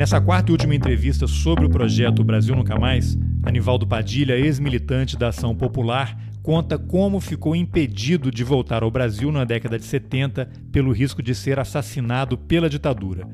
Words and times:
Nessa 0.00 0.18
quarta 0.18 0.50
e 0.50 0.52
última 0.52 0.74
entrevista 0.74 1.26
sobre 1.26 1.66
o 1.66 1.68
projeto 1.68 2.24
Brasil 2.24 2.56
Nunca 2.56 2.78
Mais, 2.78 3.18
Anivaldo 3.42 3.86
Padilha, 3.86 4.34
ex-militante 4.34 5.14
da 5.14 5.28
Ação 5.28 5.54
Popular, 5.54 6.18
conta 6.42 6.78
como 6.78 7.20
ficou 7.20 7.54
impedido 7.54 8.30
de 8.30 8.42
voltar 8.42 8.82
ao 8.82 8.90
Brasil 8.90 9.30
na 9.30 9.44
década 9.44 9.78
de 9.78 9.84
70 9.84 10.50
pelo 10.72 10.90
risco 10.90 11.22
de 11.22 11.34
ser 11.34 11.58
assassinado 11.58 12.38
pela 12.38 12.70
ditadura. 12.70 13.28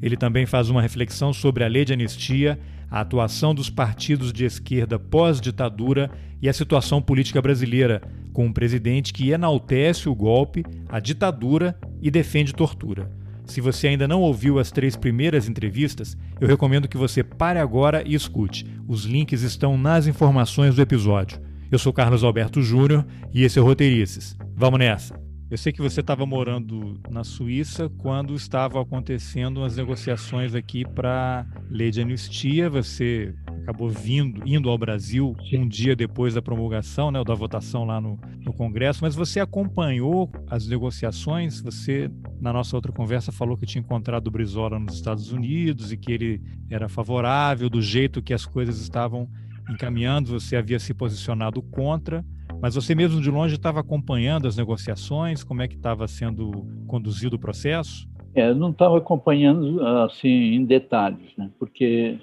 Ele 0.00 0.16
também 0.16 0.46
faz 0.46 0.70
uma 0.70 0.80
reflexão 0.80 1.32
sobre 1.32 1.64
a 1.64 1.68
lei 1.68 1.84
de 1.84 1.92
anistia, 1.92 2.56
a 2.88 3.00
atuação 3.00 3.52
dos 3.52 3.68
partidos 3.68 4.32
de 4.32 4.44
esquerda 4.44 5.00
pós-ditadura 5.00 6.08
e 6.40 6.48
a 6.48 6.52
situação 6.52 7.02
política 7.02 7.42
brasileira, 7.42 8.00
com 8.32 8.46
um 8.46 8.52
presidente 8.52 9.12
que 9.12 9.30
enaltece 9.30 10.08
o 10.08 10.14
golpe, 10.14 10.64
a 10.88 11.00
ditadura 11.00 11.76
e 12.00 12.12
defende 12.12 12.54
tortura. 12.54 13.21
Se 13.52 13.60
você 13.60 13.88
ainda 13.88 14.08
não 14.08 14.22
ouviu 14.22 14.58
as 14.58 14.70
três 14.70 14.96
primeiras 14.96 15.46
entrevistas, 15.46 16.16
eu 16.40 16.48
recomendo 16.48 16.88
que 16.88 16.96
você 16.96 17.22
pare 17.22 17.58
agora 17.58 18.02
e 18.02 18.14
escute. 18.14 18.66
Os 18.88 19.04
links 19.04 19.42
estão 19.42 19.76
nas 19.76 20.06
informações 20.06 20.74
do 20.74 20.80
episódio. 20.80 21.38
Eu 21.70 21.78
sou 21.78 21.92
Carlos 21.92 22.24
Alberto 22.24 22.62
Júnior 22.62 23.04
e 23.30 23.44
esse 23.44 23.58
é 23.58 23.62
o 23.62 23.64
Roteirices. 23.66 24.34
Vamos 24.56 24.78
nessa! 24.78 25.20
Eu 25.50 25.58
sei 25.58 25.70
que 25.70 25.82
você 25.82 26.00
estava 26.00 26.24
morando 26.24 26.98
na 27.10 27.24
Suíça 27.24 27.90
quando 27.98 28.34
estavam 28.34 28.80
acontecendo 28.80 29.62
as 29.62 29.76
negociações 29.76 30.54
aqui 30.54 30.82
para 30.82 31.44
lei 31.68 31.90
de 31.90 32.00
anistia. 32.00 32.70
Você 32.70 33.34
acabou 33.62 33.88
vindo, 33.88 34.42
indo 34.44 34.68
ao 34.68 34.76
Brasil 34.76 35.34
um 35.52 35.66
dia 35.66 35.94
depois 35.94 36.34
da 36.34 36.42
promulgação, 36.42 37.10
né, 37.10 37.22
da 37.24 37.34
votação 37.34 37.84
lá 37.84 38.00
no, 38.00 38.18
no 38.44 38.52
Congresso. 38.52 39.00
Mas 39.02 39.14
você 39.14 39.40
acompanhou 39.40 40.30
as 40.50 40.66
negociações? 40.66 41.60
Você, 41.62 42.10
na 42.40 42.52
nossa 42.52 42.76
outra 42.76 42.92
conversa, 42.92 43.32
falou 43.32 43.56
que 43.56 43.64
tinha 43.64 43.80
encontrado 43.80 44.26
o 44.26 44.30
Brizola 44.30 44.78
nos 44.78 44.94
Estados 44.94 45.32
Unidos 45.32 45.92
e 45.92 45.96
que 45.96 46.12
ele 46.12 46.42
era 46.68 46.88
favorável 46.88 47.70
do 47.70 47.80
jeito 47.80 48.20
que 48.20 48.34
as 48.34 48.44
coisas 48.44 48.80
estavam 48.80 49.28
encaminhando. 49.70 50.38
Você 50.38 50.56
havia 50.56 50.78
se 50.78 50.92
posicionado 50.92 51.62
contra. 51.62 52.24
Mas 52.60 52.74
você 52.74 52.94
mesmo 52.94 53.20
de 53.20 53.30
longe 53.30 53.54
estava 53.54 53.80
acompanhando 53.80 54.46
as 54.46 54.56
negociações? 54.56 55.42
Como 55.42 55.62
é 55.62 55.68
que 55.68 55.74
estava 55.74 56.06
sendo 56.06 56.66
conduzido 56.86 57.36
o 57.36 57.38
processo? 57.38 58.08
É, 58.34 58.48
eu 58.48 58.54
não 58.54 58.70
estava 58.70 58.96
acompanhando 58.98 59.84
assim 60.04 60.28
em 60.28 60.64
detalhes, 60.64 61.36
né? 61.36 61.50
Porque 61.58 62.18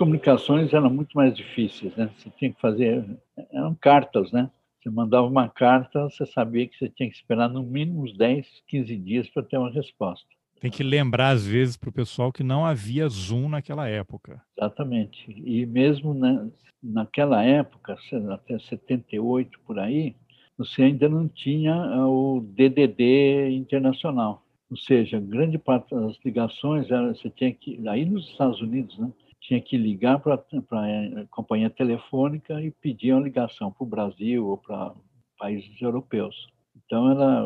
comunicações 0.00 0.72
eram 0.72 0.88
muito 0.88 1.12
mais 1.14 1.36
difíceis, 1.36 1.94
né? 1.94 2.08
Você 2.16 2.30
tinha 2.30 2.50
que 2.50 2.58
fazer 2.58 3.04
eram 3.52 3.74
cartas, 3.74 4.32
né? 4.32 4.50
Você 4.80 4.88
mandava 4.88 5.26
uma 5.26 5.46
carta, 5.46 6.04
você 6.04 6.24
sabia 6.24 6.66
que 6.66 6.74
você 6.74 6.88
tinha 6.88 7.06
que 7.06 7.14
esperar 7.14 7.50
no 7.50 7.62
mínimo 7.62 8.04
uns 8.04 8.16
10, 8.16 8.46
15 8.66 8.96
dias 8.96 9.28
para 9.28 9.42
ter 9.42 9.58
uma 9.58 9.70
resposta. 9.70 10.26
Tem 10.58 10.70
que 10.70 10.82
lembrar, 10.82 11.30
às 11.30 11.46
vezes, 11.46 11.76
para 11.76 11.90
o 11.90 11.92
pessoal 11.92 12.32
que 12.32 12.42
não 12.42 12.64
havia 12.64 13.06
Zoom 13.10 13.50
naquela 13.50 13.88
época. 13.88 14.40
Exatamente. 14.56 15.30
E 15.44 15.66
mesmo 15.66 16.14
na, 16.14 16.46
naquela 16.82 17.44
época, 17.44 17.94
até 18.32 18.58
78 18.58 19.60
por 19.66 19.78
aí, 19.78 20.16
você 20.56 20.84
ainda 20.84 21.10
não 21.10 21.28
tinha 21.28 21.74
ah, 21.74 22.08
o 22.08 22.40
DDD 22.40 23.50
internacional. 23.50 24.42
Ou 24.70 24.78
seja, 24.78 25.20
grande 25.20 25.58
parte 25.58 25.94
das 25.94 26.16
ligações 26.24 26.90
era, 26.90 27.14
você 27.14 27.28
tinha 27.28 27.52
que, 27.52 27.86
aí 27.86 28.06
nos 28.06 28.28
Estados 28.30 28.62
Unidos, 28.62 28.96
né, 28.98 29.10
tinha 29.40 29.60
que 29.60 29.76
ligar 29.76 30.20
para 30.20 30.34
a 30.34 30.88
eh, 30.88 31.26
companhia 31.30 31.70
telefônica 31.70 32.60
e 32.60 32.70
pedir 32.70 33.12
uma 33.12 33.22
ligação 33.22 33.72
para 33.72 33.84
o 33.84 33.88
Brasil 33.88 34.46
ou 34.46 34.58
para 34.58 34.94
países 35.38 35.80
europeus. 35.80 36.48
Então, 36.84 37.10
era, 37.10 37.44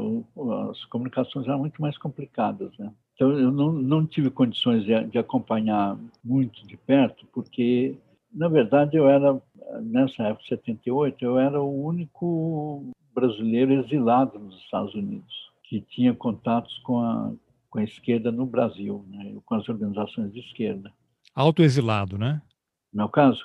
as 0.70 0.84
comunicações 0.86 1.46
eram 1.46 1.60
muito 1.60 1.80
mais 1.80 1.96
complicadas, 1.96 2.76
né? 2.78 2.92
Então, 3.14 3.30
eu 3.38 3.52
não, 3.52 3.72
não 3.72 4.06
tive 4.06 4.28
condições 4.30 4.84
de, 4.84 5.04
de 5.04 5.18
acompanhar 5.18 5.96
muito 6.24 6.66
de 6.66 6.76
perto, 6.76 7.26
porque, 7.32 7.96
na 8.32 8.48
verdade, 8.48 8.96
eu 8.96 9.08
era, 9.08 9.40
nessa 9.82 10.24
época, 10.24 10.48
78, 10.48 11.24
eu 11.24 11.38
era 11.38 11.60
o 11.60 11.84
único 11.84 12.90
brasileiro 13.14 13.72
exilado 13.72 14.38
nos 14.38 14.56
Estados 14.56 14.94
Unidos, 14.94 15.32
que 15.62 15.80
tinha 15.80 16.12
contatos 16.12 16.76
com 16.78 16.98
a, 16.98 17.32
com 17.70 17.78
a 17.78 17.84
esquerda 17.84 18.32
no 18.32 18.44
Brasil, 18.44 19.04
né, 19.08 19.36
com 19.44 19.54
as 19.54 19.68
organizações 19.68 20.32
de 20.32 20.40
esquerda. 20.40 20.92
Autoexilado, 21.34 22.16
né? 22.16 22.40
No 22.92 23.02
meu 23.02 23.08
caso? 23.08 23.44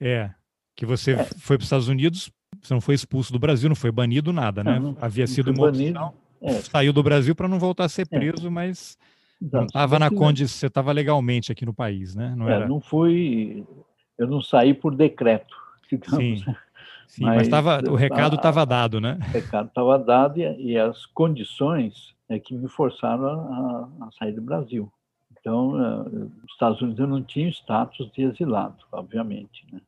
É, 0.00 0.30
que 0.74 0.84
você 0.84 1.12
é. 1.12 1.24
foi 1.24 1.56
para 1.56 1.62
os 1.62 1.66
Estados 1.66 1.88
Unidos, 1.88 2.30
você 2.60 2.74
não 2.74 2.80
foi 2.80 2.94
expulso 2.94 3.32
do 3.32 3.38
Brasil, 3.38 3.68
não 3.68 3.76
foi 3.76 3.92
banido 3.92 4.32
nada, 4.32 4.64
né? 4.64 4.78
Não, 4.78 4.96
Havia 5.00 5.24
não 5.24 5.32
sido 5.32 5.50
uma 5.52 5.70
banido. 5.70 5.98
opção 5.98 6.28
é. 6.40 6.52
Saiu 6.52 6.92
do 6.92 7.02
Brasil 7.02 7.34
para 7.34 7.48
não 7.48 7.58
voltar 7.58 7.84
a 7.84 7.88
ser 7.88 8.02
é. 8.02 8.18
preso, 8.18 8.50
mas 8.50 8.96
não 9.40 9.64
estava 9.64 9.98
na 9.98 10.10
condição, 10.10 10.58
você 10.58 10.66
estava 10.66 10.92
legalmente 10.92 11.52
aqui 11.52 11.66
no 11.66 11.74
país, 11.74 12.14
né? 12.14 12.34
Não, 12.36 12.48
é, 12.48 12.54
era... 12.54 12.68
não 12.68 12.80
fui, 12.80 13.66
eu 14.16 14.26
não 14.26 14.40
saí 14.40 14.74
por 14.74 14.94
decreto, 14.94 15.54
digamos. 15.90 16.40
Sim, 16.40 16.54
sim 17.06 17.24
mas, 17.24 17.36
mas 17.36 17.48
tava, 17.48 17.82
o 17.90 17.94
recado 17.94 18.36
estava 18.36 18.64
dado, 18.64 19.00
né? 19.00 19.18
O 19.20 19.32
recado 19.32 19.68
estava 19.68 19.98
dado 19.98 20.38
e, 20.38 20.72
e, 20.72 20.78
as 20.78 21.06
condições 21.06 22.14
é 22.28 22.38
que 22.38 22.54
me 22.54 22.68
forçaram 22.68 23.26
a, 23.26 24.06
a 24.06 24.10
sair 24.18 24.32
do 24.32 24.42
Brasil. 24.42 24.92
Então, 25.40 25.70
uh, 25.70 26.32
os 26.44 26.52
Estados 26.52 26.80
Unidos 26.80 26.98
eu 26.98 27.06
não 27.06 27.22
tinha 27.22 27.48
status 27.48 28.10
de 28.12 28.22
exilado, 28.22 28.76
obviamente, 28.92 29.66
né? 29.72 29.80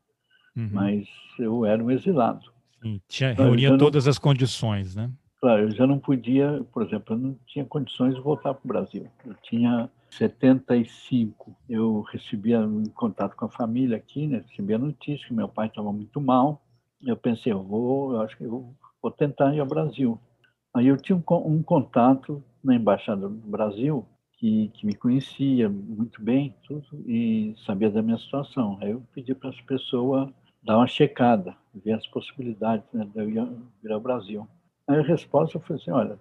Uhum. 0.57 0.71
Mas 0.73 1.09
eu 1.39 1.65
era 1.65 1.83
um 1.83 1.91
exilado. 1.91 2.53
Sim, 2.83 3.01
tinha, 3.09 3.33
então, 3.33 3.47
reunia 3.47 3.77
todas 3.77 4.07
as 4.07 4.19
condições, 4.19 4.97
né? 4.97 5.11
Claro, 5.41 5.63
eu 5.63 5.71
já 5.71 5.87
não 5.87 5.99
podia, 5.99 6.65
por 6.73 6.83
exemplo, 6.83 7.15
eu 7.15 7.19
não 7.19 7.37
tinha 7.47 7.65
condições 7.65 8.15
de 8.15 8.21
voltar 8.21 8.53
para 8.53 8.65
o 8.65 8.69
Brasil. 8.69 9.07
Eu 9.25 9.35
tinha 9.43 9.89
75, 10.11 11.57
eu 11.69 12.03
recebia 12.03 12.61
um 12.61 12.85
contato 12.85 13.35
com 13.37 13.47
a 13.47 13.51
família 13.51 13.97
aqui, 13.97 14.27
né? 14.27 14.45
recebia 14.49 14.77
notícia 14.77 15.27
que 15.27 15.33
meu 15.33 15.49
pai 15.49 15.69
estava 15.69 15.91
muito 15.93 16.21
mal. 16.21 16.63
Eu 17.03 17.17
pensei, 17.17 17.53
eu 17.53 17.63
vou, 17.63 18.13
eu 18.13 18.21
acho 18.21 18.37
que 18.37 18.45
eu 18.45 18.75
vou 19.01 19.11
tentar 19.11 19.55
ir 19.55 19.61
ao 19.61 19.67
Brasil. 19.67 20.21
Aí 20.75 20.89
eu 20.89 20.97
tinha 20.99 21.17
um, 21.17 21.23
um 21.47 21.63
contato 21.63 22.43
na 22.63 22.75
embaixada 22.75 23.27
do 23.27 23.49
Brasil 23.49 24.07
que, 24.41 24.69
que, 24.73 24.87
me 24.87 24.95
conhecia 24.95 25.69
muito 25.69 26.23
bem 26.23 26.55
tudo 26.67 26.87
e 27.07 27.55
sabia 27.67 27.91
da 27.91 28.01
minha 28.01 28.17
situação. 28.17 28.79
Aí 28.81 28.91
eu 28.91 29.03
pedi 29.13 29.35
para 29.35 29.51
as 29.51 29.61
pessoas 29.61 30.31
dar 30.63 30.79
uma 30.79 30.87
checada, 30.87 31.55
ver 31.75 31.93
as 31.93 32.07
possibilidades 32.07 32.87
né, 32.91 33.07
de 33.15 33.21
eu 33.21 33.29
ir, 33.29 33.49
ir 33.85 33.93
ao 33.93 34.01
Brasil. 34.01 34.49
Aí 34.89 34.99
a 34.99 35.03
resposta 35.03 35.61
foi 35.61 35.77
assim, 35.77 35.91
olha, 35.91 36.19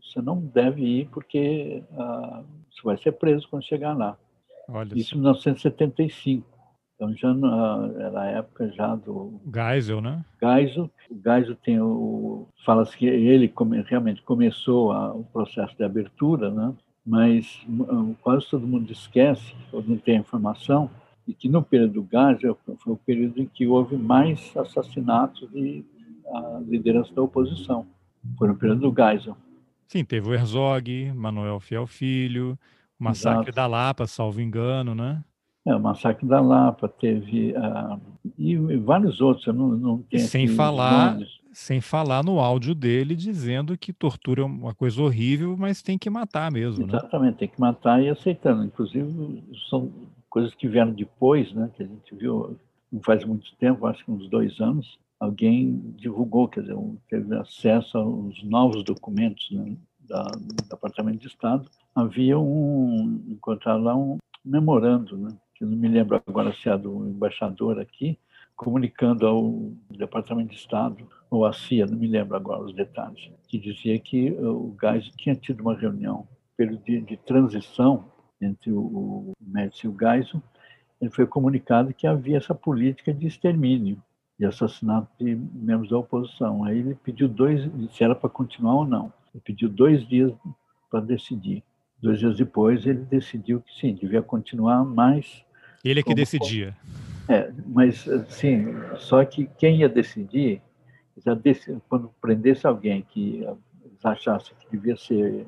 você 0.00 0.22
não 0.22 0.40
deve 0.40 0.82
ir 0.82 1.08
porque 1.08 1.82
ah, 1.98 2.44
você 2.70 2.80
vai 2.84 2.96
ser 2.96 3.12
preso 3.12 3.48
quando 3.48 3.64
chegar 3.64 3.92
lá. 3.92 4.16
Olha 4.68 4.94
Isso 4.94 5.16
em 5.16 5.18
1975. 5.18 6.46
Então 6.94 7.12
já 7.14 7.28
era 7.98 8.20
a 8.20 8.26
época 8.26 8.70
já 8.70 8.94
do 8.94 9.40
Geisel, 9.52 10.00
né? 10.00 10.24
Geisel, 10.40 10.90
o 11.10 11.20
Geisel 11.22 11.56
tem 11.56 11.80
o 11.80 12.46
fala-se 12.64 12.96
que 12.96 13.06
ele 13.06 13.48
come, 13.48 13.82
realmente 13.82 14.22
começou 14.22 14.92
a, 14.92 15.12
o 15.12 15.24
processo 15.24 15.76
de 15.76 15.84
abertura, 15.84 16.50
né? 16.50 16.74
Mas 17.04 17.66
ah, 17.88 18.14
quase 18.20 18.48
todo 18.48 18.66
mundo 18.66 18.90
esquece 18.92 19.54
ou 19.72 19.82
não 19.82 19.96
tem 19.96 20.18
informação 20.18 20.90
e 21.26 21.34
que 21.34 21.48
no 21.48 21.62
período 21.62 22.02
do 22.02 22.08
Geisel 22.10 22.58
foi 22.78 22.92
o 22.92 22.96
período 22.96 23.40
em 23.40 23.46
que 23.46 23.66
houve 23.66 23.96
mais 23.96 24.56
assassinatos 24.56 25.50
de 25.50 25.84
a 26.30 26.60
liderança 26.66 27.14
da 27.14 27.22
oposição. 27.22 27.86
Foi 28.36 28.48
no 28.48 28.56
período 28.56 28.90
do 28.90 28.94
Geisel. 28.94 29.36
Sim, 29.86 30.04
teve 30.04 30.28
o 30.28 30.34
Herzog, 30.34 31.12
Manuel 31.14 31.60
Fiel 31.60 31.86
Filho, 31.86 32.58
o 33.00 33.04
massacre 33.04 33.50
Exato. 33.50 33.56
da 33.56 33.66
Lapa, 33.66 34.06
salvo 34.06 34.40
engano, 34.40 34.94
né? 34.94 35.24
É, 35.66 35.74
o 35.74 35.80
massacre 35.80 36.26
da 36.26 36.40
Lapa, 36.40 36.88
teve 36.88 37.52
uh, 37.52 38.00
e 38.38 38.56
vários 38.76 39.20
outros, 39.20 39.46
eu 39.46 39.52
não, 39.52 39.68
não 39.68 39.98
tenho 39.98 40.22
sem 40.22 40.48
falar, 40.48 41.18
sem 41.58 41.80
falar 41.80 42.22
no 42.22 42.38
áudio 42.38 42.72
dele 42.72 43.16
dizendo 43.16 43.76
que 43.76 43.92
tortura 43.92 44.42
é 44.42 44.44
uma 44.44 44.72
coisa 44.72 45.02
horrível, 45.02 45.56
mas 45.56 45.82
tem 45.82 45.98
que 45.98 46.08
matar 46.08 46.52
mesmo, 46.52 46.86
né? 46.86 46.96
Exatamente, 46.96 47.32
né? 47.32 47.36
tem 47.40 47.48
que 47.48 47.60
matar 47.60 48.00
e 48.00 48.08
aceitando. 48.08 48.64
Inclusive, 48.64 49.42
são 49.68 49.90
coisas 50.30 50.54
que 50.54 50.68
vieram 50.68 50.92
depois, 50.92 51.52
né? 51.52 51.68
Que 51.76 51.82
a 51.82 51.86
gente 51.86 52.14
viu 52.14 52.56
não 52.92 53.02
faz 53.02 53.24
muito 53.24 53.54
tempo, 53.56 53.86
acho 53.86 54.04
que 54.04 54.10
uns 54.10 54.30
dois 54.30 54.58
anos, 54.60 54.98
alguém 55.18 55.92
divulgou, 55.96 56.48
quer 56.48 56.60
dizer, 56.60 56.76
teve 57.10 57.36
acesso 57.36 57.98
aos 57.98 58.42
novos 58.44 58.84
documentos 58.84 59.50
né, 59.50 59.76
da, 60.08 60.22
do 60.22 60.68
Departamento 60.70 61.18
de 61.18 61.26
Estado, 61.26 61.68
havia 61.94 62.38
um, 62.38 63.20
encontrado 63.28 63.82
lá 63.82 63.94
um 63.94 64.16
memorando, 64.44 65.18
né, 65.18 65.36
que 65.54 65.64
não 65.64 65.76
me 65.76 65.88
lembro 65.88 66.22
agora 66.26 66.54
se 66.54 66.68
é 66.68 66.78
do 66.78 67.06
embaixador 67.08 67.78
aqui, 67.78 68.18
comunicando 68.58 69.24
ao 69.24 69.72
Departamento 69.88 70.50
de 70.50 70.56
Estado 70.56 71.08
ou 71.30 71.46
à 71.46 71.52
CIA, 71.52 71.86
não 71.86 71.96
me 71.96 72.08
lembro 72.08 72.36
agora 72.36 72.64
os 72.64 72.74
detalhes, 72.74 73.30
que 73.46 73.56
dizia 73.56 73.98
que 74.00 74.32
o 74.32 74.76
Geisel 74.78 75.12
tinha 75.16 75.36
tido 75.36 75.60
uma 75.60 75.76
reunião 75.76 76.26
período 76.56 76.82
de, 76.82 77.00
de 77.00 77.16
transição 77.18 78.10
entre 78.40 78.72
o, 78.72 78.80
o 78.80 79.32
Médici 79.40 79.86
e 79.86 79.88
o 79.88 79.96
Geisel, 79.96 80.42
ele 81.00 81.10
foi 81.10 81.24
comunicado 81.24 81.94
que 81.94 82.06
havia 82.06 82.36
essa 82.36 82.54
política 82.54 83.14
de 83.14 83.28
extermínio 83.28 84.02
e 84.40 84.44
assassinato 84.44 85.08
de 85.18 85.36
membros 85.36 85.90
da 85.90 85.98
oposição. 85.98 86.64
Aí 86.64 86.78
ele 86.78 86.94
pediu 86.96 87.28
dois, 87.28 87.62
se 87.92 88.02
era 88.02 88.14
para 88.14 88.28
continuar 88.28 88.74
ou 88.74 88.84
não. 88.84 89.12
Ele 89.32 89.42
pediu 89.44 89.68
dois 89.68 90.06
dias 90.08 90.32
para 90.90 91.00
decidir. 91.00 91.62
Dois 92.02 92.18
dias 92.18 92.36
depois 92.36 92.84
ele 92.86 93.04
decidiu 93.04 93.60
que 93.60 93.72
sim, 93.78 93.94
devia 93.94 94.22
continuar, 94.22 94.84
mas 94.84 95.44
ele 95.84 96.00
é 96.00 96.02
que 96.02 96.14
decidia. 96.14 96.76
É, 97.28 97.52
mas 97.66 98.08
sim, 98.28 98.74
só 98.96 99.22
que 99.24 99.46
quem 99.58 99.80
ia 99.80 99.88
decidir, 99.88 100.62
já 101.24 101.36
quando 101.88 102.10
prendesse 102.20 102.66
alguém 102.66 103.02
que 103.02 103.46
eles 103.84 104.04
achassem 104.04 104.56
que 104.58 104.70
devia 104.70 104.96
ser 104.96 105.46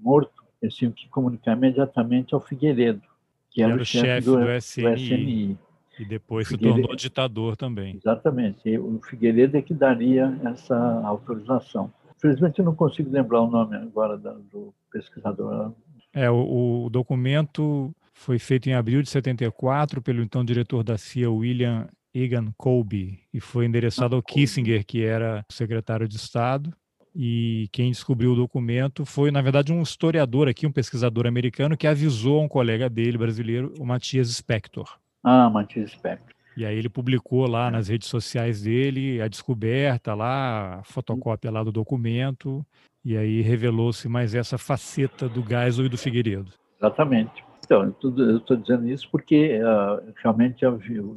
morto, 0.00 0.42
eles 0.62 0.74
tinham 0.74 0.90
que 0.90 1.06
comunicar 1.08 1.56
imediatamente 1.56 2.34
ao 2.34 2.40
Figueiredo, 2.40 3.02
que 3.50 3.62
era, 3.62 3.74
era 3.74 3.82
o 3.82 3.84
chefe 3.84 4.24
do, 4.24 4.36
do, 4.36 4.50
SNI, 4.52 4.82
do, 4.82 4.94
SNI, 4.94 5.58
E 5.98 6.04
depois 6.06 6.48
se 6.48 6.56
tornou 6.56 6.96
ditador 6.96 7.56
também. 7.56 7.96
Exatamente. 7.96 8.68
E 8.68 8.78
o 8.78 8.98
Figueiredo 9.02 9.56
é 9.56 9.62
que 9.62 9.74
daria 9.74 10.34
essa 10.44 10.76
autorização. 11.04 11.92
Infelizmente, 12.16 12.58
eu 12.58 12.64
não 12.64 12.74
consigo 12.74 13.10
lembrar 13.10 13.42
o 13.42 13.50
nome 13.50 13.76
agora 13.76 14.16
do 14.16 14.74
pesquisador. 14.90 15.72
É, 16.12 16.30
o, 16.30 16.86
o 16.86 16.90
documento 16.90 17.94
foi 18.18 18.38
feito 18.38 18.68
em 18.68 18.74
abril 18.74 19.00
de 19.00 19.08
74 19.08 20.02
pelo 20.02 20.20
então 20.20 20.44
diretor 20.44 20.82
da 20.82 20.98
CIA, 20.98 21.30
William 21.30 21.88
Egan 22.12 22.52
Colby, 22.56 23.20
e 23.32 23.40
foi 23.40 23.64
endereçado 23.64 24.16
ao 24.16 24.22
Kissinger, 24.22 24.84
que 24.84 25.04
era 25.04 25.44
secretário 25.48 26.08
de 26.08 26.16
Estado. 26.16 26.74
E 27.14 27.68
quem 27.72 27.90
descobriu 27.90 28.32
o 28.32 28.36
documento 28.36 29.04
foi, 29.04 29.30
na 29.30 29.40
verdade, 29.40 29.72
um 29.72 29.82
historiador 29.82 30.48
aqui, 30.48 30.66
um 30.66 30.72
pesquisador 30.72 31.26
americano, 31.26 31.76
que 31.76 31.86
avisou 31.86 32.40
a 32.40 32.42
um 32.42 32.48
colega 32.48 32.90
dele, 32.90 33.16
brasileiro, 33.16 33.72
o 33.78 33.86
Matias 33.86 34.28
Spector. 34.28 34.98
Ah, 35.22 35.48
Matias 35.48 35.92
Spector. 35.92 36.34
E 36.56 36.66
aí 36.66 36.76
ele 36.76 36.88
publicou 36.88 37.46
lá 37.46 37.70
nas 37.70 37.86
redes 37.86 38.08
sociais 38.08 38.62
dele 38.62 39.22
a 39.22 39.28
descoberta 39.28 40.12
lá, 40.12 40.80
a 40.80 40.82
fotocópia 40.82 41.52
lá 41.52 41.62
do 41.62 41.70
documento, 41.70 42.66
e 43.04 43.16
aí 43.16 43.42
revelou-se 43.42 44.08
mais 44.08 44.34
essa 44.34 44.58
faceta 44.58 45.28
do 45.28 45.40
Geisel 45.40 45.86
e 45.86 45.88
do 45.88 45.96
Figueiredo. 45.96 46.52
Exatamente. 46.78 47.47
Então, 47.68 47.94
eu 48.00 48.38
estou 48.38 48.56
dizendo 48.56 48.88
isso 48.88 49.06
porque 49.10 49.60
uh, 49.60 50.12
realmente 50.22 50.64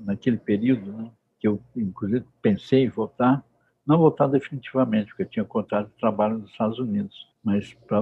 naquele 0.03 0.35
período, 0.35 0.91
né, 0.91 1.09
que 1.39 1.47
eu 1.47 1.61
inclusive 1.73 2.25
pensei 2.41 2.83
em 2.83 2.89
voltar, 2.89 3.41
não 3.87 3.97
voltar 3.97 4.27
definitivamente, 4.27 5.07
porque 5.07 5.23
eu 5.23 5.29
tinha 5.29 5.45
contrato 5.45 5.87
de 5.87 5.97
trabalho 5.97 6.39
nos 6.39 6.51
Estados 6.51 6.77
Unidos, 6.77 7.25
mas 7.41 7.73
para 7.87 8.01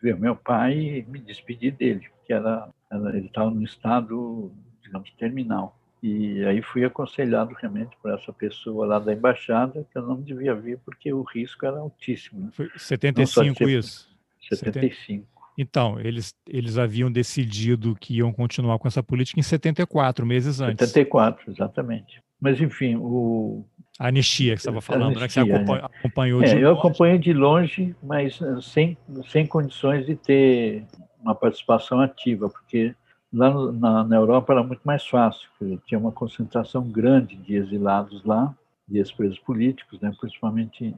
ver 0.00 0.18
meu 0.18 0.34
pai 0.34 0.78
e 0.78 1.02
me 1.02 1.18
despedir 1.18 1.72
dele, 1.72 2.08
porque 2.16 2.32
era, 2.32 2.70
era 2.90 3.14
ele 3.14 3.26
estava 3.26 3.50
no 3.50 3.62
estado, 3.62 4.50
digamos, 4.82 5.10
terminal. 5.12 5.78
E 6.02 6.42
aí 6.46 6.62
fui 6.62 6.86
aconselhado 6.86 7.54
realmente 7.60 7.94
por 8.00 8.10
essa 8.14 8.32
pessoa 8.32 8.86
lá 8.86 8.98
da 8.98 9.12
embaixada 9.12 9.86
que 9.92 9.98
eu 9.98 10.06
não 10.06 10.22
devia 10.22 10.54
vir 10.54 10.78
porque 10.78 11.12
o 11.12 11.22
risco 11.22 11.66
era 11.66 11.76
altíssimo. 11.76 12.46
Né? 12.46 12.48
Foi 12.52 12.70
75 12.76 13.68
isso? 13.68 14.08
75. 14.40 15.37
Então, 15.60 15.98
eles, 15.98 16.32
eles 16.46 16.78
haviam 16.78 17.10
decidido 17.10 17.96
que 17.96 18.14
iam 18.14 18.32
continuar 18.32 18.78
com 18.78 18.86
essa 18.86 19.02
política 19.02 19.40
em 19.40 19.42
74, 19.42 20.24
meses 20.24 20.60
antes. 20.60 20.88
74, 20.88 21.50
exatamente. 21.50 22.22
Mas, 22.40 22.60
enfim, 22.60 22.94
o... 22.94 23.64
A 23.98 24.06
anistia 24.06 24.54
que 24.54 24.62
você 24.62 24.68
estava 24.68 24.80
falando, 24.80 25.18
anistia, 25.18 25.44
né? 25.44 25.48
que 25.48 25.50
você 25.50 25.72
acompanhou, 25.72 25.90
acompanhou 25.98 26.42
é, 26.42 26.44
de 26.44 26.52
longe. 26.52 26.64
Eu 26.64 26.72
acompanhei 26.72 27.18
de 27.18 27.32
longe, 27.32 27.96
mas 28.00 28.40
eh, 28.40 28.60
sem, 28.62 28.96
sem 29.26 29.44
condições 29.44 30.06
de 30.06 30.14
ter 30.14 30.84
uma 31.20 31.34
participação 31.34 32.00
ativa, 32.00 32.48
porque 32.48 32.94
lá 33.32 33.50
no, 33.50 33.72
na, 33.72 34.04
na 34.04 34.14
Europa 34.14 34.52
era 34.52 34.62
muito 34.62 34.82
mais 34.84 35.04
fácil, 35.04 35.48
tinha 35.84 35.98
uma 35.98 36.12
concentração 36.12 36.88
grande 36.88 37.34
de 37.34 37.56
exilados 37.56 38.24
lá, 38.24 38.54
de 38.86 38.98
ex-presos 38.98 39.40
políticos, 39.40 40.00
né, 40.00 40.14
principalmente 40.20 40.94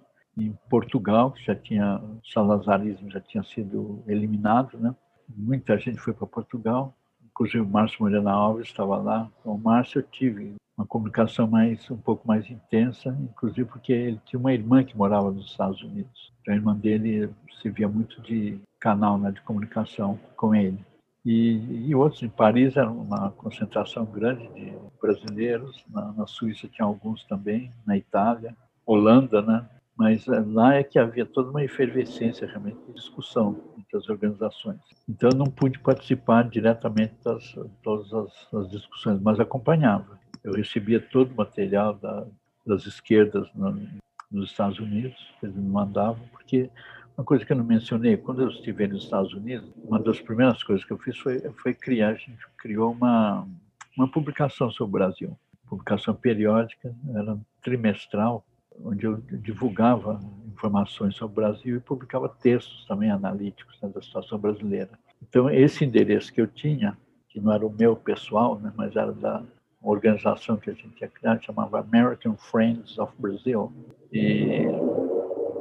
em 0.47 0.59
Portugal, 0.69 1.33
que 1.33 1.45
já 1.45 1.55
tinha 1.55 1.99
o 1.99 2.21
salazarismo 2.27 3.11
já 3.11 3.21
tinha 3.21 3.43
sido 3.43 4.03
eliminado, 4.07 4.79
né? 4.79 4.95
Muita 5.29 5.79
gente 5.79 5.99
foi 5.99 6.13
para 6.13 6.27
Portugal, 6.27 6.95
inclusive 7.25 7.61
o 7.61 7.69
Márcio 7.69 7.99
Morena 8.01 8.33
Alves 8.33 8.67
estava 8.67 8.97
lá. 8.97 9.31
Com 9.43 9.55
o 9.55 9.59
Márcio 9.59 10.01
eu 10.01 10.03
tive 10.03 10.55
uma 10.77 10.87
comunicação 10.87 11.47
mais 11.47 11.91
um 11.91 11.97
pouco 11.97 12.27
mais 12.27 12.51
intensa, 12.51 13.17
inclusive 13.23 13.67
porque 13.67 13.93
ele 13.93 14.21
tinha 14.25 14.41
uma 14.41 14.53
irmã 14.53 14.83
que 14.83 14.97
morava 14.97 15.31
nos 15.31 15.51
Estados 15.51 15.83
Unidos. 15.83 16.33
Então, 16.41 16.55
a 16.55 16.57
irmã 16.57 16.75
dele 16.75 17.31
se 17.61 17.69
via 17.71 17.89
muito 17.89 18.21
de 18.23 18.59
canal 18.79 19.19
né, 19.19 19.31
de 19.31 19.43
comunicação 19.43 20.19
com 20.37 20.55
ele. 20.55 20.85
E, 21.25 21.89
e, 21.89 21.95
outros. 21.95 22.23
Em 22.23 22.31
Paris 22.31 22.77
era 22.77 22.91
uma 22.91 23.31
concentração 23.33 24.07
grande 24.07 24.49
de 24.55 24.73
brasileiros, 25.01 25.85
na, 25.91 26.13
na 26.13 26.27
Suíça 26.27 26.67
tinha 26.67 26.87
alguns 26.87 27.25
também, 27.25 27.71
na 27.87 27.97
Itália, 27.97 28.57
Holanda, 28.87 29.43
né? 29.43 29.69
Mas 30.01 30.27
eh, 30.29 30.43
lá 30.47 30.77
é 30.77 30.83
que 30.83 30.99
havia 30.99 31.27
toda 31.27 31.51
uma 31.51 31.63
efervescência 31.63 32.47
realmente 32.47 32.79
de 32.87 32.95
discussão 32.95 33.61
entre 33.79 33.99
as 33.99 34.09
organizações. 34.09 34.81
Então 35.07 35.29
eu 35.31 35.37
não 35.37 35.45
pude 35.45 35.79
participar 35.79 36.49
diretamente 36.49 37.13
das 37.23 37.55
todas 37.83 38.11
as, 38.15 38.55
as 38.55 38.71
discussões, 38.71 39.21
mas 39.21 39.39
acompanhava. 39.39 40.19
Eu 40.43 40.55
recebia 40.55 40.99
todo 40.99 41.33
o 41.33 41.37
material 41.37 41.93
da, 41.93 42.27
das 42.67 42.87
esquerdas 42.87 43.47
no, 43.55 43.79
nos 44.31 44.51
Estados 44.53 44.79
Unidos, 44.79 45.19
eles 45.43 45.55
me 45.55 45.69
mandavam, 45.69 46.27
porque 46.33 46.71
uma 47.15 47.23
coisa 47.23 47.45
que 47.45 47.53
eu 47.53 47.57
não 47.59 47.65
mencionei, 47.65 48.17
quando 48.17 48.41
eu 48.41 48.49
estive 48.49 48.89
nos 48.89 49.05
Estados 49.05 49.35
Unidos, 49.35 49.71
uma 49.85 49.99
das 49.99 50.19
primeiras 50.19 50.63
coisas 50.63 50.83
que 50.83 50.95
eu 50.95 50.99
fiz 50.99 51.19
foi, 51.19 51.41
foi 51.63 51.75
criar, 51.75 52.13
a 52.13 52.15
gente 52.15 52.39
criou 52.57 52.93
uma, 52.93 53.47
uma 53.99 54.11
publicação 54.11 54.71
sobre 54.71 54.89
o 54.89 54.99
Brasil, 54.99 55.39
publicação 55.69 56.15
periódica, 56.15 56.95
era 57.15 57.39
trimestral, 57.63 58.43
onde 58.85 59.07
eu 59.07 59.17
divulgava 59.17 60.21
informações 60.53 61.17
sobre 61.17 61.33
o 61.33 61.43
Brasil 61.47 61.77
e 61.77 61.81
publicava 61.81 62.29
textos 62.29 62.85
também 62.87 63.11
analíticos 63.11 63.79
né, 63.83 63.89
da 63.89 64.03
situação 64.03 64.39
brasileira. 64.39 64.91
Então, 65.23 65.49
esse 65.51 65.85
endereço 65.85 66.33
que 66.33 66.41
eu 66.41 66.47
tinha, 66.47 66.97
que 67.29 67.41
não 67.41 67.53
era 67.53 67.67
o 67.67 67.71
meu 67.71 67.97
pessoal, 67.97 68.59
né, 68.59 68.73
mas 68.77 68.95
era 68.97 69.13
da 69.13 69.43
organização 69.83 70.57
que 70.57 70.71
a 70.71 70.75
gente 70.75 70.91
tinha 70.91 71.09
criado, 71.09 71.43
chamava 71.43 71.81
American 71.81 72.37
Friends 72.37 72.99
of 72.99 73.13
Brazil. 73.19 73.73
E, 74.13 74.67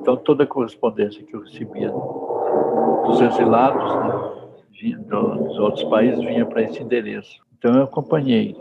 então, 0.01 0.17
toda 0.17 0.43
a 0.43 0.47
correspondência 0.47 1.23
que 1.23 1.33
eu 1.33 1.43
recebia 1.43 1.89
dos 1.89 3.21
exilados 3.21 3.95
né, 3.95 4.97
dos 5.07 5.59
outros 5.59 5.83
países 5.85 6.19
vinha 6.19 6.45
para 6.45 6.63
esse 6.63 6.81
endereço. 6.81 7.39
Então, 7.57 7.73
eu 7.73 7.83
acompanhei 7.83 8.55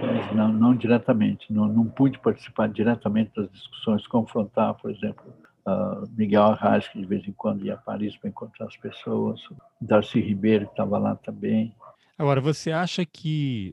mas 0.00 0.34
não, 0.34 0.52
não 0.52 0.74
diretamente. 0.74 1.52
Não, 1.52 1.66
não 1.66 1.86
pude 1.86 2.18
participar 2.18 2.68
diretamente 2.68 3.32
das 3.36 3.50
discussões, 3.50 4.06
confrontar, 4.06 4.74
por 4.74 4.90
exemplo, 4.90 5.24
uh, 5.66 6.08
Miguel 6.16 6.42
Arraes, 6.42 6.88
que 6.88 6.98
de 6.98 7.06
vez 7.06 7.26
em 7.26 7.32
quando 7.32 7.64
ia 7.64 7.74
a 7.74 7.78
Paris 7.78 8.16
para 8.16 8.30
encontrar 8.30 8.66
as 8.66 8.76
pessoas, 8.76 9.40
Darcy 9.80 10.20
Ribeiro, 10.20 10.66
que 10.66 10.72
estava 10.72 10.98
lá 10.98 11.16
também. 11.16 11.74
Agora, 12.18 12.40
você 12.40 12.72
acha 12.72 13.04
que 13.04 13.72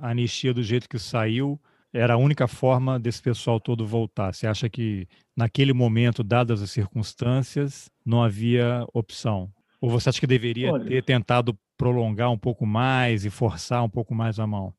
a 0.00 0.10
anistia, 0.10 0.54
do 0.54 0.62
jeito 0.62 0.88
que 0.88 0.98
saiu, 0.98 1.60
era 1.92 2.14
a 2.14 2.16
única 2.16 2.48
forma 2.48 2.98
desse 2.98 3.20
pessoal 3.20 3.60
todo 3.60 3.86
voltar? 3.86 4.32
Você 4.32 4.46
acha 4.46 4.68
que, 4.68 5.06
naquele 5.36 5.74
momento, 5.74 6.24
dadas 6.24 6.62
as 6.62 6.70
circunstâncias, 6.70 7.90
não 8.04 8.22
havia 8.22 8.86
opção? 8.94 9.50
Ou 9.80 9.90
você 9.90 10.08
acha 10.08 10.20
que 10.20 10.26
deveria 10.26 10.72
Olha, 10.72 10.86
ter 10.86 11.02
tentado 11.02 11.58
prolongar 11.76 12.30
um 12.30 12.38
pouco 12.38 12.64
mais 12.64 13.24
e 13.24 13.30
forçar 13.30 13.84
um 13.84 13.90
pouco 13.90 14.14
mais 14.14 14.38
a 14.38 14.46
mão? 14.46 14.72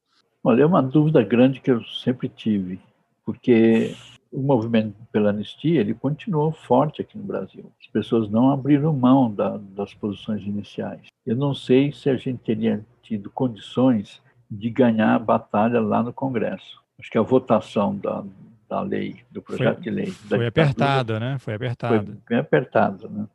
Olha, 0.43 0.63
é 0.63 0.65
uma 0.65 0.81
dúvida 0.81 1.23
grande 1.23 1.61
que 1.61 1.71
eu 1.71 1.83
sempre 1.85 2.27
tive, 2.27 2.79
porque 3.25 3.95
o 4.31 4.41
movimento 4.41 4.95
pela 5.11 5.29
anistia 5.29 5.79
ele 5.79 5.93
continuou 5.93 6.51
forte 6.51 7.01
aqui 7.01 7.17
no 7.17 7.23
Brasil. 7.23 7.71
As 7.79 7.87
pessoas 7.87 8.29
não 8.29 8.51
abriram 8.51 8.91
mão 8.91 9.33
da, 9.33 9.57
das 9.57 9.93
posições 9.93 10.41
iniciais. 10.41 11.07
Eu 11.25 11.35
não 11.35 11.53
sei 11.53 11.93
se 11.93 12.09
a 12.09 12.17
gente 12.17 12.39
teria 12.39 12.83
tido 13.01 13.29
condições 13.29 14.21
de 14.49 14.69
ganhar 14.69 15.15
a 15.15 15.19
batalha 15.19 15.79
lá 15.79 16.03
no 16.03 16.11
Congresso. 16.11 16.81
Acho 16.99 17.09
que 17.09 17.17
a 17.17 17.21
votação 17.21 17.95
da, 17.95 18.23
da 18.67 18.81
lei, 18.81 19.21
do 19.31 19.41
projeto 19.41 19.75
foi, 19.75 19.83
de 19.83 19.89
lei. 19.89 20.07
Foi 20.07 20.47
apertada, 20.47 21.19
né? 21.19 21.37
Foi 21.39 21.53
apertada. 21.53 22.03
Foi 22.03 22.15
bem 22.27 22.39
apertada, 22.39 23.07
né? 23.07 23.27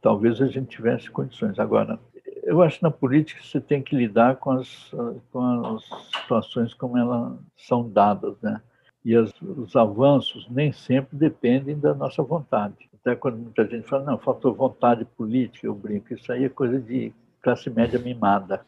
Talvez 0.00 0.40
a 0.40 0.46
gente 0.46 0.68
tivesse 0.68 1.10
condições. 1.10 1.58
Agora, 1.58 1.98
eu 2.46 2.62
acho 2.62 2.78
que 2.78 2.84
na 2.84 2.90
política 2.90 3.42
você 3.42 3.60
tem 3.60 3.82
que 3.82 3.96
lidar 3.96 4.36
com 4.36 4.52
as, 4.52 4.90
com 5.32 5.76
as 5.76 5.84
situações 6.14 6.72
como 6.72 6.96
elas 6.96 7.38
são 7.56 7.88
dadas, 7.88 8.40
né? 8.40 8.62
E 9.04 9.14
as, 9.14 9.32
os 9.42 9.74
avanços 9.76 10.48
nem 10.48 10.72
sempre 10.72 11.16
dependem 11.16 11.78
da 11.78 11.94
nossa 11.94 12.22
vontade. 12.22 12.88
Até 12.94 13.14
quando 13.14 13.38
muita 13.38 13.66
gente 13.66 13.88
fala, 13.88 14.04
não, 14.04 14.18
faltou 14.18 14.54
vontade 14.54 15.04
política, 15.04 15.66
eu 15.66 15.74
brinco, 15.74 16.14
isso 16.14 16.32
aí 16.32 16.44
é 16.44 16.48
coisa 16.48 16.80
de 16.80 17.12
classe 17.42 17.68
média 17.68 17.98
mimada. 17.98 18.64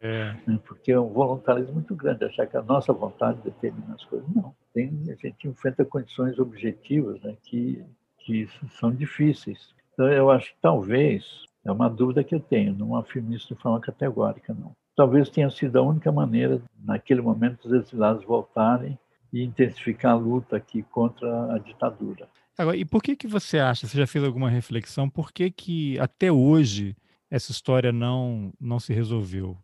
É. 0.00 0.34
Porque 0.66 0.92
é 0.92 0.98
um 0.98 1.08
voluntarismo 1.08 1.74
muito 1.74 1.94
grande, 1.94 2.24
achar 2.24 2.46
que 2.46 2.56
a 2.56 2.62
nossa 2.62 2.92
vontade 2.92 3.40
determina 3.42 3.94
as 3.94 4.04
coisas. 4.04 4.28
Não, 4.34 4.54
tem, 4.74 4.90
a 5.08 5.14
gente 5.14 5.46
enfrenta 5.46 5.84
condições 5.84 6.38
objetivas 6.38 7.20
né, 7.22 7.36
que, 7.42 7.84
que 8.18 8.48
são 8.78 8.92
difíceis. 8.92 9.74
Então, 9.92 10.08
eu 10.08 10.30
acho 10.30 10.50
que 10.50 10.58
talvez, 10.60 11.44
é 11.64 11.70
uma 11.70 11.88
dúvida 11.88 12.24
que 12.24 12.34
eu 12.34 12.40
tenho, 12.40 12.74
não 12.74 12.96
afirmo 12.96 13.32
isso 13.32 13.54
de 13.54 13.60
forma 13.60 13.80
categórica, 13.80 14.54
não. 14.54 14.74
Talvez 14.96 15.28
tenha 15.28 15.48
sido 15.50 15.78
a 15.78 15.82
única 15.82 16.10
maneira, 16.10 16.60
naquele 16.84 17.20
momento, 17.20 17.66
os 17.66 17.72
exilados 17.72 18.24
voltarem 18.24 18.98
e 19.32 19.42
intensificar 19.42 20.12
a 20.12 20.16
luta 20.16 20.56
aqui 20.56 20.82
contra 20.82 21.54
a 21.54 21.58
ditadura. 21.58 22.28
Agora, 22.58 22.76
e 22.76 22.84
por 22.84 23.02
que 23.02 23.16
que 23.16 23.26
você 23.26 23.58
acha, 23.58 23.86
você 23.86 23.96
já 23.96 24.06
fez 24.06 24.22
alguma 24.22 24.50
reflexão, 24.50 25.08
por 25.08 25.32
que 25.32 25.50
que 25.50 25.98
até 25.98 26.30
hoje 26.30 26.94
essa 27.30 27.50
história 27.50 27.90
não 27.90 28.52
não 28.60 28.78
se 28.78 28.92
resolveu? 28.92 29.56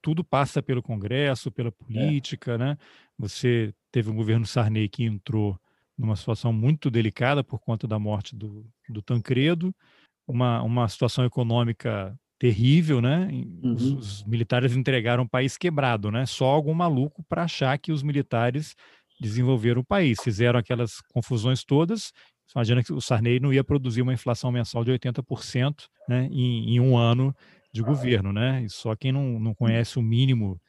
Tudo 0.00 0.24
passa 0.24 0.60
pelo 0.60 0.82
Congresso, 0.82 1.52
pela 1.52 1.68
é. 1.68 1.70
política, 1.70 2.54
é. 2.54 2.58
né? 2.58 2.78
Você 3.16 3.72
teve 3.92 4.10
um 4.10 4.16
governo 4.16 4.44
Sarney 4.44 4.88
que 4.88 5.04
entrou 5.04 5.56
numa 5.96 6.16
situação 6.16 6.52
muito 6.52 6.90
delicada 6.90 7.44
por 7.44 7.60
conta 7.60 7.86
da 7.86 7.98
morte 7.98 8.34
do, 8.34 8.66
do 8.88 9.00
Tancredo, 9.00 9.72
uma, 10.26 10.62
uma 10.62 10.88
situação 10.88 11.24
econômica 11.24 12.16
terrível, 12.38 13.00
né? 13.00 13.28
Uhum. 13.62 13.74
Os, 13.74 13.82
os, 13.92 14.24
militares 14.24 14.74
entregaram 14.74 15.24
o 15.24 15.28
país 15.28 15.56
quebrado, 15.56 16.10
né? 16.10 16.26
Só 16.26 16.46
algum 16.46 16.74
maluco 16.74 17.24
para 17.28 17.44
achar 17.44 17.78
que 17.78 17.92
os 17.92 18.02
militares 18.02 18.74
desenvolveram 19.20 19.82
o 19.82 19.84
país, 19.84 20.18
fizeram 20.20 20.58
aquelas 20.58 21.00
confusões 21.12 21.62
todas 21.62 22.12
imagina 22.54 22.82
que 22.82 22.92
o 22.92 23.00
Sarney 23.00 23.40
não 23.40 23.52
ia 23.52 23.64
produzir 23.64 24.02
uma 24.02 24.12
inflação 24.12 24.52
mensal 24.52 24.84
de 24.84 24.92
80% 24.92 25.86
né, 26.08 26.28
em, 26.30 26.74
em, 26.74 26.80
um 26.80 26.96
ano 26.96 27.34
de 27.72 27.82
governo, 27.82 28.32
né? 28.32 28.62
E 28.64 28.68
só 28.68 28.94
quem 28.94 29.12
não, 29.12 29.40
não 29.40 29.54
conhece 29.54 29.98
o 29.98 30.02
mínimo. 30.02 30.60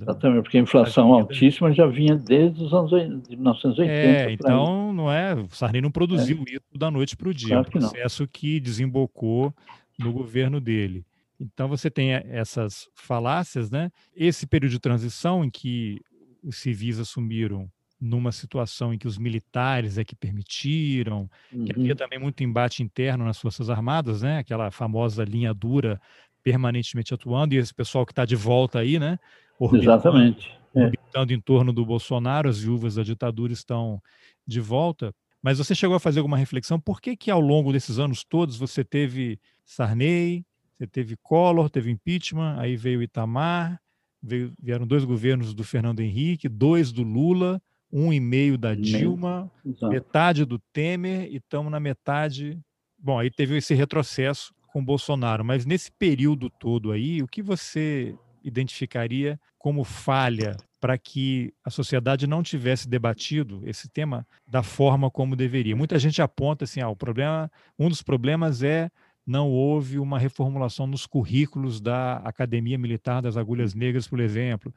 Exatamente, 0.00 0.42
porque 0.42 0.58
a 0.58 0.60
inflação 0.60 1.12
altíssima 1.12 1.72
já 1.72 1.86
vinha 1.86 2.14
desde 2.14 2.62
os 2.62 2.72
anos 2.72 2.90
de 2.90 3.36
1980. 3.36 3.90
É, 3.90 4.32
então 4.32 4.92
não 4.92 5.10
é. 5.10 5.34
O 5.34 5.48
Sarney 5.50 5.80
não 5.80 5.90
produziu 5.90 6.44
é. 6.46 6.52
isso 6.52 6.78
da 6.78 6.90
noite 6.90 7.16
para 7.16 7.28
o 7.28 7.34
dia. 7.34 7.48
Claro 7.48 7.66
é 7.66 7.68
um 7.68 7.80
processo 7.80 8.26
que, 8.26 8.54
que 8.54 8.60
desembocou 8.60 9.52
no 9.98 10.12
governo 10.12 10.60
dele. 10.60 11.04
Então 11.40 11.68
você 11.68 11.90
tem 11.90 12.12
essas 12.12 12.88
falácias, 12.94 13.70
né? 13.70 13.90
Esse 14.14 14.46
período 14.46 14.72
de 14.72 14.80
transição 14.80 15.44
em 15.44 15.50
que 15.50 16.00
os 16.42 16.56
civis 16.56 16.98
assumiram 16.98 17.70
numa 18.00 18.30
situação 18.30 18.94
em 18.94 18.98
que 18.98 19.08
os 19.08 19.18
militares 19.18 19.98
é 19.98 20.04
que 20.04 20.14
permitiram, 20.14 21.28
uhum. 21.52 21.64
que 21.64 21.72
havia 21.72 21.92
uhum. 21.92 21.96
também 21.96 22.18
muito 22.18 22.44
embate 22.44 22.82
interno 22.82 23.24
nas 23.24 23.40
Forças 23.40 23.68
Armadas, 23.68 24.22
né? 24.22 24.38
Aquela 24.38 24.70
famosa 24.70 25.24
linha 25.24 25.52
dura 25.52 26.00
permanentemente 26.42 27.14
atuando, 27.14 27.54
e 27.54 27.58
esse 27.58 27.74
pessoal 27.74 28.06
que 28.06 28.12
está 28.12 28.24
de 28.24 28.36
volta 28.36 28.78
aí, 28.78 28.98
né? 28.98 29.18
Orbitando, 29.58 29.90
Exatamente. 29.90 30.58
É. 30.74 30.84
Orbitando 30.84 31.32
em 31.32 31.40
torno 31.40 31.72
do 31.72 31.84
Bolsonaro, 31.84 32.48
as 32.48 32.60
viúvas 32.60 32.94
da 32.94 33.02
ditadura 33.02 33.52
estão 33.52 34.00
de 34.46 34.60
volta. 34.60 35.14
Mas 35.42 35.58
você 35.58 35.74
chegou 35.74 35.96
a 35.96 36.00
fazer 36.00 36.18
alguma 36.20 36.36
reflexão? 36.36 36.80
Por 36.80 37.00
que 37.00 37.16
que 37.16 37.30
ao 37.30 37.40
longo 37.40 37.72
desses 37.72 37.98
anos 37.98 38.24
todos 38.24 38.56
você 38.56 38.84
teve 38.84 39.38
Sarney, 39.64 40.44
você 40.76 40.86
teve 40.86 41.16
Collor, 41.16 41.70
teve 41.70 41.90
impeachment, 41.90 42.56
aí 42.58 42.76
veio 42.76 43.02
Itamar, 43.02 43.80
veio, 44.22 44.52
vieram 44.60 44.86
dois 44.86 45.04
governos 45.04 45.54
do 45.54 45.64
Fernando 45.64 46.00
Henrique, 46.00 46.48
dois 46.48 46.92
do 46.92 47.02
Lula, 47.02 47.60
um 47.90 48.12
e 48.12 48.20
meio 48.20 48.58
da 48.58 48.74
Dilma, 48.74 49.50
Exato. 49.64 49.88
metade 49.88 50.44
do 50.44 50.58
Temer 50.72 51.32
e 51.32 51.36
estamos 51.36 51.70
na 51.70 51.80
metade. 51.80 52.58
Bom, 52.98 53.18
aí 53.18 53.30
teve 53.30 53.56
esse 53.56 53.74
retrocesso 53.74 54.52
com 54.68 54.84
Bolsonaro, 54.84 55.44
mas 55.44 55.66
nesse 55.66 55.90
período 55.90 56.48
todo 56.50 56.92
aí, 56.92 57.22
o 57.22 57.28
que 57.28 57.42
você 57.42 58.14
identificaria 58.42 59.38
como 59.58 59.84
falha 59.84 60.56
para 60.80 60.96
que 60.96 61.52
a 61.64 61.70
sociedade 61.70 62.26
não 62.26 62.42
tivesse 62.42 62.88
debatido 62.88 63.60
esse 63.64 63.88
tema 63.88 64.26
da 64.46 64.62
forma 64.62 65.10
como 65.10 65.34
deveria? 65.34 65.74
Muita 65.74 65.98
gente 65.98 66.22
aponta 66.22 66.64
assim, 66.64 66.80
ah, 66.80 66.88
o 66.88 66.96
problema, 66.96 67.50
um 67.78 67.88
dos 67.88 68.02
problemas 68.02 68.62
é 68.62 68.90
não 69.26 69.50
houve 69.50 69.98
uma 69.98 70.18
reformulação 70.18 70.86
nos 70.86 71.04
currículos 71.04 71.80
da 71.80 72.16
Academia 72.18 72.78
Militar 72.78 73.20
das 73.20 73.36
Agulhas 73.36 73.74
Negras, 73.74 74.08
por 74.08 74.20
exemplo 74.20 74.72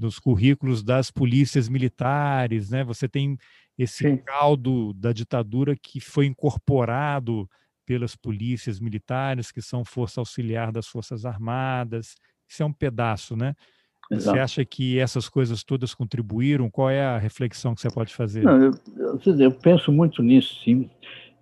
dos 0.00 0.18
currículos 0.18 0.82
das 0.82 1.10
polícias 1.10 1.68
militares, 1.68 2.70
né? 2.70 2.82
Você 2.84 3.06
tem 3.06 3.36
esse 3.78 4.08
Sim. 4.08 4.16
caldo 4.16 4.92
da 4.94 5.12
ditadura 5.12 5.76
que 5.76 6.00
foi 6.00 6.26
incorporado 6.26 7.48
pelas 7.90 8.14
polícias 8.14 8.78
militares, 8.78 9.50
que 9.50 9.60
são 9.60 9.84
força 9.84 10.20
auxiliar 10.20 10.70
das 10.70 10.86
forças 10.86 11.24
armadas. 11.24 12.14
Isso 12.48 12.62
é 12.62 12.64
um 12.64 12.72
pedaço, 12.72 13.34
né? 13.34 13.52
Exato. 14.08 14.36
Você 14.36 14.40
acha 14.40 14.64
que 14.64 14.96
essas 14.96 15.28
coisas 15.28 15.64
todas 15.64 15.92
contribuíram? 15.92 16.70
Qual 16.70 16.88
é 16.88 17.04
a 17.04 17.18
reflexão 17.18 17.74
que 17.74 17.80
você 17.80 17.90
pode 17.90 18.14
fazer? 18.14 18.44
Não, 18.44 18.62
eu, 18.62 19.20
eu, 19.40 19.50
penso 19.50 19.90
muito 19.90 20.22
nisso, 20.22 20.54
sim. 20.62 20.88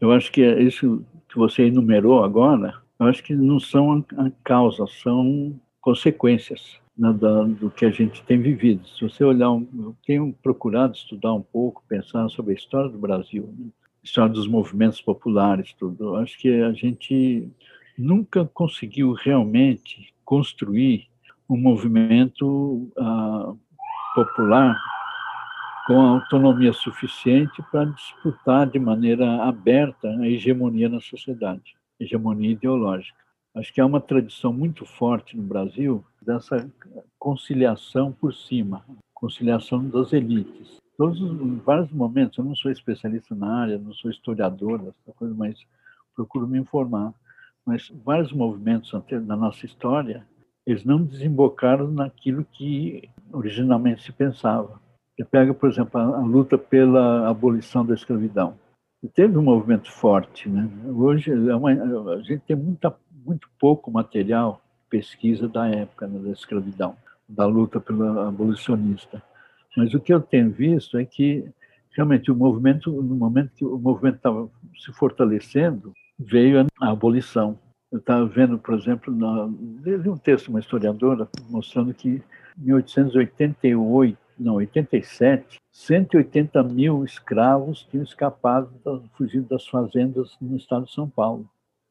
Eu 0.00 0.10
acho 0.10 0.32
que 0.32 0.40
é 0.40 0.62
isso 0.62 1.04
que 1.28 1.36
você 1.36 1.64
enumerou 1.64 2.24
agora, 2.24 2.80
eu 2.98 3.04
acho 3.04 3.22
que 3.22 3.34
não 3.34 3.60
são 3.60 4.02
a 4.16 4.30
causa, 4.42 4.86
são 5.02 5.54
consequências 5.82 6.80
né, 6.96 7.12
da, 7.12 7.42
do 7.42 7.70
que 7.70 7.84
a 7.84 7.90
gente 7.90 8.22
tem 8.22 8.40
vivido. 8.40 8.88
Se 8.88 9.02
você 9.02 9.22
olhar, 9.22 9.50
um, 9.50 9.68
eu 9.74 9.96
tenho 10.06 10.34
procurado 10.42 10.96
estudar 10.96 11.34
um 11.34 11.42
pouco, 11.42 11.84
pensar 11.86 12.26
sobre 12.30 12.52
a 12.52 12.56
história 12.56 12.88
do 12.88 12.98
Brasil, 12.98 13.54
né, 13.58 13.66
história 14.08 14.32
dos 14.32 14.48
movimentos 14.48 15.00
populares, 15.00 15.72
tudo. 15.74 16.16
Acho 16.16 16.38
que 16.38 16.62
a 16.62 16.72
gente 16.72 17.48
nunca 17.96 18.44
conseguiu 18.46 19.12
realmente 19.12 20.14
construir 20.24 21.08
um 21.48 21.56
movimento 21.56 22.90
uh, 22.96 23.58
popular 24.14 24.76
com 25.86 26.00
autonomia 26.00 26.72
suficiente 26.72 27.62
para 27.70 27.86
disputar 27.86 28.66
de 28.66 28.78
maneira 28.78 29.42
aberta 29.44 30.08
a 30.08 30.28
hegemonia 30.28 30.88
na 30.88 31.00
sociedade, 31.00 31.76
hegemonia 31.98 32.50
ideológica. 32.50 33.18
Acho 33.54 33.72
que 33.72 33.80
há 33.80 33.86
uma 33.86 34.00
tradição 34.00 34.52
muito 34.52 34.84
forte 34.84 35.36
no 35.36 35.42
Brasil 35.42 36.04
dessa 36.20 36.70
conciliação 37.18 38.12
por 38.12 38.34
cima, 38.34 38.84
conciliação 39.14 39.88
das 39.88 40.12
elites. 40.12 40.76
Todos, 40.98 41.20
em 41.20 41.58
vários 41.58 41.92
momentos, 41.92 42.36
eu 42.36 42.44
não 42.44 42.56
sou 42.56 42.72
especialista 42.72 43.32
na 43.32 43.60
área, 43.60 43.78
não 43.78 43.92
sou 43.94 44.10
historiador 44.10 44.80
dessa 44.80 45.12
coisa, 45.16 45.32
mas 45.32 45.56
procuro 46.12 46.44
me 46.48 46.58
informar. 46.58 47.14
Mas 47.64 47.88
vários 48.04 48.32
movimentos 48.32 48.92
na 49.24 49.36
nossa 49.36 49.64
história, 49.64 50.26
eles 50.66 50.84
não 50.84 51.00
desembocaram 51.00 51.86
naquilo 51.86 52.44
que 52.44 53.08
originalmente 53.32 54.02
se 54.02 54.10
pensava. 54.10 54.80
Você 55.14 55.24
pega, 55.24 55.54
por 55.54 55.70
exemplo, 55.70 56.00
a, 56.00 56.04
a 56.04 56.20
luta 56.20 56.58
pela 56.58 57.28
abolição 57.28 57.86
da 57.86 57.94
escravidão. 57.94 58.58
Teve 59.14 59.38
um 59.38 59.42
movimento 59.42 59.92
forte, 59.92 60.48
né? 60.48 60.68
Hoje 60.86 61.30
é 61.30 61.54
uma, 61.54 61.70
a 62.14 62.22
gente 62.22 62.40
tem 62.40 62.56
muita 62.56 62.92
muito 63.24 63.48
pouco 63.60 63.88
material 63.88 64.60
pesquisa 64.90 65.46
da 65.46 65.68
época 65.68 66.08
né, 66.08 66.18
da 66.18 66.30
escravidão, 66.30 66.96
da 67.28 67.46
luta 67.46 67.78
pelo 67.78 68.20
abolicionista. 68.20 69.22
Mas 69.76 69.94
o 69.94 70.00
que 70.00 70.12
eu 70.12 70.20
tenho 70.20 70.50
visto 70.50 70.98
é 70.98 71.04
que 71.04 71.48
realmente 71.90 72.30
o 72.30 72.34
movimento, 72.34 72.90
no 72.90 73.16
momento 73.16 73.52
que 73.54 73.64
o 73.64 73.78
movimento 73.78 74.16
estava 74.16 74.48
se 74.78 74.92
fortalecendo, 74.92 75.92
veio 76.18 76.66
a 76.80 76.90
abolição. 76.90 77.58
Eu 77.90 77.98
estava 77.98 78.26
vendo, 78.26 78.58
por 78.58 78.74
exemplo, 78.74 79.14
na, 79.14 79.44
um 79.44 80.16
texto 80.16 80.46
de 80.46 80.50
uma 80.50 80.60
historiadora 80.60 81.28
mostrando 81.48 81.94
que 81.94 82.22
em 82.58 82.64
1888, 82.64 84.18
não, 84.38 84.54
87, 84.54 85.58
180 85.72 86.62
mil 86.62 87.04
escravos 87.04 87.86
tinham 87.90 88.04
escapado, 88.04 88.70
fugido 89.16 89.48
das 89.48 89.66
fazendas 89.66 90.36
no 90.40 90.56
estado 90.56 90.84
de 90.84 90.92
São 90.92 91.08
Paulo 91.08 91.48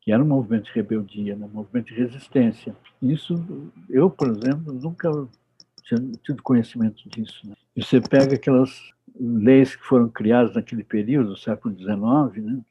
que 0.07 0.13
era 0.13 0.23
um 0.23 0.27
movimento 0.27 0.67
de 0.67 0.71
rebeldia, 0.71 1.35
né? 1.35 1.45
um 1.45 1.49
movimento 1.49 1.87
de 1.87 1.95
resistência. 1.95 2.73
Isso, 3.01 3.35
eu, 3.89 4.09
por 4.09 4.29
exemplo, 4.29 4.71
nunca 4.71 5.11
tinha 5.87 6.11
tido 6.23 6.43
conhecimento 6.43 7.07
disso. 7.09 7.47
Né? 7.47 7.55
E 7.75 7.83
você 7.83 8.01
pega 8.01 8.35
aquelas 8.35 8.93
leis 9.19 9.75
que 9.75 9.83
foram 9.83 10.09
criadas 10.09 10.55
naquele 10.55 10.83
período, 10.83 11.29
do 11.29 11.37
século 11.37 11.75
XIX, 11.75 12.45
né? 12.45 12.61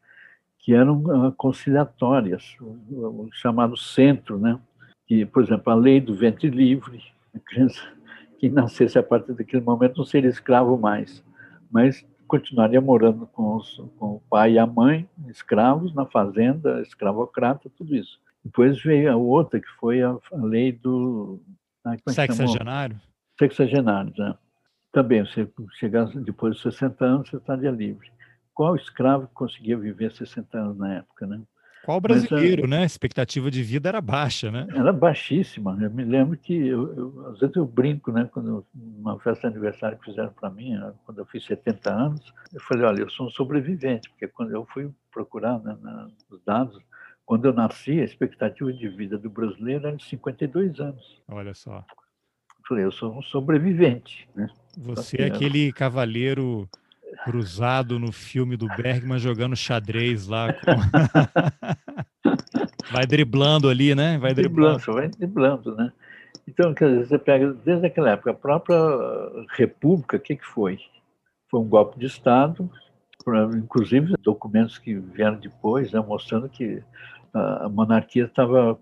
que 0.59 0.75
eram 0.75 0.99
uh, 0.99 1.33
conciliatórias, 1.33 2.57
o, 2.61 3.29
chamado 3.33 3.77
centro, 3.77 4.39
né? 4.39 4.59
que, 5.07 5.25
por 5.25 5.43
exemplo, 5.43 5.73
a 5.73 5.77
lei 5.77 6.01
do 6.01 6.15
ventre 6.15 6.51
livre, 6.51 7.03
a 7.35 7.39
criança 7.39 7.81
que 8.39 8.51
nascesse 8.51 8.99
a 8.99 9.03
partir 9.03 9.33
daquele 9.33 9.63
momento 9.63 9.97
não 9.99 10.05
seria 10.05 10.29
escravo 10.29 10.77
mais, 10.77 11.25
mas 11.71 12.05
continuaria 12.27 12.81
morando 12.81 13.27
com, 13.29 13.57
os, 13.57 13.77
com 13.99 14.17
o 14.17 14.23
pai 14.29 14.55
e 14.55 14.59
a 14.59 14.67
mãe, 14.67 15.09
escravos, 15.29 15.95
na 15.95 16.05
fazenda, 16.05 16.83
escravocrata, 16.83 17.71
tudo 17.77 17.95
isso. 17.95 18.21
Depois 18.45 18.81
veio 18.83 19.11
a 19.13 19.17
outra, 19.17 19.61
que 19.61 19.69
foi 19.79 20.03
a, 20.03 20.11
a 20.11 20.37
lei 20.37 20.73
do... 20.73 21.41
Ah, 21.87 21.95
é 21.95 22.13
Sexagenário? 22.13 23.01
Sexagenário, 23.39 24.13
né? 24.19 24.35
Também, 24.93 25.25
você 25.25 25.49
chegar 25.79 26.07
depois 26.07 26.55
dos 26.55 26.63
60 26.63 27.05
anos, 27.05 27.31
você 27.31 27.37
estaria 27.37 27.71
livre. 27.71 28.11
qual 28.53 28.75
escravo 28.75 29.29
conseguia 29.33 29.77
viver 29.77 30.11
60 30.11 30.59
anos 30.59 30.79
na 30.79 30.95
época, 30.95 31.27
né? 31.27 31.41
Qual 31.85 32.01
brasileiro, 32.01 32.63
Mas, 32.63 32.71
né? 32.71 32.83
A 32.83 32.87
expectativa 32.87 33.49
de 33.49 33.63
vida 33.63 33.89
era 33.89 34.01
baixa, 34.01 34.51
né? 34.51 34.67
Era 34.75 34.93
baixíssima. 34.93 35.79
Eu 35.81 35.89
me 35.89 36.03
lembro 36.05 36.37
que, 36.37 36.53
eu, 36.53 36.93
eu, 36.97 37.29
às 37.29 37.39
vezes 37.39 37.55
eu 37.55 37.65
brinco, 37.65 38.11
né? 38.11 38.29
Quando 38.33 38.67
uma 38.75 39.17
festa 39.21 39.49
de 39.49 39.55
aniversário 39.55 39.97
que 39.97 40.07
fizeram 40.07 40.33
para 40.33 40.51
mim, 40.51 40.75
né, 40.75 40.93
quando 41.05 41.19
eu 41.19 41.27
fiz 41.27 41.45
70 41.45 41.93
anos, 41.93 42.35
eu 42.53 42.61
falei, 42.63 42.85
olha, 42.87 43.03
eu 43.03 43.11
sou 43.11 43.29
um 43.29 43.31
sobrevivente, 43.31 44.11
porque 44.11 44.27
quando 44.27 44.51
eu 44.51 44.67
fui 44.73 44.91
procurar 45.13 45.61
né, 45.61 45.77
os 46.29 46.43
dados, 46.45 46.77
quando 47.27 47.45
eu 47.47 47.53
nasci, 47.53 48.01
a 48.01 48.05
expectativa 48.05 48.73
de 48.73 48.89
vida 48.89 49.19
do 49.19 49.29
brasileiro 49.29 49.89
era 49.89 49.97
de 49.97 50.05
52 50.05 50.79
anos. 50.79 51.21
Olha 51.29 51.53
só. 51.53 51.79
Eu 51.79 52.65
falei, 52.69 52.85
eu 52.85 52.93
sou 52.93 53.19
um 53.19 53.23
sobrevivente, 53.23 54.29
né? 54.35 54.49
Você 54.79 55.21
é 55.21 55.27
aquele 55.27 55.73
cavaleiro 55.73 56.69
cruzado 57.25 57.99
no 57.99 58.13
filme 58.13 58.57
do 58.57 58.69
Bergman 58.69 59.19
jogando 59.19 59.57
xadrez 59.57 60.29
lá. 60.29 60.53
Com... 60.53 60.77
vai 62.93 63.07
driblando 63.07 63.69
ali, 63.69 63.95
né? 63.95 64.19
Vai 64.19 64.33
driblando. 64.33 64.77
driblando. 64.77 65.01
Vai 65.01 65.09
driblando, 65.09 65.75
né? 65.77 65.93
Então, 66.47 66.73
quer 66.75 66.89
dizer, 66.91 67.07
você 67.07 67.19
pega, 67.19 67.53
desde 67.53 67.87
aquela 67.87 68.11
época, 68.11 68.31
a 68.31 68.35
própria 68.35 68.79
República, 69.57 70.17
o 70.17 70.21
que, 70.21 70.37
que 70.37 70.47
foi? 70.47 70.79
Foi 71.51 71.59
um 71.59 71.69
golpe 71.69 71.99
de 71.99 72.07
Estado, 72.07 72.71
inclusive 73.57 74.15
documentos 74.23 74.79
que 74.79 74.95
vieram 74.95 75.39
depois, 75.39 75.91
né, 75.91 76.01
mostrando 76.01 76.49
que 76.49 76.83
a 77.37 77.69
monarquia 77.69 78.25
estava 78.25 78.79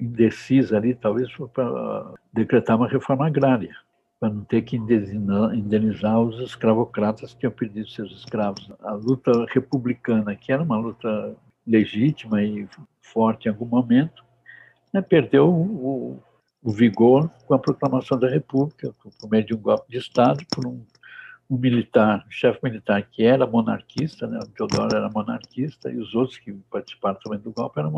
indecisa 0.00 0.76
ali, 0.76 0.94
talvez 0.94 1.28
para 1.52 2.14
decretar 2.32 2.76
uma 2.76 2.88
reforma 2.88 3.26
agrária 3.26 3.74
para 4.24 4.32
não 4.32 4.44
ter 4.44 4.62
que 4.62 4.76
indenizar 4.76 6.18
os 6.18 6.40
escravocratas 6.40 7.34
que 7.34 7.40
tinham 7.40 7.52
perdido 7.52 7.88
seus 7.88 8.10
escravos. 8.12 8.70
A 8.80 8.92
luta 8.92 9.30
republicana, 9.52 10.34
que 10.34 10.50
era 10.50 10.62
uma 10.62 10.78
luta 10.78 11.36
legítima 11.66 12.42
e 12.42 12.66
forte 13.02 13.46
em 13.46 13.50
algum 13.50 13.66
momento, 13.66 14.24
né, 14.92 15.02
perdeu 15.02 15.48
o, 15.48 16.22
o, 16.62 16.72
vigor 16.72 17.30
com 17.46 17.52
a 17.52 17.58
proclamação 17.58 18.18
da 18.18 18.28
República, 18.28 18.94
por 19.20 19.30
meio 19.30 19.44
de 19.44 19.54
um 19.54 19.58
golpe 19.58 19.90
de 19.90 19.98
Estado, 19.98 20.42
por 20.54 20.66
um, 20.66 20.82
um 21.54 21.58
militar, 21.58 22.24
um 22.26 22.30
chefe 22.30 22.58
militar 22.62 23.02
que 23.02 23.22
era 23.22 23.46
monarquista, 23.46 24.26
né, 24.26 24.38
o 24.42 24.46
Teodoro 24.46 24.96
era 24.96 25.08
monarquista, 25.08 25.90
e 25.90 25.96
os 25.96 26.14
outros 26.14 26.38
que 26.38 26.52
participaram 26.70 27.18
também 27.22 27.38
do 27.38 27.52
golpe 27.52 27.78
eram 27.78 27.92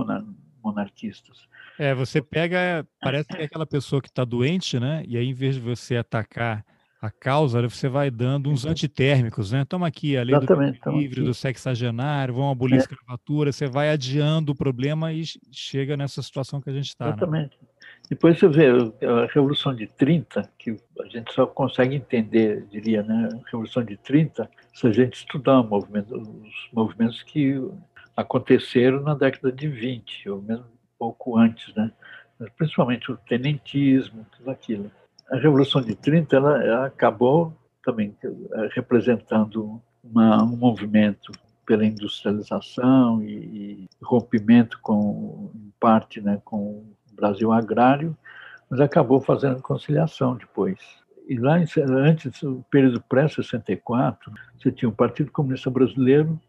monarquistas. 0.63 1.47
É, 1.79 1.95
você 1.95 2.23
pega, 2.23 2.87
parece 3.01 3.29
que 3.29 3.37
é 3.37 3.45
aquela 3.45 3.67
pessoa 3.67 4.01
que 4.01 4.09
está 4.09 4.25
doente, 4.25 4.81
né? 4.81 5.05
E 5.07 5.17
aí, 5.17 5.29
em 5.29 5.35
vez 5.35 5.57
de 5.57 5.61
você 5.61 5.97
atacar 5.97 6.65
a 7.01 7.11
causa, 7.11 7.61
você 7.69 7.89
vai 7.89 8.11
dando 8.11 8.49
uns 8.51 8.65
antitérmicos, 8.65 9.53
né? 9.53 9.65
Toma 9.65 9.87
aqui 9.87 10.17
a 10.17 10.23
lei 10.23 10.35
Exatamente, 10.35 10.81
do 10.81 10.91
livre, 10.93 11.23
do 11.23 11.35
sexagenário, 11.35 12.35
vão 12.35 12.51
abolir 12.51 12.77
é. 12.77 12.79
a 12.79 12.81
escravatura, 12.81 13.53
você 13.53 13.67
vai 13.67 13.91
adiando 13.91 14.53
o 14.53 14.57
problema 14.57 15.13
e 15.13 15.23
chega 15.53 15.97
nessa 15.97 16.23
situação 16.23 16.61
que 16.61 16.71
a 16.71 16.73
gente 16.73 16.89
está. 16.89 17.07
Né? 17.07 17.11
Exatamente. 17.11 17.59
Né? 17.61 17.69
Depois 18.09 18.39
você 18.39 18.49
vê 18.49 18.67
a 18.69 19.27
Revolução 19.27 19.75
de 19.75 19.87
30, 19.87 20.49
que 20.59 20.77
a 21.01 21.07
gente 21.07 21.33
só 21.33 21.47
consegue 21.47 21.97
entender, 21.97 22.65
diria, 22.71 23.03
né? 23.03 23.29
A 23.33 23.45
Revolução 23.47 23.83
de 23.83 23.97
30, 23.97 24.49
se 24.73 24.87
a 24.87 24.93
gente 24.93 25.15
estudar 25.15 25.63
movimento, 25.63 26.15
os 26.15 26.69
movimentos 26.73 27.23
que 27.23 27.61
aconteceram 28.17 29.01
na 29.01 29.15
década 29.15 29.51
de 29.51 29.69
20, 29.69 30.31
ou 30.31 30.41
mesmo 30.41 30.67
pouco 30.99 31.37
antes, 31.37 31.75
né? 31.75 31.91
principalmente 32.57 33.11
o 33.11 33.17
tenentismo, 33.17 34.27
tudo 34.37 34.51
aquilo. 34.51 34.91
A 35.31 35.37
Revolução 35.37 35.83
de 35.83 35.95
30 35.95 36.37
ela, 36.37 36.63
ela 36.63 36.87
acabou 36.87 37.57
também 37.85 38.17
representando 38.73 39.81
uma, 40.03 40.43
um 40.43 40.57
movimento 40.57 41.33
pela 41.65 41.85
industrialização 41.85 43.23
e, 43.23 43.33
e, 43.33 43.89
rompimento 44.03 44.79
com, 44.81 45.51
em 45.55 45.73
parte, 45.81 46.21
né, 46.21 46.41
com 46.45 46.85
Brasil 47.16 47.52
agrário, 47.52 48.16
mas 48.70 48.80
acabou 48.80 49.20
fazendo 49.20 49.62
conciliação 49.62 50.37
depois. 50.37 50.78
E 51.28 51.37
lá, 51.38 51.56
antes, 51.88 52.42
no 52.42 52.64
período 52.70 53.00
pré-64, 53.00 54.16
você 54.57 54.70
tinha 54.70 54.88
o 54.88 54.92
Partido 54.92 55.31
Comunista 55.33 55.68
Brasileiro, 55.68 56.40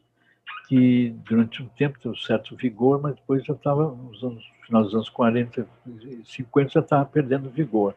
que 0.68 1.16
durante 1.26 1.64
um 1.64 1.68
tempo 1.70 1.98
teve 1.98 2.14
um 2.14 2.18
certo 2.18 2.56
vigor, 2.56 3.02
mas 3.02 3.16
depois 3.16 3.44
já 3.44 3.54
estava, 3.54 3.90
nos 3.90 4.22
anos, 4.24 4.44
final 4.66 4.84
dos 4.84 4.94
anos 4.94 5.10
40 5.10 5.68
e 5.88 6.22
50, 6.26 6.70
já 6.70 6.80
estava 6.82 7.06
perdendo 7.06 7.50
vigor. 7.50 7.96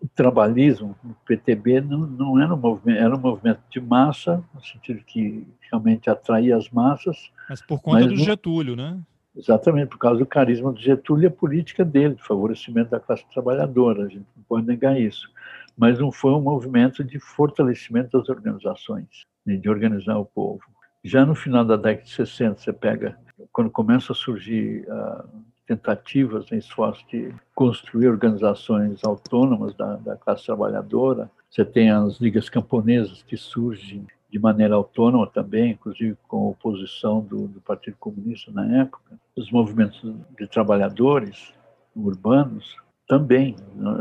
O 0.00 0.08
trabalhismo, 0.08 0.96
o 1.04 1.14
PTB, 1.26 1.80
não, 1.80 1.98
não 2.00 2.40
era, 2.40 2.54
um 2.54 2.58
movimento, 2.58 2.98
era 2.98 3.14
um 3.14 3.20
movimento 3.20 3.60
de 3.68 3.80
massa, 3.80 4.42
no 4.54 4.62
sentido 4.62 5.02
que 5.04 5.46
realmente 5.70 6.08
atraía 6.08 6.56
as 6.56 6.70
massas. 6.70 7.30
Mas 7.48 7.60
por 7.60 7.80
conta 7.82 8.00
mas 8.00 8.08
do 8.08 8.16
não, 8.16 8.24
Getúlio, 8.24 8.76
né? 8.76 8.98
Exatamente, 9.36 9.88
por 9.88 9.98
causa 9.98 10.18
do 10.18 10.26
carisma 10.26 10.72
do 10.72 10.80
Getúlio 10.80 11.24
e 11.24 11.26
a 11.26 11.30
política 11.30 11.84
dele, 11.84 12.14
de 12.14 12.22
favorecimento 12.22 12.90
da 12.90 13.00
classe 13.00 13.24
trabalhadora, 13.32 14.04
a 14.04 14.08
gente 14.08 14.26
não 14.36 14.44
pode 14.48 14.66
negar 14.66 14.98
isso. 14.98 15.28
Mas 15.76 15.98
não 15.98 16.12
foi 16.12 16.32
um 16.32 16.40
movimento 16.40 17.02
de 17.02 17.18
fortalecimento 17.18 18.16
das 18.16 18.28
organizações, 18.28 19.08
de 19.44 19.68
organizar 19.68 20.16
o 20.18 20.24
povo. 20.24 20.62
Já 21.02 21.26
no 21.26 21.34
final 21.34 21.64
da 21.64 21.76
década 21.76 22.04
de 22.04 22.10
60, 22.10 22.60
você 22.60 22.72
pega, 22.72 23.18
quando 23.52 23.70
começa 23.70 24.12
a 24.12 24.14
surgir 24.14 24.86
uh, 24.88 25.28
tentativas 25.66 26.50
em 26.52 26.58
esforço 26.58 27.04
de 27.08 27.34
construir 27.54 28.08
organizações 28.08 29.04
autônomas 29.04 29.74
da, 29.74 29.96
da 29.96 30.16
classe 30.16 30.46
trabalhadora, 30.46 31.28
você 31.50 31.64
tem 31.64 31.90
as 31.90 32.18
ligas 32.18 32.48
camponesas 32.48 33.22
que 33.22 33.36
surgem 33.36 34.06
de 34.34 34.40
maneira 34.40 34.74
autônoma 34.74 35.28
também, 35.28 35.70
inclusive 35.70 36.16
com 36.26 36.48
oposição 36.48 37.20
do, 37.20 37.46
do, 37.46 37.60
Partido 37.60 37.96
Comunista 38.00 38.50
na 38.50 38.80
época, 38.80 39.16
os 39.36 39.48
movimentos 39.52 40.02
de 40.36 40.48
trabalhadores 40.48 41.54
urbanos 41.94 42.76
também. 43.06 43.54
Né, 43.76 43.92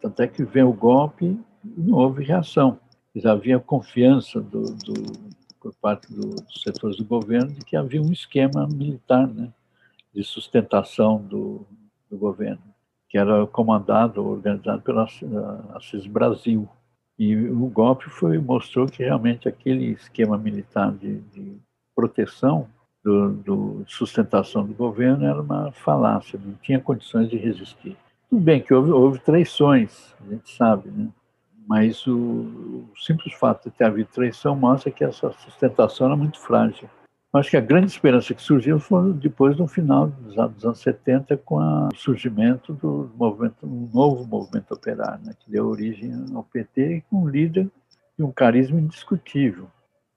tanto 0.00 0.22
é 0.22 0.26
que 0.26 0.42
vem 0.44 0.62
o 0.62 0.72
golpe 0.72 1.38
e 1.62 1.80
não 1.82 1.98
houve 1.98 2.24
reação. 2.24 2.78
Já 3.14 3.32
havia 3.32 3.60
confiança 3.60 4.40
do, 4.40 4.62
do, 4.62 4.94
por 5.60 5.74
parte 5.74 6.10
dos 6.10 6.62
setores 6.62 6.96
do 6.96 7.04
governo 7.04 7.52
de 7.52 7.66
que 7.66 7.76
havia 7.76 8.00
um 8.00 8.10
esquema 8.10 8.66
militar 8.66 9.28
né, 9.28 9.52
de 10.14 10.24
sustentação 10.24 11.18
do, 11.20 11.66
do 12.10 12.16
governo, 12.16 12.62
que 13.10 13.18
era 13.18 13.46
comandado, 13.48 14.26
organizado 14.26 14.80
pela 14.80 15.06
Assis 15.74 16.06
Brasil. 16.06 16.66
E 17.18 17.36
o 17.36 17.66
golpe 17.66 18.10
foi, 18.10 18.38
mostrou 18.38 18.86
que 18.86 19.02
realmente 19.02 19.48
aquele 19.48 19.92
esquema 19.92 20.36
militar 20.36 20.92
de, 20.92 21.20
de 21.32 21.56
proteção, 21.94 22.68
do, 23.04 23.30
do, 23.34 23.84
sustentação 23.86 24.66
do 24.66 24.72
governo, 24.72 25.26
era 25.26 25.40
uma 25.40 25.70
falácia, 25.72 26.40
não 26.42 26.54
tinha 26.54 26.80
condições 26.80 27.28
de 27.28 27.36
resistir. 27.36 27.96
Tudo 28.30 28.42
bem 28.42 28.60
que 28.60 28.72
houve, 28.72 28.90
houve 28.90 29.18
traições, 29.20 30.14
a 30.20 30.30
gente 30.32 30.50
sabe, 30.50 30.90
né? 30.90 31.08
Mas 31.68 32.06
o, 32.06 32.16
o, 32.16 32.88
simples 32.96 33.34
fato 33.34 33.70
de 33.70 33.76
ter 33.76 33.84
havido 33.84 34.08
traição 34.12 34.56
mostra 34.56 34.90
que 34.90 35.04
essa 35.04 35.30
sustentação 35.32 36.06
era 36.08 36.16
muito 36.16 36.38
frágil. 36.38 36.88
Acho 37.34 37.50
que 37.50 37.56
a 37.56 37.60
grande 37.60 37.88
esperança 37.88 38.32
que 38.32 38.40
surgiu 38.40 38.78
foi 38.78 39.12
depois, 39.12 39.56
no 39.56 39.66
final 39.66 40.06
dos 40.06 40.64
anos 40.64 40.78
70, 40.78 41.36
com 41.38 41.56
o 41.56 41.88
surgimento 41.96 42.72
do 42.74 43.10
movimento, 43.16 43.66
um 43.66 43.90
novo 43.92 44.24
movimento 44.24 44.72
operário, 44.72 45.24
né, 45.24 45.34
que 45.40 45.50
deu 45.50 45.66
origem 45.66 46.12
ao 46.32 46.44
PT 46.44 46.98
e 46.98 47.00
com 47.02 47.24
um 47.24 47.28
líder 47.28 47.68
e 48.16 48.22
um 48.22 48.30
carisma 48.30 48.78
indiscutível, 48.78 49.68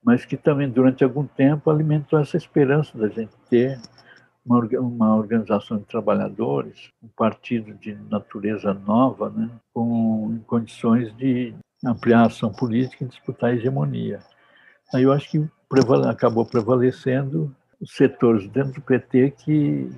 mas 0.04 0.26
que 0.26 0.38
também, 0.38 0.70
durante 0.70 1.04
algum 1.04 1.26
tempo, 1.26 1.72
alimentou 1.72 2.20
essa 2.20 2.38
esperança 2.38 2.96
da 2.96 3.08
gente 3.08 3.34
ter 3.50 3.82
uma, 4.46 4.60
uma 4.80 5.16
organização 5.16 5.78
de 5.80 5.86
trabalhadores, 5.86 6.92
um 7.02 7.08
partido 7.08 7.74
de 7.74 7.96
natureza 8.12 8.76
nova, 8.76 9.32
né, 9.32 9.50
com 9.74 10.40
condições 10.46 11.12
de 11.18 11.56
ampliar 11.84 12.20
a 12.20 12.28
ação 12.28 12.52
política 12.52 13.04
e 13.04 13.08
disputar 13.08 13.50
a 13.50 13.54
hegemonia. 13.56 14.20
Aí 14.94 15.02
eu 15.02 15.12
acho 15.12 15.32
que 15.32 15.57
prevale, 15.70 16.08
acabou 16.08 16.46
prevalecendo 16.46 17.56
os 17.80 17.96
setores 17.96 18.48
dentro 18.50 18.74
do 18.74 18.82
PT 18.82 19.32
que, 19.32 19.90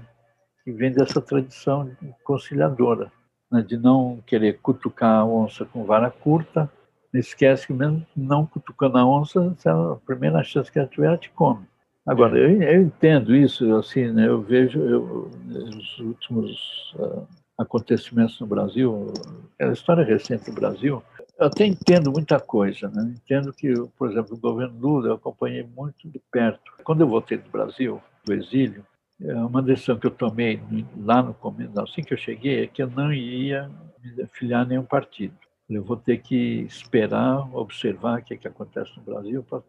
que 0.63 0.71
vem 0.71 0.91
dessa 0.91 1.21
tradição 1.21 1.89
conciliadora, 2.23 3.11
né, 3.51 3.61
de 3.61 3.77
não 3.77 4.21
querer 4.25 4.59
cutucar 4.61 5.19
a 5.19 5.25
onça 5.25 5.65
com 5.65 5.85
vara 5.85 6.11
curta, 6.11 6.69
esquece 7.13 7.67
que 7.67 7.73
mesmo 7.73 8.05
não 8.15 8.45
cutucando 8.45 8.97
a 8.97 9.05
onça, 9.05 9.55
a 9.65 9.95
primeira 10.05 10.43
chance 10.43 10.71
que 10.71 10.77
ela 10.77 10.87
tiver, 10.87 11.07
ela 11.07 11.17
te 11.17 11.29
come. 11.31 11.65
Agora, 12.05 12.37
eu, 12.37 12.61
eu 12.61 12.81
entendo 12.81 13.35
isso, 13.35 13.75
assim, 13.75 14.11
né, 14.11 14.27
eu 14.27 14.41
vejo 14.41 14.79
eu, 14.79 15.31
os 15.47 15.99
últimos 15.99 16.93
uh, 16.97 17.27
acontecimentos 17.57 18.39
no 18.39 18.47
Brasil, 18.47 19.13
a 19.59 19.67
história 19.67 20.03
recente 20.03 20.49
do 20.49 20.59
Brasil, 20.59 21.03
eu 21.39 21.47
até 21.47 21.65
entendo 21.65 22.11
muita 22.11 22.37
coisa, 22.37 22.89
né? 22.89 23.13
Entendo 23.15 23.53
que, 23.53 23.73
por 23.97 24.11
exemplo, 24.11 24.35
o 24.35 24.39
governo 24.39 24.77
Lula 24.77 25.07
eu 25.07 25.13
acompanhei 25.13 25.63
muito 25.63 26.07
de 26.09 26.19
perto. 26.31 26.69
Quando 26.83 26.99
eu 26.99 27.07
voltei 27.07 27.37
do 27.37 27.49
Brasil, 27.49 28.01
do 28.25 28.33
exílio, 28.33 28.85
é 29.21 29.33
uma 29.35 29.61
decisão 29.61 29.97
que 29.97 30.05
eu 30.05 30.11
tomei 30.11 30.61
lá 30.97 31.23
no 31.23 31.33
começo, 31.33 31.79
assim 31.79 32.01
que 32.01 32.13
eu 32.13 32.17
cheguei, 32.17 32.63
é 32.63 32.67
que 32.67 32.83
eu 32.83 32.89
não 32.89 33.13
ia 33.13 33.71
me 34.03 34.21
afiliar 34.21 34.63
a 34.63 34.65
nenhum 34.65 34.83
partido. 34.83 35.33
Eu 35.69 35.83
vou 35.83 35.95
ter 35.95 36.17
que 36.17 36.61
esperar, 36.61 37.55
observar 37.55 38.19
o 38.19 38.23
que, 38.23 38.33
é 38.33 38.37
que 38.37 38.47
acontece 38.47 38.91
no 38.97 39.03
Brasil 39.03 39.41
para 39.43 39.61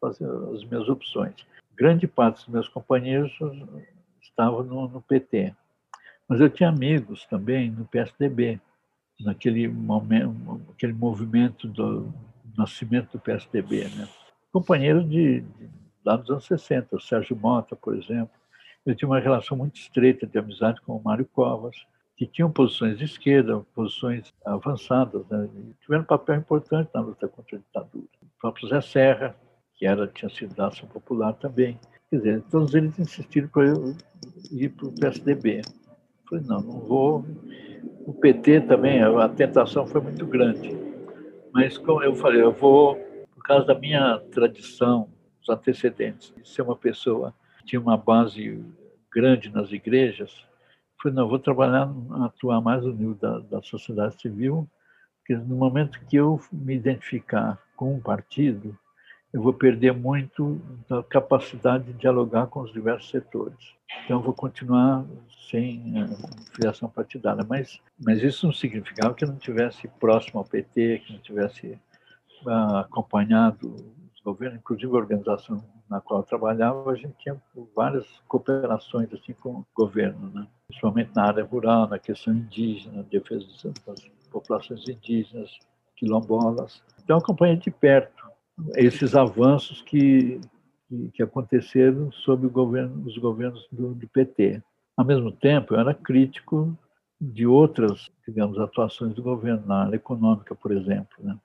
fazer 0.00 0.26
as 0.52 0.64
minhas 0.64 0.88
opções. 0.88 1.34
Grande 1.76 2.08
parte 2.08 2.44
dos 2.44 2.48
meus 2.48 2.68
companheiros 2.68 3.32
estavam 4.20 4.64
no, 4.64 4.88
no 4.88 5.00
PT, 5.00 5.54
mas 6.28 6.40
eu 6.40 6.50
tinha 6.50 6.68
amigos 6.68 7.26
também 7.26 7.70
no 7.70 7.84
PSDB, 7.84 8.60
naquele 9.24 9.68
momento, 9.68 10.60
aquele 10.70 10.92
movimento 10.92 11.68
do 11.68 12.12
nascimento 12.56 13.12
do 13.12 13.20
PSDB, 13.20 13.88
né? 13.88 14.08
Companheiros 14.52 15.08
de, 15.08 15.40
de 15.40 15.70
lá 16.04 16.16
dos 16.16 16.30
anos 16.30 16.44
60, 16.44 16.96
o 16.96 17.00
Sérgio 17.00 17.36
Mota, 17.36 17.74
por 17.74 17.96
exemplo. 17.96 18.30
Eu 18.84 18.94
tinha 18.94 19.08
uma 19.08 19.20
relação 19.20 19.56
muito 19.56 19.76
estreita 19.76 20.26
de 20.26 20.38
amizade 20.38 20.80
com 20.82 20.96
o 20.96 21.02
Mário 21.02 21.24
Covas, 21.24 21.76
que 22.16 22.26
tinham 22.26 22.50
posições 22.50 22.98
de 22.98 23.04
esquerda, 23.04 23.60
posições 23.74 24.32
avançadas, 24.44 25.26
né? 25.28 25.48
tiveram 25.80 26.02
um 26.02 26.06
papel 26.06 26.36
importante 26.36 26.90
na 26.94 27.00
luta 27.00 27.28
contra 27.28 27.56
a 27.56 27.60
ditadura. 27.60 28.06
O 28.22 28.40
próprio 28.40 28.68
Zé 28.68 28.80
Serra, 28.80 29.36
que 29.74 29.86
era, 29.86 30.06
tinha 30.06 30.28
sido 30.28 30.54
da 30.54 30.68
ação 30.68 30.88
popular 30.88 31.32
também. 31.34 31.78
Quer 32.10 32.16
dizer, 32.16 32.42
todos 32.50 32.74
eles 32.74 32.98
insistiram 32.98 33.48
para 33.48 33.66
eu 33.66 33.96
ir 34.50 34.68
para 34.70 34.86
o 34.86 34.92
PSDB. 34.92 35.60
Eu 35.60 36.28
falei, 36.28 36.44
não, 36.44 36.60
não 36.60 36.80
vou. 36.80 37.24
O 38.06 38.12
PT 38.12 38.62
também, 38.62 39.02
a 39.02 39.28
tentação 39.28 39.86
foi 39.86 40.00
muito 40.00 40.26
grande. 40.26 40.76
Mas, 41.52 41.78
como 41.78 42.02
eu 42.02 42.14
falei, 42.16 42.42
eu 42.42 42.52
vou, 42.52 42.96
por 43.34 43.44
causa 43.44 43.66
da 43.66 43.78
minha 43.78 44.18
tradição, 44.32 45.08
os 45.40 45.48
antecedentes, 45.48 46.32
de 46.36 46.48
ser 46.48 46.62
uma 46.62 46.76
pessoa 46.76 47.32
que 47.58 47.66
tinha 47.66 47.80
uma 47.80 47.96
base 47.96 48.64
grande 49.12 49.50
nas 49.50 49.70
igrejas, 49.70 50.44
falei, 51.00 51.16
não, 51.16 51.28
vou 51.28 51.38
trabalhar, 51.38 51.92
atuar 52.24 52.60
mais 52.60 52.82
no 52.82 52.92
nível 52.92 53.14
da, 53.14 53.38
da 53.38 53.62
sociedade 53.62 54.20
civil, 54.20 54.68
porque 55.18 55.34
no 55.34 55.56
momento 55.56 56.00
que 56.06 56.16
eu 56.16 56.40
me 56.52 56.74
identificar 56.74 57.58
com 57.76 57.94
um 57.94 58.00
partido, 58.00 58.76
eu 59.32 59.40
vou 59.40 59.52
perder 59.52 59.92
muito 59.92 60.60
da 60.88 61.02
capacidade 61.02 61.84
de 61.84 61.94
dialogar 61.94 62.46
com 62.48 62.60
os 62.60 62.72
diversos 62.72 63.10
setores. 63.10 63.74
Então, 64.04 64.18
eu 64.18 64.22
vou 64.22 64.34
continuar 64.34 65.04
sem 65.50 66.02
uh, 66.02 66.54
filiação 66.54 66.88
partidária. 66.88 67.44
Mas, 67.48 67.80
mas 67.98 68.22
isso 68.22 68.46
não 68.46 68.52
significava 68.52 69.14
que 69.14 69.24
eu 69.24 69.28
não 69.28 69.36
tivesse 69.36 69.88
próximo 70.00 70.38
ao 70.38 70.44
PT, 70.44 71.02
que 71.06 71.12
não 71.14 71.20
tivesse 71.20 71.78
uh, 72.44 72.76
acompanhado 72.76 73.74
os 74.14 74.20
governos, 74.22 74.58
inclusive 74.58 74.92
a 74.92 74.96
organização 74.96 75.64
na 75.88 76.00
qual 76.00 76.20
eu 76.20 76.26
trabalhava, 76.26 76.90
a 76.90 76.94
gente 76.94 77.14
tinha 77.18 77.36
várias 77.74 78.06
cooperações 78.26 79.12
assim 79.12 79.34
com 79.34 79.50
o 79.50 79.66
governo, 79.74 80.30
né? 80.30 80.46
principalmente 80.66 81.10
na 81.14 81.26
área 81.26 81.44
rural, 81.44 81.86
na 81.86 81.98
questão 81.98 82.32
indígena, 82.32 83.02
defesa 83.10 83.46
das 83.86 84.00
populações 84.30 84.88
indígenas, 84.88 85.50
quilombolas. 85.96 86.82
Então, 87.04 87.18
acompanhei 87.18 87.56
de 87.56 87.70
perto 87.70 88.21
esses 88.76 89.14
avanços 89.14 89.82
que, 89.82 90.40
que, 91.14 91.22
aconteceram 91.22 92.10
sob 92.12 92.48
governo, 92.48 93.04
os 93.06 93.16
governos 93.18 93.66
do, 93.70 93.94
do 93.94 94.08
PT. 94.08 94.62
Ao 94.96 95.04
mesmo 95.04 95.32
tempo, 95.32 95.74
eu 95.74 95.80
era 95.80 95.94
crítico 95.94 96.76
de 97.20 97.46
outras, 97.46 98.10
digamos, 98.26 98.58
atuações 98.58 99.14
do 99.14 99.22
governo, 99.22 99.66
na 99.66 99.84
área 99.84 99.96
econômica, 99.96 100.54
por 100.54 100.72
exemplo. 100.72 101.16
Né? 101.20 101.36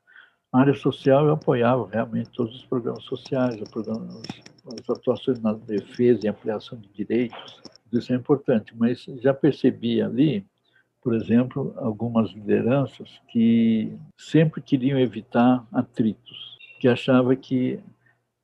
Na 0.52 0.62
área 0.62 0.74
social, 0.74 1.26
eu 1.26 1.34
apoiava 1.34 1.88
realmente 1.92 2.30
todos 2.32 2.56
os 2.56 2.66
programas 2.66 3.04
sociais, 3.04 3.60
programas, 3.70 4.22
as 4.66 4.90
atuações 4.90 5.40
na 5.40 5.54
defesa 5.54 6.26
e 6.26 6.30
ampliação 6.30 6.78
de 6.78 6.90
direitos, 6.90 7.62
isso 7.92 8.12
é 8.12 8.16
importante, 8.16 8.74
mas 8.76 9.06
já 9.22 9.34
percebi 9.34 10.02
ali, 10.02 10.46
por 11.02 11.16
exemplo, 11.16 11.74
algumas 11.78 12.32
lideranças 12.32 13.10
que 13.30 13.98
sempre 14.18 14.62
queriam 14.62 15.00
evitar 15.00 15.66
atritos, 15.72 16.57
que 16.80 16.88
achava 16.88 17.36
que 17.36 17.80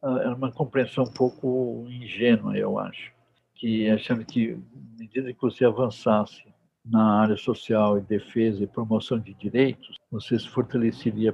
ah, 0.02 0.18
era 0.20 0.36
uma 0.36 0.52
compreensão 0.52 1.06
um 1.06 1.12
pouco 1.12 1.86
ingênua, 1.88 2.58
eu 2.58 2.78
acho, 2.78 3.12
que 3.56 3.90
achava 3.90 4.24
que, 4.24 4.52
à 4.52 5.00
medida 5.00 5.34
que 5.34 5.42
você 5.42 5.64
avançasse 5.64 6.44
na 6.86 7.22
área 7.22 7.38
social 7.38 7.98
e 7.98 8.02
defesa 8.02 8.62
e 8.62 8.68
promoção 8.68 9.18
de 9.18 9.34
direitos, 9.34 9.98
você 10.12 10.38
se 10.38 10.50
fortaleceria 10.50 11.34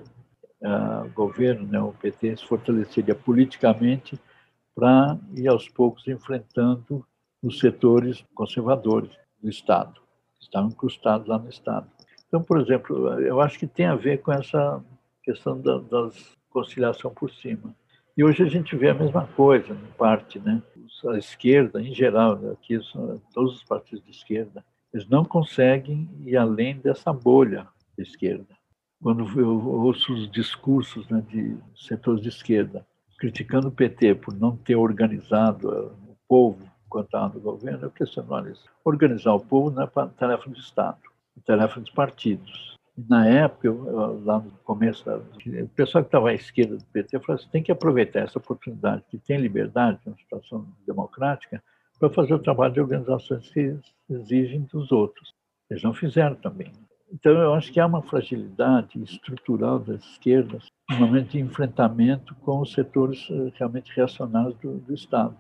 uh, 0.62 1.06
o 1.06 1.10
governo, 1.10 1.68
né, 1.68 1.82
o 1.82 1.94
PT 1.94 2.38
se 2.38 2.46
fortaleceria 2.46 3.16
politicamente 3.16 4.20
para 4.76 5.18
ir 5.36 5.48
aos 5.48 5.68
poucos 5.68 6.08
enfrentando 6.08 7.04
os 7.42 7.58
setores 7.60 8.24
conservadores 8.36 9.12
do 9.42 9.50
Estado, 9.50 10.00
que 10.38 10.44
estavam 10.44 10.70
incrustados 10.70 11.28
lá 11.28 11.40
no 11.40 11.50
Estado. 11.50 11.90
Então, 12.28 12.44
por 12.44 12.60
exemplo, 12.60 13.20
eu 13.20 13.42
acho 13.42 13.58
que 13.58 13.66
tem 13.66 13.88
a 13.88 13.96
ver 13.96 14.22
com 14.22 14.32
essa 14.32 14.84
questão 15.24 15.60
da 15.60 15.80
das 15.80 16.38
conciliação 16.60 17.12
por 17.12 17.32
cima. 17.32 17.74
E 18.18 18.24
hoje 18.24 18.44
a 18.44 18.48
gente 18.48 18.76
vê 18.76 18.90
a 18.90 18.94
mesma 18.94 19.26
coisa, 19.28 19.74
em 19.74 19.98
parte, 19.98 20.40
né? 20.40 20.62
A 21.08 21.18
esquerda, 21.18 21.82
em 21.82 21.94
geral, 21.94 22.38
né? 22.38 22.52
aqui 22.52 22.78
todos 23.34 23.56
os 23.56 23.64
partidos 23.64 24.04
de 24.04 24.12
esquerda, 24.12 24.64
eles 24.94 25.08
não 25.08 25.24
conseguem 25.24 26.10
ir 26.26 26.36
além 26.36 26.78
dessa 26.78 27.14
bolha 27.14 27.68
de 27.98 28.04
esquerda. 28.04 28.58
Quando 29.02 29.26
eu 29.40 29.66
ouço 29.66 30.14
os 30.14 30.30
discursos 30.30 31.08
né, 31.08 31.24
de 31.30 31.58
setores 31.74 32.22
de 32.22 32.28
esquerda 32.28 32.86
criticando 33.18 33.70
o 33.70 33.72
PT 33.72 34.16
por 34.16 34.34
não 34.34 34.58
ter 34.58 34.76
organizado 34.76 35.96
o 36.10 36.18
povo 36.28 36.70
quanto 36.90 37.16
à 37.16 37.28
do 37.28 37.40
governo, 37.40 37.86
eu 37.86 37.92
questiono 37.92 38.50
isso. 38.50 38.66
Organizar 38.84 39.34
o 39.34 39.40
povo 39.40 39.70
não 39.70 39.84
é 39.84 39.88
tarefa 40.18 40.50
do 40.50 40.58
Estado, 40.58 41.00
é 41.38 41.42
tarefa 41.46 41.80
dos 41.80 41.92
partidos. 41.92 42.79
Na 43.08 43.28
época, 43.28 43.68
eu, 43.68 44.24
lá 44.26 44.40
no 44.40 44.52
começo, 44.64 45.10
o 45.10 45.68
pessoal 45.70 46.04
que 46.04 46.08
estava 46.08 46.30
à 46.30 46.34
esquerda 46.34 46.78
do 46.78 46.86
PT 46.86 47.20
falou 47.20 47.40
assim, 47.40 47.50
tem 47.50 47.64
que 47.64 47.72
aproveitar 47.72 48.22
essa 48.22 48.40
oportunidade 48.40 49.04
que 49.10 49.18
tem 49.18 49.38
liberdade, 49.38 50.00
uma 50.06 50.18
situação 50.18 50.68
democrática, 50.86 51.64
para 52.00 52.10
fazer 52.10 52.34
o 52.34 52.40
trabalho 52.40 52.74
de 52.74 52.82
organizações 52.82 53.50
que 53.50 53.78
exigem 54.10 54.62
dos 54.72 54.92
outros. 54.92 55.34
Eles 55.70 55.84
não 55.84 55.94
fizeram 55.94 56.36
também. 56.36 56.72
Então, 57.12 57.32
eu 57.34 57.54
acho 57.54 57.72
que 57.72 57.80
há 57.80 57.86
uma 57.86 58.02
fragilidade 58.02 59.02
estrutural 59.02 59.80
das 59.80 60.04
esquerdas 60.04 60.68
no 60.90 60.98
momento 60.98 61.32
de 61.32 61.40
enfrentamento 61.40 62.36
com 62.36 62.60
os 62.60 62.72
setores 62.74 63.28
eh, 63.32 63.52
realmente 63.56 63.92
reacionários 63.96 64.56
do, 64.60 64.78
do 64.78 64.94
Estado. 64.94 65.36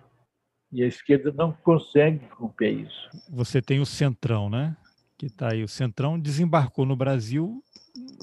E 0.71 0.83
a 0.83 0.87
esquerda 0.87 1.31
não 1.31 1.51
consegue 1.51 2.21
romper 2.31 2.71
isso. 2.71 3.09
Você 3.31 3.61
tem 3.61 3.79
o 3.79 3.85
Centrão, 3.85 4.49
né? 4.49 4.75
Que 5.19 5.25
está 5.25 5.51
aí. 5.51 5.61
O 5.61 5.67
Centrão 5.67 6.17
desembarcou 6.17 6.85
no 6.85 6.95
Brasil 6.95 7.61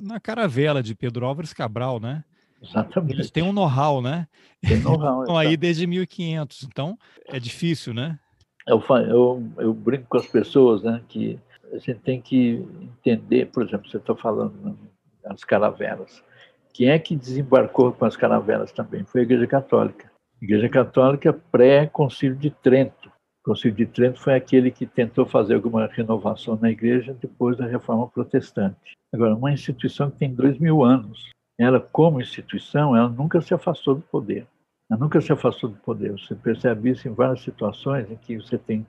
na 0.00 0.18
caravela 0.18 0.82
de 0.82 0.94
Pedro 0.94 1.26
Álvares 1.26 1.52
Cabral, 1.52 2.00
né? 2.00 2.24
Exatamente. 2.62 3.12
Eles 3.12 3.30
têm 3.30 3.42
um 3.42 3.52
know-how, 3.52 4.00
né? 4.00 4.26
Tem 4.66 4.80
know-how. 4.80 5.20
Estão 5.20 5.36
aí 5.36 5.58
desde 5.58 5.86
1500, 5.86 6.62
então 6.62 6.98
é 7.28 7.38
difícil, 7.38 7.92
né? 7.92 8.18
Eu, 8.66 8.82
eu, 9.10 9.52
eu 9.58 9.74
brinco 9.74 10.06
com 10.08 10.16
as 10.16 10.26
pessoas, 10.26 10.82
né? 10.82 11.02
Que 11.06 11.38
a 11.70 11.76
gente 11.76 12.00
tem 12.00 12.18
que 12.18 12.66
entender, 12.80 13.50
por 13.52 13.62
exemplo, 13.62 13.90
você 13.90 13.98
está 13.98 14.16
falando 14.16 14.78
das 15.22 15.44
caravelas. 15.44 16.24
Quem 16.72 16.88
é 16.88 16.98
que 16.98 17.14
desembarcou 17.14 17.92
com 17.92 18.06
as 18.06 18.16
caravelas 18.16 18.72
também? 18.72 19.04
Foi 19.04 19.20
a 19.20 19.24
Igreja 19.24 19.46
Católica. 19.46 20.10
Igreja 20.40 20.70
Católica 20.70 21.34
pré-Concílio 21.52 22.36
de 22.36 22.48
Trento. 22.48 23.05
Concílio 23.46 23.76
de 23.76 23.86
Trento 23.86 24.18
foi 24.18 24.34
aquele 24.34 24.72
que 24.72 24.84
tentou 24.84 25.24
fazer 25.24 25.54
alguma 25.54 25.86
renovação 25.86 26.58
na 26.60 26.68
Igreja 26.68 27.14
depois 27.14 27.56
da 27.56 27.64
Reforma 27.64 28.08
Protestante. 28.08 28.96
Agora, 29.14 29.36
uma 29.36 29.52
instituição 29.52 30.10
que 30.10 30.18
tem 30.18 30.34
dois 30.34 30.58
mil 30.58 30.82
anos, 30.82 31.30
ela, 31.56 31.78
como 31.78 32.20
instituição, 32.20 32.96
ela 32.96 33.08
nunca 33.08 33.40
se 33.40 33.54
afastou 33.54 33.94
do 33.94 34.00
poder. 34.00 34.48
Ela 34.90 34.98
nunca 34.98 35.20
se 35.20 35.32
afastou 35.32 35.70
do 35.70 35.76
poder. 35.76 36.10
Você 36.10 36.34
percebe 36.34 36.90
isso 36.90 37.06
em 37.06 37.14
várias 37.14 37.40
situações 37.42 38.10
em 38.10 38.16
que 38.16 38.36
você 38.36 38.58
tem 38.58 38.84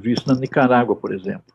visto 0.00 0.32
na 0.32 0.38
Nicarágua, 0.38 0.94
por 0.94 1.12
exemplo. 1.12 1.52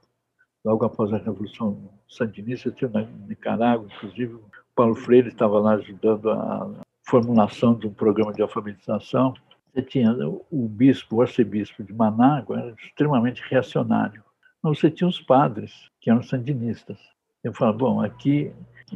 Logo 0.66 0.84
após 0.84 1.14
a 1.14 1.18
Revolução 1.18 1.90
Sandinista, 2.10 2.70
tinha 2.72 2.90
na 2.90 3.04
Nicarágua, 3.26 3.88
inclusive, 3.90 4.38
Paulo 4.76 4.96
Freire 4.96 5.30
estava 5.30 5.60
lá 5.60 5.76
ajudando 5.76 6.30
a 6.30 6.70
formulação 7.08 7.74
de 7.74 7.88
um 7.88 7.94
programa 7.94 8.34
de 8.34 8.42
alfabetização, 8.42 9.34
você 9.78 9.82
tinha 9.84 10.12
o 10.52 10.68
bispo, 10.68 11.18
o 11.18 11.22
arcebispo 11.22 11.84
de 11.84 11.94
Manágua, 11.94 12.60
era 12.60 12.76
extremamente 12.84 13.44
reacionário. 13.48 14.24
Mas 14.62 14.80
você 14.80 14.90
tinha 14.90 15.08
os 15.08 15.22
padres, 15.22 15.72
que 16.02 16.10
eram 16.10 16.24
sandinistas. 16.24 16.98
Eu 17.44 17.54
falava, 17.54 17.78
bom, 17.78 18.02
aqui 18.02 18.52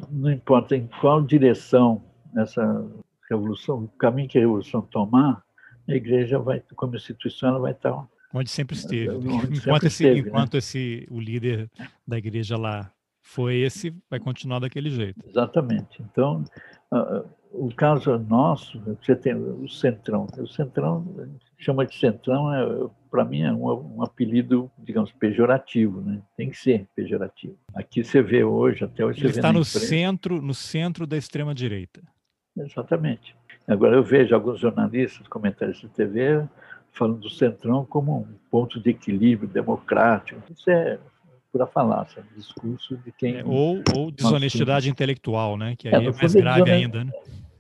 não 0.10 0.32
importa 0.32 0.76
em 0.76 0.88
qual 1.00 1.22
direção 1.22 2.04
essa 2.36 2.84
revolução, 3.30 3.84
o 3.84 3.88
caminho 3.90 4.28
que 4.28 4.38
a 4.38 4.42
revolução 4.42 4.82
tomar, 4.82 5.44
a 5.88 5.94
igreja 5.94 6.40
vai, 6.40 6.64
como 6.76 6.96
instituição, 6.96 7.50
ela 7.50 7.60
vai 7.60 7.72
estar 7.74 8.08
onde 8.34 8.50
sempre 8.50 8.76
esteve. 8.76 9.10
Onde 9.10 9.28
enquanto 9.28 9.60
sempre 9.60 9.88
esse, 9.88 10.04
esteve, 10.04 10.22
né? 10.22 10.28
enquanto 10.30 10.54
né? 10.54 10.60
esse 10.60 11.08
o 11.12 11.20
líder 11.20 11.70
da 12.08 12.18
igreja 12.18 12.58
lá 12.58 12.92
foi 13.22 13.58
esse, 13.58 13.94
vai 14.10 14.20
continuar 14.20 14.60
daquele 14.60 14.90
jeito. 14.90 15.20
Exatamente. 15.28 16.02
Então, 16.02 16.44
o 17.54 17.74
caso 17.74 18.18
nosso, 18.18 18.82
você 19.02 19.16
tem 19.16 19.34
o 19.34 19.68
Centrão. 19.68 20.28
O 20.38 20.48
Centrão, 20.48 21.06
chama 21.58 21.86
de 21.86 21.98
Centrão, 21.98 22.54
é, 22.54 22.90
para 23.10 23.26
mim 23.26 23.42
é 23.42 23.52
um, 23.52 23.98
um, 23.98 24.04
apelido, 24.04 24.72
digamos, 24.78 25.12
pejorativo, 25.12 26.02
né? 26.02 26.22
Tem 26.38 26.50
que 26.50 26.58
ser 26.58 26.88
pejorativo. 26.96 27.58
Aqui 27.76 28.04
você 28.04 28.22
vê 28.22 28.44
hoje, 28.44 28.84
até 28.84 29.06
hoje 29.06 29.20
Ele 29.20 29.34
você 29.34 29.40
está 29.40 29.52
no 29.52 29.66
centro, 29.66 30.42
no 30.42 30.54
centro 30.54 31.06
da 31.06 31.18
extrema 31.18 31.54
direita. 31.54 32.02
Exatamente. 32.58 33.36
Agora, 33.68 33.96
eu 33.96 34.04
vejo 34.04 34.34
alguns 34.34 34.60
jornalistas, 34.60 35.28
comentaristas 35.28 35.90
de 35.90 35.96
TV, 35.96 36.44
falando 36.92 37.20
do 37.20 37.30
Centrão 37.30 37.86
como 37.86 38.20
um 38.20 38.28
ponto 38.50 38.80
de 38.80 38.90
equilíbrio 38.90 39.48
democrático. 39.48 40.42
Isso 40.52 40.70
é 40.70 40.98
pura 41.52 41.68
falácia, 41.68 42.24
discurso 42.36 42.98
de 42.98 43.12
quem. 43.12 43.38
É, 43.38 43.44
ou, 43.46 43.82
ou 43.96 44.10
desonestidade 44.10 44.90
intelectual, 44.90 45.58
né? 45.58 45.76
Que 45.78 45.90
é, 45.90 45.96
aí 45.96 46.06
é, 46.06 46.10
é 46.10 46.14
mais 46.14 46.34
grave 46.34 46.72
ainda. 46.72 47.04
Né? 47.04 47.12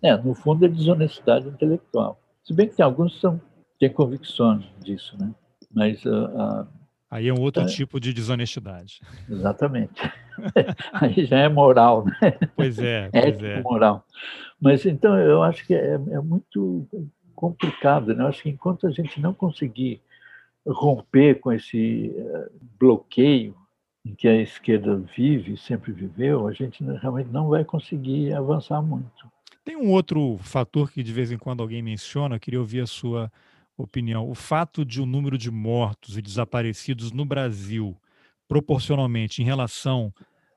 É, 0.03 0.17
no 0.17 0.33
fundo 0.33 0.65
é 0.65 0.67
desonestidade 0.67 1.47
intelectual. 1.47 2.19
Se 2.43 2.53
bem 2.53 2.67
que 2.67 2.75
tem 2.75 2.83
alguns 2.83 3.13
que 3.13 3.21
são, 3.21 3.39
têm 3.79 3.89
convicções 3.89 4.65
disso, 4.83 5.15
né? 5.19 5.33
Mas. 5.73 6.03
Uh, 6.05 6.25
uh, 6.25 6.67
aí 7.09 7.27
é 7.27 7.33
um 7.33 7.39
outro 7.39 7.63
é, 7.63 7.65
tipo 7.67 7.99
de 7.99 8.13
desonestidade. 8.13 8.99
Exatamente. 9.29 10.01
aí 10.93 11.25
já 11.25 11.39
é 11.39 11.49
moral, 11.49 12.05
né? 12.05 12.33
Pois 12.55 12.79
é, 12.79 13.09
pois 13.13 13.43
é. 13.43 13.61
moral. 13.61 14.05
Mas 14.59 14.85
então 14.85 15.17
eu 15.17 15.43
acho 15.43 15.65
que 15.65 15.73
é, 15.73 15.93
é 15.93 16.19
muito 16.19 16.87
complicado, 17.35 18.13
né? 18.13 18.23
Eu 18.23 18.27
acho 18.27 18.41
que 18.41 18.49
enquanto 18.49 18.87
a 18.87 18.91
gente 18.91 19.21
não 19.21 19.33
conseguir 19.33 20.01
romper 20.65 21.39
com 21.39 21.51
esse 21.51 22.13
uh, 22.17 22.51
bloqueio 22.79 23.55
em 24.05 24.15
que 24.15 24.27
a 24.27 24.35
esquerda 24.35 24.95
vive, 25.15 25.57
sempre 25.57 25.91
viveu, 25.91 26.47
a 26.47 26.53
gente 26.53 26.83
realmente 26.83 27.29
não 27.29 27.49
vai 27.49 27.63
conseguir 27.63 28.33
avançar 28.33 28.81
muito. 28.81 29.31
Tem 29.63 29.75
um 29.75 29.89
outro 29.89 30.37
fator 30.39 30.91
que 30.91 31.03
de 31.03 31.13
vez 31.13 31.31
em 31.31 31.37
quando 31.37 31.61
alguém 31.61 31.81
menciona, 31.81 32.35
eu 32.35 32.39
queria 32.39 32.59
ouvir 32.59 32.81
a 32.81 32.87
sua 32.87 33.31
opinião. 33.77 34.29
O 34.29 34.35
fato 34.35 34.83
de 34.83 35.01
o 35.01 35.05
número 35.05 35.37
de 35.37 35.51
mortos 35.51 36.17
e 36.17 36.21
desaparecidos 36.21 37.11
no 37.11 37.25
Brasil, 37.25 37.95
proporcionalmente 38.47 39.41
em 39.41 39.45
relação 39.45 40.13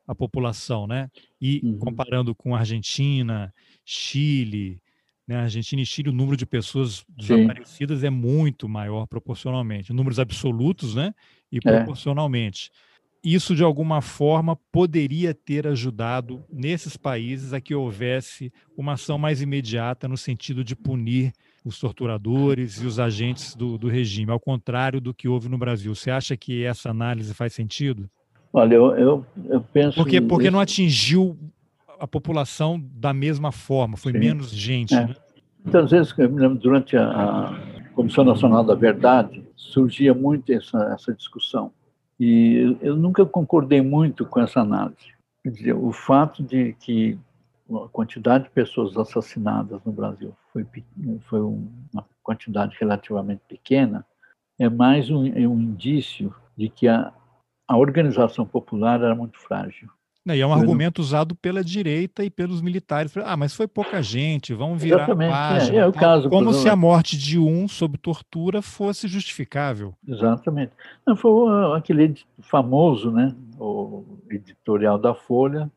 à 0.06 0.14
população, 0.14 0.86
né? 0.86 1.10
E 1.40 1.60
uhum. 1.62 1.78
comparando 1.78 2.34
com 2.34 2.54
Argentina, 2.54 3.52
Chile, 3.84 4.80
né? 5.26 5.36
Argentina 5.36 5.82
e 5.82 5.86
Chile, 5.86 6.10
o 6.10 6.12
número 6.12 6.36
de 6.36 6.46
pessoas 6.46 7.04
desaparecidas 7.08 8.00
Sim. 8.00 8.06
é 8.06 8.10
muito 8.10 8.68
maior 8.68 9.06
proporcionalmente, 9.06 9.92
números 9.92 10.18
absolutos, 10.18 10.94
né? 10.94 11.14
E 11.52 11.58
é. 11.58 11.60
proporcionalmente. 11.60 12.70
É 12.72 12.93
isso, 13.24 13.54
de 13.54 13.64
alguma 13.64 14.02
forma, 14.02 14.54
poderia 14.70 15.32
ter 15.32 15.66
ajudado 15.66 16.44
nesses 16.52 16.94
países 16.94 17.54
a 17.54 17.60
que 17.60 17.74
houvesse 17.74 18.52
uma 18.76 18.92
ação 18.92 19.16
mais 19.16 19.40
imediata 19.40 20.06
no 20.06 20.16
sentido 20.16 20.62
de 20.62 20.76
punir 20.76 21.32
os 21.64 21.80
torturadores 21.80 22.82
e 22.82 22.86
os 22.86 23.00
agentes 23.00 23.54
do, 23.54 23.78
do 23.78 23.88
regime, 23.88 24.30
ao 24.30 24.38
contrário 24.38 25.00
do 25.00 25.14
que 25.14 25.26
houve 25.26 25.48
no 25.48 25.56
Brasil. 25.56 25.94
Você 25.94 26.10
acha 26.10 26.36
que 26.36 26.62
essa 26.64 26.90
análise 26.90 27.32
faz 27.32 27.54
sentido? 27.54 28.10
Olha, 28.52 28.74
eu, 28.74 28.94
eu, 28.94 29.26
eu 29.48 29.60
penso. 29.72 29.96
Porque, 29.96 30.20
porque 30.20 30.50
não 30.50 30.60
atingiu 30.60 31.38
a 31.98 32.06
população 32.06 32.78
da 32.94 33.14
mesma 33.14 33.50
forma, 33.50 33.96
foi 33.96 34.12
Sim. 34.12 34.18
menos 34.18 34.50
gente. 34.50 34.94
É. 34.94 35.06
Né? 35.06 35.16
Então, 35.66 35.82
às 35.82 35.90
vezes, 35.90 36.12
eu 36.18 36.30
me 36.30 36.40
lembro, 36.40 36.58
durante 36.58 36.94
a 36.94 37.88
Comissão 37.94 38.22
Nacional 38.22 38.62
da 38.62 38.74
Verdade, 38.74 39.42
surgia 39.56 40.12
muito 40.12 40.52
essa, 40.52 40.92
essa 40.92 41.14
discussão 41.14 41.72
e 42.18 42.76
eu 42.80 42.96
nunca 42.96 43.24
concordei 43.26 43.80
muito 43.80 44.24
com 44.24 44.40
essa 44.40 44.60
análise. 44.60 45.12
Quer 45.42 45.50
dizer, 45.50 45.72
o 45.74 45.92
fato 45.92 46.42
de 46.42 46.74
que 46.74 47.18
a 47.70 47.88
quantidade 47.88 48.44
de 48.44 48.50
pessoas 48.50 48.96
assassinadas 48.96 49.82
no 49.84 49.92
Brasil 49.92 50.34
foi, 50.52 50.66
foi 51.28 51.40
uma 51.40 52.06
quantidade 52.22 52.76
relativamente 52.78 53.42
pequena, 53.48 54.06
é 54.58 54.68
mais 54.68 55.10
um, 55.10 55.26
é 55.26 55.46
um 55.46 55.60
indício 55.60 56.34
de 56.56 56.68
que 56.68 56.86
a, 56.86 57.12
a 57.66 57.76
organização 57.76 58.46
popular 58.46 59.00
era 59.00 59.14
muito 59.14 59.38
frágil. 59.38 59.90
E 60.26 60.40
é 60.40 60.46
um 60.46 60.54
argumento 60.54 61.00
usado 61.00 61.34
pela 61.34 61.62
direita 61.62 62.24
e 62.24 62.30
pelos 62.30 62.62
militares. 62.62 63.14
Ah, 63.18 63.36
mas 63.36 63.54
foi 63.54 63.68
pouca 63.68 64.02
gente, 64.02 64.54
vamos 64.54 64.82
virar 64.82 65.04
Exatamente. 65.04 65.32
a 65.32 65.36
página. 65.36 65.76
É, 65.76 65.80
é 65.80 65.86
o 65.86 65.92
caso, 65.92 66.30
Como 66.30 66.54
se 66.54 66.66
a 66.66 66.74
morte 66.74 67.18
de 67.18 67.38
um 67.38 67.68
sob 67.68 67.98
tortura 67.98 68.62
fosse 68.62 69.06
justificável. 69.06 69.94
Exatamente. 70.08 70.72
Não, 71.06 71.14
foi 71.14 71.76
aquele 71.76 72.14
famoso, 72.40 73.10
né, 73.10 73.34
o 73.58 74.02
editorial 74.30 74.98
da 74.98 75.14
Folha, 75.14 75.70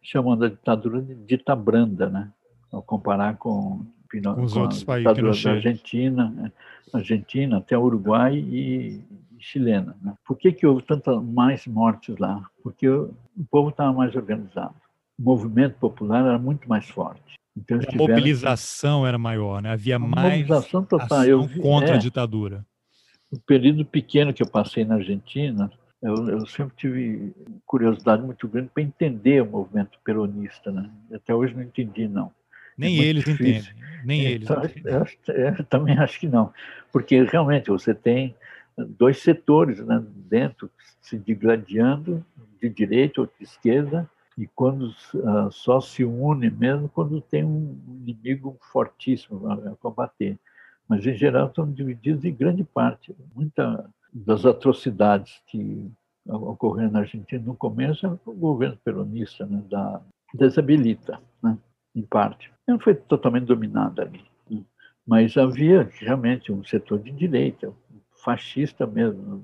chamando 0.00 0.46
a 0.46 0.48
ditadura 0.48 1.02
de 1.02 1.14
dita 1.14 1.54
branda, 1.54 2.08
né? 2.08 2.30
Ao 2.72 2.80
comparar 2.80 3.36
com, 3.36 3.84
com 4.10 4.42
os 4.42 4.52
com 4.52 4.60
outros 4.60 4.82
países, 4.82 5.42
da 5.42 5.50
Argentina, 5.52 6.30
né? 6.30 6.52
Argentina 6.92 7.58
até 7.58 7.78
Uruguai 7.78 8.36
e 8.36 9.00
chilena. 9.38 9.96
Né? 10.02 10.14
Por 10.26 10.36
que, 10.36 10.52
que 10.52 10.66
houve 10.66 10.82
tantas 10.82 11.22
mais 11.22 11.66
mortes 11.66 12.16
lá? 12.18 12.44
Porque 12.62 12.88
o, 12.88 13.14
povo 13.50 13.70
estava 13.70 13.92
mais 13.92 14.14
organizado. 14.14 14.74
O 15.18 15.22
movimento 15.22 15.76
popular 15.78 16.24
era 16.24 16.38
muito 16.38 16.68
mais 16.68 16.88
forte. 16.88 17.34
Então, 17.56 17.78
a 17.78 17.80
tiveram... 17.80 18.14
mobilização 18.14 19.06
era 19.06 19.18
maior, 19.18 19.62
né? 19.62 19.72
havia 19.72 19.96
a 19.96 19.98
mais 19.98 20.46
mobilização 20.46 20.84
total. 20.84 21.24
Eu 21.24 21.42
vi, 21.42 21.60
contra 21.60 21.90
é, 21.90 21.94
a 21.94 21.98
ditadura. 21.98 22.64
O 23.30 23.38
período 23.38 23.84
pequeno 23.84 24.32
que 24.32 24.42
eu 24.42 24.48
passei 24.48 24.84
na 24.84 24.96
Argentina, 24.96 25.70
eu, 26.02 26.14
eu 26.28 26.46
sempre 26.46 26.74
tive 26.76 27.34
curiosidade 27.66 28.22
muito 28.22 28.46
grande 28.48 28.70
para 28.72 28.82
entender 28.82 29.42
o 29.42 29.46
movimento 29.46 29.98
peronista. 30.04 30.70
Né? 30.70 30.90
Até 31.12 31.34
hoje 31.34 31.54
não 31.54 31.62
entendi, 31.62 32.06
não. 32.08 32.32
Nem 32.76 32.98
é 32.98 33.04
eles 33.04 33.24
difícil. 33.24 33.72
entendem. 33.72 33.90
Nem 34.04 34.26
é, 34.26 34.30
eles. 34.32 34.48
Então, 34.50 34.62
eu, 34.84 35.34
eu, 35.34 35.64
também 35.64 35.98
acho 35.98 36.18
que 36.18 36.28
não. 36.28 36.52
Porque 36.92 37.22
realmente 37.24 37.68
você 37.68 37.94
tem 37.94 38.34
dois 38.76 39.18
setores 39.18 39.84
né, 39.84 40.02
dentro, 40.28 40.70
se 41.00 41.18
digladiando 41.18 42.24
de 42.60 42.68
direita 42.68 43.22
ou 43.22 43.26
de 43.26 43.44
esquerda, 43.44 44.08
e 44.36 44.46
quando 44.46 44.88
uh, 44.88 45.50
só 45.50 45.80
se 45.80 46.04
une 46.04 46.50
mesmo 46.50 46.88
quando 46.88 47.20
tem 47.20 47.44
um 47.44 47.78
inimigo 47.88 48.56
fortíssimo 48.72 49.50
a 49.50 49.76
combater. 49.76 50.38
Mas, 50.88 51.06
em 51.06 51.14
geral, 51.14 51.48
estão 51.48 51.70
divididos 51.70 52.24
em 52.24 52.34
grande 52.34 52.64
parte. 52.64 53.14
Muitas 53.34 53.84
das 54.12 54.44
atrocidades 54.44 55.40
que 55.46 55.90
ocorreram 56.26 56.92
na 56.92 57.00
Argentina 57.00 57.42
no 57.44 57.54
começo 57.54 58.18
o 58.24 58.32
governo 58.32 58.78
peronista, 58.84 59.46
né, 59.46 59.62
da 59.70 60.00
desabilita, 60.34 61.20
né, 61.42 61.56
em 61.94 62.02
parte. 62.02 62.50
Não 62.70 62.78
foi 62.78 62.94
totalmente 62.94 63.46
dominada 63.46 64.02
ali, 64.02 64.22
né, 64.48 64.62
mas 65.04 65.36
havia 65.36 65.90
realmente 65.98 66.52
um 66.52 66.62
setor 66.62 67.00
de 67.00 67.10
direita, 67.10 67.72
fascista 68.24 68.86
mesmo, 68.86 69.42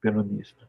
peronista. 0.00 0.66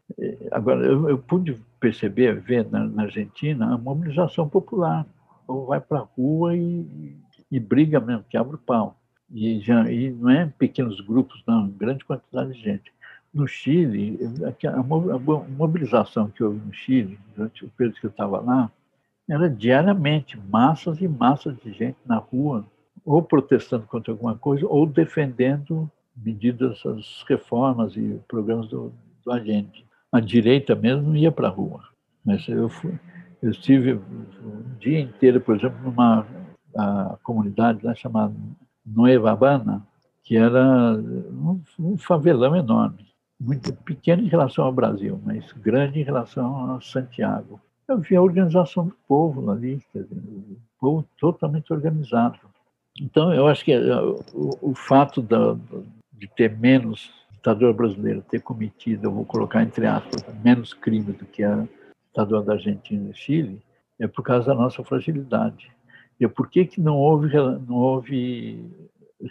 Agora, 0.52 0.86
eu, 0.86 1.10
eu 1.10 1.18
pude 1.18 1.60
perceber, 1.80 2.40
ver 2.40 2.70
na, 2.70 2.86
na, 2.86 3.04
Argentina 3.04 3.74
a 3.74 3.78
mobilização 3.80 4.48
popular. 4.48 5.08
Ou 5.48 5.66
vai 5.66 5.82
para 5.82 6.00
a 6.00 6.08
rua 6.16 6.56
e, 6.56 7.18
e, 7.52 7.60
briga 7.60 8.00
mesmo, 8.00 8.26
que 8.30 8.38
abre 8.38 8.56
o 8.56 8.60
pau. 8.60 8.96
E, 9.32 9.60
já, 9.60 9.92
e 9.92 10.12
não 10.12 10.30
é 10.30 10.46
pequenos 10.46 11.02
grupos, 11.02 11.42
não, 11.48 11.68
grande 11.68 12.06
quantidade 12.06 12.54
de 12.54 12.62
gente. 12.62 12.94
No 13.34 13.48
Chile, 13.48 14.20
a, 14.44 14.70
a 14.70 14.84
mobilização 14.84 16.30
que 16.30 16.44
houve 16.44 16.60
no 16.60 16.74
Chile, 16.74 17.18
durante 17.36 17.66
o 17.66 17.70
período 17.70 18.00
que 18.00 18.06
eu 18.06 18.12
estava 18.12 18.40
lá, 18.40 18.72
era 19.32 19.50
diariamente 19.50 20.38
massas 20.38 21.00
e 21.00 21.08
massas 21.08 21.56
de 21.64 21.72
gente 21.72 21.98
na 22.06 22.18
rua, 22.18 22.66
ou 23.06 23.24
protestando 23.24 23.88
contra 23.88 24.12
alguma 24.12 24.38
coisa, 24.38 24.68
ou 24.68 24.86
defendendo 24.86 25.90
medidas, 26.14 26.86
as 26.86 27.24
reformas 27.26 27.96
e 27.96 28.20
programas 28.28 28.68
do, 28.68 28.92
do 29.24 29.32
agente. 29.32 29.86
A 30.12 30.20
direita 30.20 30.76
mesmo 30.76 31.16
ia 31.16 31.32
para 31.32 31.48
a 31.48 31.52
rua. 31.52 31.82
Mas 32.26 32.46
eu, 32.50 32.68
fui, 32.68 32.94
eu 33.42 33.52
estive 33.52 33.94
um 33.94 34.78
dia 34.78 35.00
inteiro, 35.00 35.40
por 35.40 35.56
exemplo, 35.56 35.82
numa 35.82 36.28
comunidade 37.24 37.86
lá 37.86 37.96
chamada 37.96 38.36
Nueva 38.86 39.32
Habana, 39.32 39.82
que 40.26 40.36
era 40.36 40.94
um, 40.94 41.62
um 41.80 41.98
favelão 41.98 42.54
enorme, 42.54 43.08
muito 43.40 43.72
pequeno 43.74 44.24
em 44.24 44.28
relação 44.28 44.66
ao 44.66 44.74
Brasil, 44.74 45.22
mas 45.26 45.54
grande 45.54 46.02
em 46.02 46.04
relação 46.04 46.76
a 46.76 46.82
Santiago. 46.82 47.62
Eu 47.92 47.98
vi 48.00 48.16
a 48.16 48.22
organização 48.22 48.88
do 48.88 48.96
povo 49.08 49.52
ali, 49.52 49.82
dizer, 49.94 50.08
o 50.12 50.58
povo 50.80 51.06
totalmente 51.20 51.72
organizado. 51.74 52.40
Então, 53.00 53.34
eu 53.34 53.48
acho 53.48 53.66
que 53.66 53.74
eh, 53.74 54.02
o, 54.34 54.72
o 54.72 54.76
fato 54.76 55.22
da, 55.22 55.56
de 56.14 56.28
ter 56.28 56.58
menos 56.58 57.12
ditadura 57.34 57.74
brasileira 57.74 58.22
ter 58.22 58.40
cometido, 58.40 59.08
eu 59.08 59.12
vou 59.12 59.26
colocar 59.26 59.64
entre 59.64 59.88
aspas, 59.88 60.24
menos 60.44 60.74
crimes 60.74 61.18
do 61.18 61.26
que 61.26 61.44
a 61.44 61.68
ditadura 62.08 62.44
da 62.44 62.54
Argentina 62.54 63.10
e 63.10 63.14
Chile, 63.14 63.62
é 64.00 64.08
por 64.08 64.24
causa 64.24 64.48
da 64.48 64.56
nossa 64.56 64.84
fragilidade. 64.84 65.72
E 66.20 66.28
por 66.28 66.50
que 66.50 66.66
que 66.66 66.80
não 66.80 66.98
houve 66.98 67.34
não 67.68 67.76
houve 67.76 68.64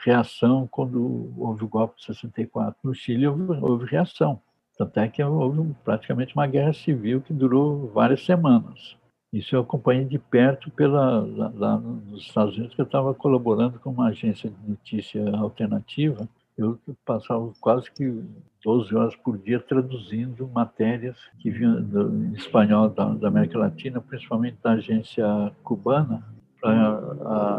reação 0.04 0.66
quando 0.70 1.32
houve 1.38 1.64
o 1.64 1.68
golpe 1.68 1.98
de 1.98 2.06
64? 2.06 2.76
No 2.82 2.94
Chile 2.94 3.26
houve, 3.28 3.42
houve 3.60 3.86
reação. 3.86 4.40
Tanto 4.80 4.98
é 4.98 5.08
que 5.08 5.22
houve 5.22 5.74
praticamente 5.84 6.34
uma 6.34 6.46
guerra 6.46 6.72
civil 6.72 7.20
que 7.20 7.34
durou 7.34 7.88
várias 7.88 8.24
semanas. 8.24 8.96
Isso 9.30 9.54
eu 9.54 9.60
acompanhei 9.60 10.06
de 10.06 10.18
perto 10.18 10.70
pela, 10.70 11.20
lá, 11.20 11.52
lá 11.54 11.76
nos 11.76 12.22
Estados 12.22 12.56
Unidos, 12.56 12.74
que 12.74 12.80
eu 12.80 12.86
estava 12.86 13.12
colaborando 13.12 13.78
com 13.78 13.90
uma 13.90 14.08
agência 14.08 14.48
de 14.48 14.70
notícia 14.70 15.22
alternativa, 15.36 16.26
eu 16.56 16.78
passava 17.04 17.52
quase 17.60 17.90
que 17.90 18.24
12 18.64 18.96
horas 18.96 19.16
por 19.16 19.36
dia 19.36 19.60
traduzindo 19.60 20.48
matérias 20.48 21.18
que 21.38 21.50
vinham 21.50 21.82
do, 21.82 22.14
em 22.24 22.32
espanhol 22.32 22.88
da, 22.88 23.04
da, 23.04 23.28
América 23.28 23.58
Latina, 23.58 24.00
principalmente 24.00 24.56
da 24.62 24.72
agência 24.72 25.52
cubana, 25.62 26.24
para 26.58 27.58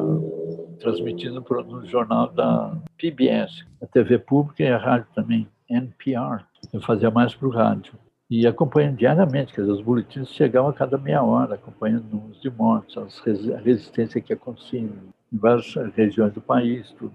transmitido 0.79 1.45
no 1.67 1.85
jornal 1.85 2.31
da 2.31 2.75
PBS, 2.97 3.63
a 3.79 3.85
TV 3.85 4.17
pública 4.17 4.63
e 4.63 4.67
a 4.67 4.77
rádio 4.77 5.07
também, 5.13 5.47
NPR. 5.69 6.50
Eu 6.71 6.81
fazia 6.81 7.11
mais 7.11 7.33
para 7.35 7.47
o 7.47 7.51
rádio. 7.51 7.93
E 8.29 8.47
acompanhando 8.47 8.95
diariamente, 8.95 9.53
quer 9.53 9.61
dizer, 9.61 9.73
os 9.73 9.81
boletins 9.81 10.29
chegavam 10.29 10.69
a 10.69 10.73
cada 10.73 10.97
meia 10.97 11.21
hora, 11.21 11.55
acompanhando 11.55 12.05
números 12.05 12.39
de 12.41 12.49
mortes, 12.49 12.97
a 12.97 13.57
resistência 13.57 14.21
que 14.21 14.31
acontecia 14.31 14.79
em 14.79 14.91
várias 15.31 15.73
regiões 15.93 16.33
do 16.33 16.39
país, 16.39 16.91
tudo. 16.91 17.13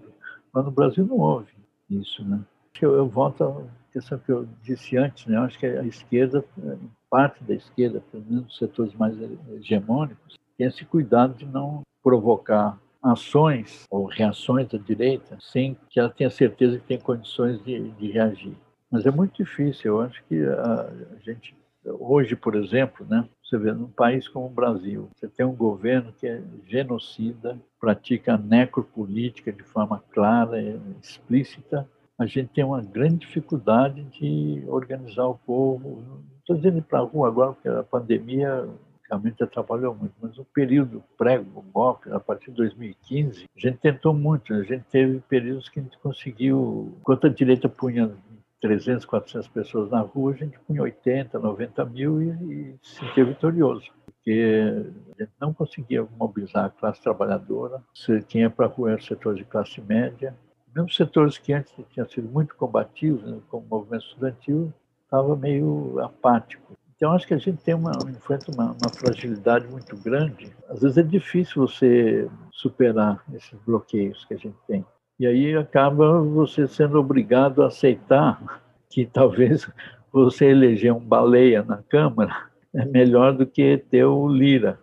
Mas 0.53 0.65
no 0.65 0.71
Brasil 0.71 1.07
não 1.07 1.19
houve 1.19 1.53
isso, 1.89 2.23
né? 2.23 2.41
Eu, 2.81 2.95
eu 2.95 3.09
volto 3.09 3.45
à 3.45 3.63
questão 3.93 4.19
que 4.19 4.31
eu 4.31 4.47
disse 4.63 4.99
antes, 4.99 5.25
né? 5.27 5.39
Eu 5.39 5.43
acho 5.43 5.59
que 5.59 5.65
a 5.65 5.85
esquerda, 5.85 6.45
parte 7.09 7.43
da 7.45 7.55
esquerda, 7.55 8.03
pelo 8.13 8.25
menos 8.29 8.53
os 8.53 8.59
setores 8.59 8.93
mais 8.95 9.17
hegemônicos, 9.53 10.37
tem 10.59 10.67
esse 10.67 10.85
cuidado 10.85 11.35
de 11.35 11.47
não 11.47 11.81
provocar 12.03 12.79
ações 13.03 13.85
ou 13.91 14.05
reações 14.05 14.69
da 14.69 14.79
direita 14.79 15.39
sem 15.41 15.77
que 15.89 15.99
ela 15.99 16.11
tenha 16.11 16.29
certeza 16.29 16.79
que 16.79 16.87
tem 16.87 16.99
condições 16.99 17.63
de, 17.65 17.91
de 17.93 18.11
reagir. 18.11 18.57
Mas 18.97 19.05
é 19.05 19.11
muito 19.11 19.37
difícil. 19.37 19.93
Eu 19.93 20.01
acho 20.01 20.25
que 20.25 20.43
a, 20.43 20.91
gente 21.23 21.55
hoje, 21.85 22.35
por 22.35 22.55
exemplo, 22.55 23.07
né, 23.07 23.29
você 23.45 23.59
vê 23.59 23.71
num 23.73 23.91
país 23.91 24.27
como 24.27 24.47
o 24.47 24.51
Brasil, 24.51 25.11
você 25.15 25.29
tem 25.29 25.45
um 25.45 25.55
governo 25.55 26.15
que 26.19 26.27
é 26.27 26.43
genocida, 26.67 27.59
pratica 27.79 28.39
necropolítica 28.39 29.53
de 29.53 29.63
forma 29.63 30.03
clara, 30.11 30.59
explícita. 31.03 31.87
A 32.19 32.25
gente 32.25 32.49
tem 32.55 32.65
uma 32.65 32.81
grande 32.81 33.19
dificuldade 33.19 34.03
de 34.05 34.65
organizar 34.67 35.27
o 35.27 35.37
povo. 35.37 36.03
Estou 36.39 36.57
dizendo 36.57 36.79
ir 36.79 36.83
para 36.83 37.01
a 37.01 37.03
rua 37.03 37.29
agora 37.29 37.53
porque 37.53 37.69
a 37.69 37.83
pandemia 37.83 38.67
realmente 39.11 39.45
atrapalhou 39.45 39.95
muito, 39.95 40.15
mas 40.23 40.39
o 40.39 40.45
período 40.47 41.05
pré-golpe, 41.19 42.11
a 42.11 42.19
partir 42.19 42.51
de 42.51 42.57
2015, 42.57 43.45
a 43.55 43.61
gente 43.61 43.77
tentou 43.77 44.15
muito, 44.15 44.55
a 44.55 44.63
gente 44.63 44.85
teve 44.91 45.21
períodos 45.29 45.69
que 45.69 45.79
a 45.79 45.83
gente 45.83 45.99
conseguiu, 45.99 46.95
enquanto 46.99 47.27
a 47.27 47.31
direita 47.31 47.69
punha 47.69 48.11
300, 48.61 49.05
400 49.05 49.49
pessoas 49.49 49.91
na 49.91 50.01
rua, 50.01 50.33
a 50.33 50.37
gente 50.37 50.59
punha 50.61 50.83
80, 50.83 51.39
90 51.39 51.85
mil 51.87 52.23
e, 52.23 52.29
e 52.31 52.79
se 52.83 53.01
sentia 53.01 53.25
vitorioso. 53.25 53.91
Porque 54.05 54.85
a 55.19 55.23
gente 55.23 55.33
não 55.41 55.53
conseguia 55.53 56.07
mobilizar 56.19 56.65
a 56.65 56.71
classe 56.71 57.01
trabalhadora, 57.01 57.83
você 57.95 58.21
tinha 58.23 58.51
para 58.51 58.67
a 58.67 58.69
rua 58.69 58.97
os 58.97 59.07
setores 59.07 59.39
de 59.39 59.45
classe 59.45 59.81
média, 59.81 60.35
mesmo 60.75 60.91
setores 60.91 61.39
que 61.39 61.53
antes 61.53 61.73
tinham 61.91 62.09
sido 62.09 62.29
muito 62.29 62.55
combativos, 62.55 63.23
né, 63.23 63.39
como 63.49 63.65
o 63.65 63.69
movimento 63.69 64.05
estudantil, 64.05 64.73
estava 65.05 65.35
meio 65.37 65.99
apático. 66.01 66.77
Então, 66.97 67.13
acho 67.13 67.27
que 67.27 67.35
a 67.35 67.39
gente 67.39 67.63
tem 67.63 67.75
uma, 67.75 67.93
enfrenta 68.09 68.51
uma, 68.51 68.73
uma, 68.73 68.91
fragilidade 68.95 69.67
muito 69.69 69.97
grande. 69.99 70.55
Às 70.69 70.81
vezes 70.81 70.97
é 70.97 71.03
difícil 71.03 71.67
você 71.67 72.29
superar 72.51 73.23
esses 73.35 73.59
bloqueios 73.67 74.25
que 74.25 74.35
a 74.35 74.37
gente 74.39 74.57
tem. 74.67 74.85
E 75.19 75.27
aí 75.27 75.57
acaba 75.57 76.21
você 76.21 76.67
sendo 76.69 76.99
obrigado 76.99 77.63
a 77.63 77.69
aceitar 77.69 78.61
que 78.91 79.07
talvez 79.07 79.71
você 80.13 80.47
eleger 80.47 80.93
um 80.93 81.01
baleia 81.01 81.63
na 81.63 81.83
Câmara 81.83 82.51
é 82.75 82.85
melhor 82.85 83.33
do 83.33 83.47
que 83.47 83.79
ter 83.79 84.05
o 84.05 84.29
Lira. 84.29 84.79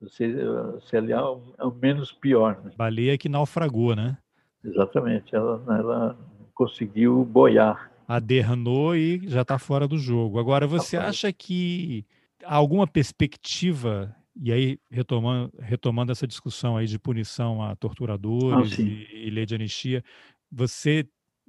Você, 0.00 0.34
se 0.82 0.96
aliar 0.96 1.22
é 1.58 1.64
o 1.64 1.70
menos 1.70 2.12
pior. 2.12 2.60
Né? 2.64 2.72
Baleia 2.76 3.16
que 3.18 3.28
naufragou, 3.28 3.94
né? 3.94 4.16
Exatamente. 4.62 5.34
Ela, 5.34 5.62
ela 5.68 6.18
conseguiu 6.54 7.24
boiar. 7.24 7.90
Adernou 8.08 8.96
e 8.96 9.28
já 9.28 9.42
está 9.42 9.58
fora 9.58 9.86
do 9.86 9.98
jogo. 9.98 10.38
Agora, 10.38 10.66
você 10.66 10.96
acha 10.96 11.32
que 11.32 12.04
há 12.44 12.54
alguma 12.54 12.86
perspectiva 12.86 14.14
e 14.36 14.52
aí, 14.52 14.78
retomando, 14.90 15.52
retomando 15.60 16.12
essa 16.12 16.26
discussão 16.26 16.76
aí 16.76 16.86
de 16.86 16.98
punição 16.98 17.62
a 17.62 17.76
torturadores 17.76 18.78
ah, 18.78 18.82
e, 18.82 19.26
e 19.26 19.30
lei 19.30 19.46
de 19.46 19.54
anistia, 19.54 20.02
você 20.50 21.06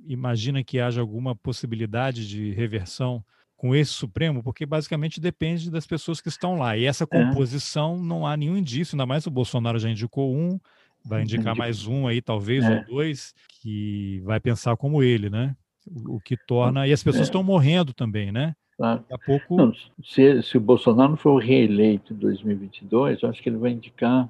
imagina 0.08 0.64
que 0.64 0.80
haja 0.80 1.02
alguma 1.02 1.36
possibilidade 1.36 2.28
de 2.28 2.52
reversão 2.52 3.24
com 3.56 3.76
esse 3.76 3.92
Supremo? 3.92 4.44
Porque 4.44 4.66
basicamente 4.66 5.20
depende 5.20 5.72
das 5.72 5.88
pessoas 5.88 6.22
que 6.22 6.30
estão 6.30 6.56
lá. 6.56 6.78
E 6.78 6.86
essa 6.86 7.06
é. 7.06 7.08
composição 7.08 7.96
é. 7.96 8.00
não 8.00 8.28
há 8.28 8.38
nenhum 8.38 8.58
indício, 8.58 8.96
ainda 8.96 9.06
mais 9.06 9.26
o 9.26 9.32
Bolsonaro 9.32 9.80
já 9.80 9.90
indicou 9.90 10.36
um, 10.36 10.60
vai 11.04 11.24
indicar 11.24 11.56
mais 11.56 11.88
um 11.88 12.08
aí, 12.08 12.22
talvez, 12.22 12.64
é. 12.64 12.78
ou 12.78 12.86
dois, 12.86 13.34
que 13.62 14.22
vai 14.24 14.40
pensar 14.40 14.76
como 14.78 15.02
ele, 15.02 15.30
né? 15.30 15.56
O, 15.88 16.16
o 16.16 16.20
que 16.20 16.36
torna. 16.36 16.88
E 16.88 16.94
as 16.94 17.04
pessoas 17.04 17.28
é. 17.28 17.30
estão 17.30 17.44
morrendo 17.44 17.94
também, 17.94 18.32
né? 18.32 18.56
Daqui 18.78 19.14
a 19.14 19.18
pouco. 19.18 19.56
Não, 19.56 19.74
se, 20.04 20.42
se 20.44 20.58
o 20.58 20.62
Bolsonaro 20.62 21.16
for 21.16 21.38
reeleito 21.38 22.14
em 22.14 22.18
2022, 22.18 23.24
eu 23.24 23.30
acho 23.30 23.42
que 23.42 23.50
ele 23.50 23.58
vai 23.58 23.72
indicar 23.72 24.30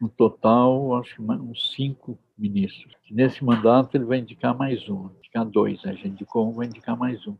no 0.00 0.08
total, 0.08 0.96
acho 0.96 1.16
que 1.16 1.22
uns 1.22 1.72
cinco 1.72 2.18
ministros. 2.36 2.94
Nesse 3.10 3.44
mandato 3.44 3.96
ele 3.96 4.04
vai 4.04 4.18
indicar 4.18 4.56
mais 4.56 4.88
um, 4.88 5.10
indicar 5.18 5.44
dois, 5.44 5.82
né? 5.84 5.96
Já 5.96 6.08
indicou 6.08 6.48
um, 6.48 6.52
vai 6.52 6.66
indicar 6.66 6.96
mais 6.96 7.26
um. 7.26 7.36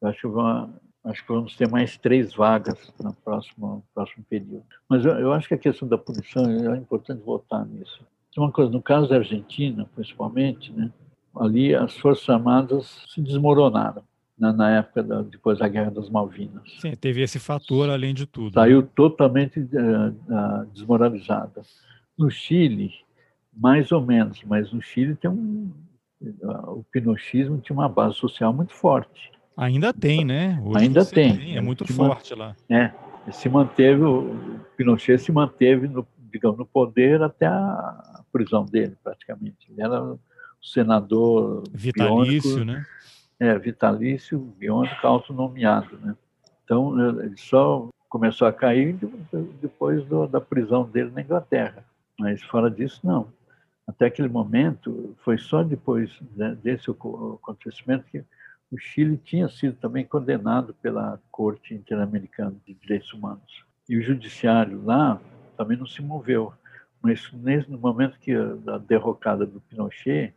Eu 0.00 0.08
acho 0.08 0.20
que, 0.20 1.08
acho 1.10 1.26
que 1.26 1.32
vamos 1.32 1.56
ter 1.56 1.68
mais 1.68 1.96
três 1.96 2.34
vagas 2.34 2.92
no 3.02 3.12
próximo, 3.14 3.84
próximo 3.94 4.24
período. 4.28 4.64
Mas 4.88 5.04
eu, 5.04 5.12
eu 5.12 5.32
acho 5.32 5.48
que 5.48 5.54
a 5.54 5.58
questão 5.58 5.88
da 5.88 5.98
punição 5.98 6.44
é 6.44 6.76
importante 6.76 7.22
votar 7.22 7.66
nisso. 7.66 8.00
Uma 8.36 8.52
coisa, 8.52 8.70
no 8.70 8.80
caso 8.80 9.08
da 9.08 9.16
Argentina, 9.16 9.88
principalmente, 9.94 10.72
né? 10.72 10.92
ali 11.36 11.74
as 11.74 11.96
Forças 11.98 12.28
Armadas 12.28 13.04
se 13.08 13.20
desmoronaram 13.20 14.02
na, 14.38 14.52
na 14.52 14.76
época 14.76 15.02
da, 15.02 15.22
depois 15.22 15.58
da 15.58 15.68
Guerra 15.68 15.90
das 15.90 16.08
Malvinas. 16.08 16.62
Sim, 16.80 16.92
teve 16.92 17.22
esse 17.22 17.38
fator 17.38 17.90
além 17.90 18.14
de 18.14 18.26
tudo. 18.26 18.54
Saiu 18.54 18.82
né? 18.82 18.88
totalmente 18.94 19.58
uh, 19.60 20.08
uh, 20.08 20.66
desmoralizada. 20.72 21.62
No 22.16 22.30
Chile, 22.30 22.92
mais 23.52 23.92
ou 23.92 24.00
menos, 24.00 24.42
mas 24.44 24.72
no 24.72 24.80
Chile 24.80 25.14
tem 25.14 25.30
um 25.30 25.70
o 26.20 26.84
pinochismo 26.90 27.58
tinha 27.58 27.76
uma 27.76 27.88
base 27.88 28.16
social 28.16 28.52
muito 28.52 28.74
forte. 28.74 29.30
Ainda 29.56 29.92
tem, 29.92 30.24
né? 30.24 30.60
Hoje 30.64 30.84
Ainda 30.84 31.04
tem. 31.04 31.36
tem. 31.36 31.56
É 31.56 31.60
muito 31.60 31.86
forte 31.92 32.34
lá. 32.34 32.54
É, 32.68 32.92
se 33.32 33.48
manteve 33.48 34.02
o 34.02 34.60
Pinochet 34.76 35.18
se 35.18 35.32
manteve 35.32 35.88
no, 35.88 36.06
digamos, 36.30 36.58
no 36.58 36.66
poder 36.66 37.22
até 37.22 37.46
a 37.46 38.22
prisão 38.32 38.64
dele, 38.64 38.96
praticamente. 39.02 39.56
Ele 39.70 39.82
era 39.82 40.02
o 40.02 40.20
senador 40.62 41.64
vitalício, 41.72 42.54
biônico, 42.54 42.64
né? 42.64 42.86
É, 43.40 43.56
vitalício, 43.58 44.38
biônico, 44.38 45.06
autonomiado, 45.06 45.96
né? 45.98 46.16
Então, 46.64 47.20
ele 47.20 47.36
só 47.36 47.88
começou 48.08 48.48
a 48.48 48.52
cair 48.52 48.98
depois 49.60 50.04
do, 50.06 50.26
da 50.26 50.40
prisão 50.40 50.84
dele 50.84 51.10
na 51.10 51.22
Inglaterra. 51.22 51.84
Mas 52.18 52.42
fora 52.42 52.70
disso, 52.70 53.00
não. 53.04 53.32
Até 53.86 54.06
aquele 54.06 54.28
momento, 54.28 55.16
foi 55.24 55.38
só 55.38 55.62
depois 55.62 56.10
né, 56.36 56.56
desse 56.62 56.90
acontecimento 56.90 58.04
que 58.10 58.22
o 58.70 58.78
Chile 58.78 59.16
tinha 59.16 59.48
sido 59.48 59.76
também 59.76 60.04
condenado 60.04 60.74
pela 60.74 61.18
Corte 61.30 61.74
Interamericana 61.74 62.54
de 62.66 62.74
Direitos 62.74 63.12
Humanos. 63.14 63.64
E 63.88 63.96
o 63.96 64.02
judiciário 64.02 64.84
lá 64.84 65.18
também 65.56 65.78
não 65.78 65.86
se 65.86 66.02
moveu. 66.02 66.52
Mas 67.00 67.32
nesse, 67.32 67.70
momento 67.70 68.18
que 68.18 68.34
a 68.34 68.78
derrocada 68.78 69.46
do 69.46 69.60
Pinochet, 69.60 70.34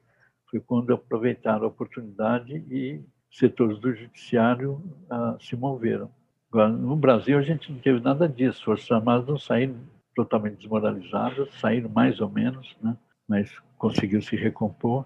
foi 0.52 0.60
quando 0.60 0.94
aproveitaram 0.94 1.64
a 1.64 1.68
oportunidade 1.68 2.54
e 2.70 3.02
setores 3.32 3.80
do 3.80 3.94
judiciário 3.96 4.84
ah, 5.10 5.38
se 5.40 5.56
moveram. 5.56 6.12
Agora, 6.52 6.68
no 6.68 6.98
Brasil, 6.98 7.38
a 7.38 7.42
gente 7.42 7.72
não 7.72 7.80
teve 7.80 8.02
nada 8.02 8.28
disso. 8.28 8.60
As 8.60 8.62
Forças 8.62 8.92
Armadas 8.92 9.26
não 9.26 9.38
saíram 9.38 9.76
totalmente 10.14 10.58
desmoralizadas, 10.58 11.50
saíram 11.60 11.90
mais 11.90 12.20
ou 12.20 12.30
menos, 12.30 12.76
né? 12.84 12.98
mas 13.28 13.50
conseguiu 13.78 14.22
se 14.22 14.36
recompor. 14.36 15.06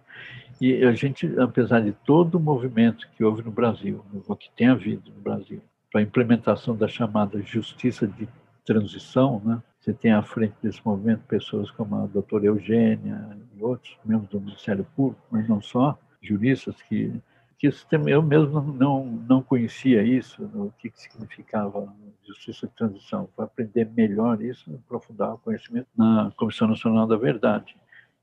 E 0.60 0.84
a 0.84 0.93
gente, 0.93 1.27
apesar 1.39 1.81
de 1.81 1.91
todo 1.91 2.36
o 2.36 2.39
movimento 2.39 3.08
que 3.15 3.23
houve 3.23 3.43
no 3.43 3.51
Brasil, 3.51 4.03
o 4.27 4.36
que 4.36 4.49
tem 4.55 4.67
havido 4.67 5.12
no 5.12 5.21
Brasil, 5.21 5.62
para 5.91 6.01
a 6.01 6.03
implementação 6.03 6.75
da 6.75 6.88
chamada 6.88 7.39
justiça 7.43 8.08
de 8.08 8.27
transição, 8.65 9.39
né? 9.45 9.62
Você 9.86 9.93
tem 9.93 10.12
à 10.12 10.24
frente 10.24 10.56
desse 10.63 10.82
movimento 10.84 11.21
pessoas 11.28 11.69
como 11.69 11.95
a 11.95 12.08
doutora 12.08 12.48
Eugênia 12.48 13.38
e 13.56 13.63
outros 13.63 13.95
membros 14.04 14.32
do 14.32 14.41
Ministério 14.41 14.84
Público, 14.95 15.21
mas 15.30 15.48
não 15.48 15.62
só, 15.62 15.95
juristas 16.19 16.82
que 16.82 17.14
que 17.59 17.70
eu 18.07 18.22
mesmo 18.24 18.62
não 18.62 19.05
não 19.05 19.43
conhecia 19.43 20.01
isso, 20.01 20.43
o 20.55 20.74
que, 20.80 20.89
que 20.89 20.99
significava 20.99 21.93
justiça 22.24 22.66
de 22.66 22.74
transição. 22.74 23.30
Para 23.36 23.45
aprender 23.45 23.88
melhor 23.95 24.41
isso, 24.41 24.74
aprofundar 24.74 25.36
o 25.36 25.38
conhecimento 25.38 25.88
na 25.95 26.32
Comissão 26.36 26.68
Nacional 26.68 27.05
da 27.05 27.16
Verdade. 27.16 27.78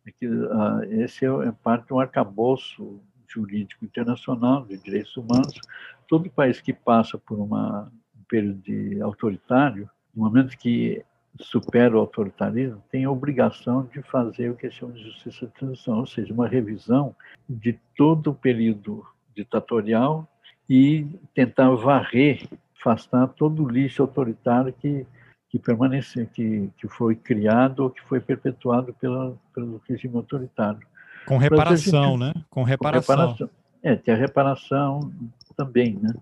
É 0.05 0.11
que 0.11 0.27
uh, 0.27 0.83
esse 0.91 1.25
é, 1.25 1.29
é 1.29 1.53
parte 1.63 1.87
de 1.87 1.95
um 1.95 2.01
arcabouço 2.01 3.01
jurídico 3.29 3.85
internacional 3.85 4.67
de 4.67 4.77
direitos 4.79 5.17
humanos. 5.17 5.61
Todo 6.09 6.29
país 6.29 6.61
que 6.61 6.73
passa 6.73 7.17
por 7.17 7.39
uma, 7.39 7.91
um 8.19 8.25
período 8.29 8.61
de 8.63 9.01
autoritário, 9.01 9.89
no 10.13 10.25
momento 10.25 10.59
que 10.59 11.05
supera 11.41 11.97
o 11.97 12.01
autoritarismo, 12.01 12.83
tem 12.91 13.05
a 13.05 13.11
obrigação 13.11 13.89
de 13.93 14.03
fazer 14.03 14.51
o 14.51 14.57
que 14.57 14.71
chama 14.71 14.93
de 14.93 15.03
justiça 15.03 15.47
de 15.47 15.53
transição, 15.53 15.99
ou 15.99 16.07
seja, 16.07 16.33
uma 16.33 16.47
revisão 16.47 17.15
de 17.49 17.79
todo 17.97 18.31
o 18.31 18.35
período 18.35 19.05
ditatorial 19.35 20.29
e 20.69 21.07
tentar 21.35 21.71
varrer, 21.71 22.47
afastar 22.79 23.29
todo 23.29 23.65
o 23.65 23.69
lixo 23.69 24.03
autoritário 24.03 24.73
que, 24.73 25.07
que 25.49 25.59
permanece, 25.59 26.27
que, 26.27 26.71
que 26.77 26.89
foi 26.89 27.15
criado 27.15 27.81
ou 27.81 27.91
que 27.91 28.03
foi 28.03 28.21
perpetuado 28.21 28.95
pela, 28.95 29.35
pelo 29.55 29.81
regime 29.89 30.17
autoritário. 30.17 30.81
Com 31.27 31.39
reparação, 31.39 32.19
gente, 32.19 32.21
né? 32.21 32.45
Com 32.51 32.63
reparação. 32.63 33.17
com 33.17 33.23
reparação. 33.23 33.51
É, 33.83 33.97
tem 33.97 34.15
a 34.15 34.17
reparação 34.17 35.13
também, 35.57 35.99
né? 36.01 36.15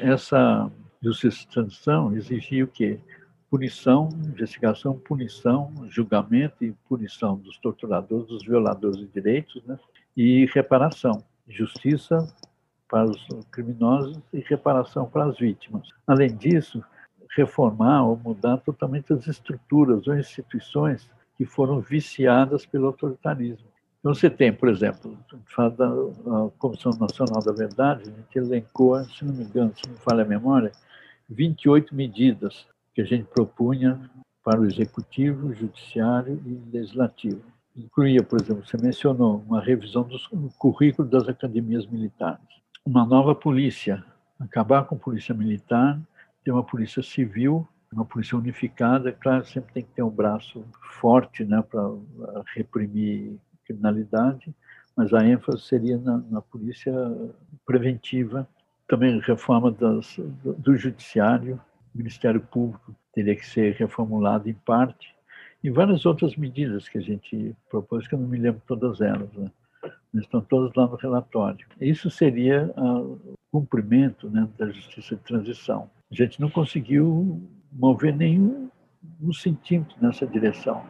Essa 0.00 0.70
justiça 1.02 1.38
de 1.38 1.48
transição 1.48 2.14
exigia 2.14 2.64
o 2.64 2.68
quê? 2.68 2.98
Punição, 3.50 4.08
investigação, 4.24 4.96
punição, 4.96 5.72
julgamento 5.88 6.64
e 6.64 6.72
punição 6.88 7.36
dos 7.36 7.58
torturadores, 7.58 8.28
dos 8.28 8.44
violadores 8.44 8.98
de 8.98 9.06
direitos, 9.06 9.62
né? 9.64 9.78
E 10.16 10.46
reparação, 10.54 11.24
justiça 11.48 12.32
para 12.88 13.10
os 13.10 13.26
criminosos 13.50 14.20
e 14.32 14.40
reparação 14.40 15.04
para 15.06 15.24
as 15.24 15.38
vítimas. 15.38 15.88
Além 16.06 16.36
disso, 16.36 16.82
reformar 17.36 18.04
ou 18.04 18.16
mudar 18.16 18.58
totalmente 18.58 19.12
as 19.12 19.26
estruturas 19.26 20.06
ou 20.06 20.16
instituições 20.16 21.08
que 21.36 21.44
foram 21.44 21.80
viciadas 21.80 22.66
pelo 22.66 22.86
autoritarismo. 22.86 23.66
Então, 24.00 24.14
você 24.14 24.30
tem, 24.30 24.52
por 24.52 24.68
exemplo, 24.68 25.16
da 25.76 26.50
Comissão 26.58 26.92
Nacional 26.98 27.42
da 27.42 27.52
Verdade, 27.52 28.02
a 28.08 28.12
gente 28.12 28.38
elencou, 28.38 29.02
se 29.04 29.24
não 29.24 29.34
me 29.34 29.44
engano, 29.44 29.72
se 29.74 29.86
não 29.86 29.94
me 29.94 30.00
falha 30.00 30.22
a 30.22 30.26
memória, 30.26 30.72
28 31.28 31.94
medidas 31.94 32.66
que 32.94 33.00
a 33.00 33.04
gente 33.04 33.24
propunha 33.24 34.10
para 34.44 34.60
o 34.60 34.66
Executivo, 34.66 35.52
Judiciário 35.52 36.40
e 36.44 36.76
Legislativo. 36.76 37.42
Incluía, 37.76 38.22
por 38.22 38.40
exemplo, 38.40 38.66
você 38.66 38.76
mencionou 38.76 39.44
uma 39.46 39.60
revisão 39.60 40.02
do 40.02 40.18
currículo 40.58 41.08
das 41.08 41.28
academias 41.28 41.86
militares, 41.86 42.44
uma 42.84 43.04
nova 43.06 43.34
polícia, 43.34 44.04
acabar 44.38 44.84
com 44.84 44.96
a 44.96 44.98
polícia 44.98 45.34
militar, 45.34 46.00
ter 46.42 46.50
uma 46.50 46.64
polícia 46.64 47.02
civil, 47.02 47.68
uma 47.92 48.04
polícia 48.04 48.36
unificada, 48.36 49.12
claro, 49.12 49.44
sempre 49.44 49.72
tem 49.72 49.82
que 49.82 49.90
ter 49.90 50.02
um 50.02 50.10
braço 50.10 50.64
forte 51.00 51.44
né, 51.44 51.62
para 51.62 51.90
reprimir 52.54 53.38
criminalidade, 53.64 54.54
mas 54.96 55.12
a 55.12 55.24
ênfase 55.24 55.62
seria 55.62 55.98
na, 55.98 56.18
na 56.30 56.40
polícia 56.40 56.92
preventiva, 57.64 58.48
também 58.88 59.20
reforma 59.20 59.70
das, 59.70 60.16
do, 60.42 60.54
do 60.54 60.76
judiciário, 60.76 61.60
Ministério 61.94 62.40
Público 62.40 62.94
teria 63.12 63.34
que 63.34 63.46
ser 63.46 63.74
reformulado 63.74 64.48
em 64.48 64.54
parte, 64.54 65.14
e 65.62 65.70
várias 65.70 66.06
outras 66.06 66.36
medidas 66.36 66.88
que 66.88 66.98
a 66.98 67.00
gente 67.02 67.54
propôs, 67.68 68.08
que 68.08 68.14
eu 68.14 68.18
não 68.18 68.28
me 68.28 68.38
lembro 68.38 68.62
todas 68.66 69.00
elas, 69.00 69.30
né? 69.34 69.50
mas 70.12 70.24
estão 70.24 70.40
todas 70.40 70.74
lá 70.74 70.86
no 70.86 70.96
relatório. 70.96 71.66
Isso 71.80 72.10
seria 72.10 72.72
o 72.76 73.18
cumprimento 73.52 74.28
né, 74.30 74.48
da 74.58 74.70
justiça 74.70 75.16
de 75.16 75.22
transição. 75.22 75.90
A 76.10 76.14
gente 76.14 76.40
não 76.40 76.50
conseguiu 76.50 77.42
mover 77.72 78.16
nenhum 78.16 78.68
um 79.22 79.32
centímetro 79.32 79.96
nessa 80.00 80.26
direção. 80.26 80.82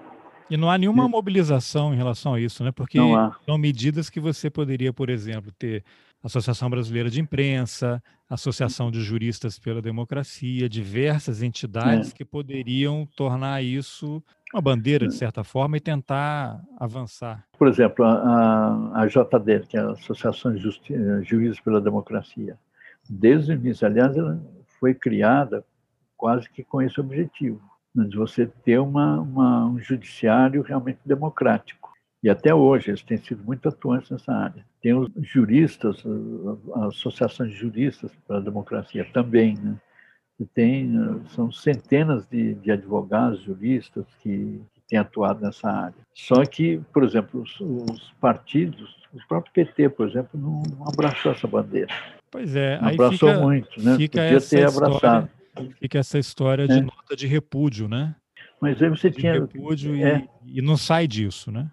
E 0.48 0.56
não 0.56 0.70
há 0.70 0.76
nenhuma 0.76 1.08
mobilização 1.08 1.94
em 1.94 1.96
relação 1.96 2.34
a 2.34 2.40
isso, 2.40 2.64
né? 2.64 2.72
Porque 2.72 2.98
são 3.44 3.56
medidas 3.56 4.10
que 4.10 4.18
você 4.18 4.50
poderia, 4.50 4.92
por 4.92 5.08
exemplo, 5.08 5.52
ter 5.52 5.84
Associação 6.22 6.68
Brasileira 6.68 7.08
de 7.08 7.20
Imprensa, 7.20 8.02
Associação 8.28 8.90
de 8.90 9.00
Juristas 9.00 9.58
pela 9.58 9.80
Democracia, 9.80 10.68
diversas 10.68 11.42
entidades 11.42 12.10
é. 12.10 12.14
que 12.14 12.24
poderiam 12.24 13.06
tornar 13.16 13.62
isso 13.62 14.22
uma 14.52 14.60
bandeira, 14.60 15.06
de 15.06 15.14
certa 15.14 15.44
forma, 15.44 15.76
e 15.76 15.80
tentar 15.80 16.60
avançar. 16.76 17.46
Por 17.56 17.68
exemplo, 17.68 18.04
a, 18.04 19.00
a 19.00 19.06
JD, 19.06 19.66
que 19.68 19.76
é 19.76 19.80
a 19.80 19.92
Associação 19.92 20.52
de 20.52 20.60
Justi 20.60 20.92
Juízes 21.22 21.60
pela 21.60 21.80
Democracia, 21.80 22.58
desde 23.08 23.52
o 23.52 23.54
início, 23.54 23.86
aliás, 23.86 24.16
ela 24.16 24.40
foi 24.78 24.92
criada 24.92 25.64
quase 26.16 26.50
que 26.50 26.64
com 26.64 26.82
esse 26.82 27.00
objetivo 27.00 27.60
de 27.94 28.16
você 28.16 28.46
ter 28.46 28.78
uma, 28.78 29.20
uma, 29.20 29.66
um 29.66 29.78
judiciário 29.78 30.62
realmente 30.62 31.00
democrático. 31.04 31.89
E 32.22 32.28
até 32.28 32.54
hoje 32.54 32.90
eles 32.90 33.02
têm 33.02 33.16
sido 33.16 33.42
muito 33.44 33.68
atuantes 33.68 34.10
nessa 34.10 34.32
área. 34.32 34.64
Tem 34.82 34.94
os 34.94 35.08
juristas, 35.20 36.02
a 36.74 36.86
Associação 36.86 37.46
de 37.46 37.54
Juristas 37.54 38.10
para 38.26 38.38
a 38.38 38.40
Democracia 38.40 39.06
também, 39.12 39.54
né? 39.54 39.76
E 40.38 40.46
tem, 40.46 40.90
são 41.34 41.52
centenas 41.52 42.26
de, 42.26 42.54
de 42.54 42.70
advogados, 42.70 43.42
juristas 43.42 44.06
que, 44.22 44.60
que, 44.72 44.80
têm 44.88 44.98
atuado 44.98 45.42
nessa 45.42 45.68
área. 45.68 45.94
Só 46.14 46.44
que, 46.46 46.80
por 46.94 47.04
exemplo, 47.04 47.42
os, 47.42 47.60
os 47.60 48.12
partidos, 48.18 48.96
o 49.12 49.18
próprio 49.28 49.52
PT, 49.52 49.90
por 49.90 50.08
exemplo, 50.08 50.40
não, 50.40 50.62
não, 50.62 50.88
abraçou 50.88 51.32
essa 51.32 51.46
bandeira. 51.46 51.92
Pois 52.30 52.56
é, 52.56 52.80
não 52.80 52.88
abraçou 52.88 53.28
fica, 53.28 53.40
muito, 53.40 53.82
né? 53.82 53.96
Fica 53.96 54.22
Podia 54.22 54.40
ter 54.40 54.66
abraçado. 54.66 55.26
História 55.26 55.40
Fica 55.78 55.98
essa 55.98 56.18
história 56.18 56.66
de 56.66 56.78
é. 56.78 56.80
nota 56.80 57.16
de 57.16 57.26
repúdio, 57.26 57.88
né? 57.88 58.14
Mas 58.60 58.80
aí 58.82 58.88
você 58.88 59.10
de 59.10 59.18
tinha. 59.18 59.32
Repúdio 59.32 59.94
é. 59.94 60.26
e, 60.44 60.58
e, 60.58 60.62
não 60.62 60.76
sai 60.76 61.06
disso, 61.06 61.50
né? 61.50 61.70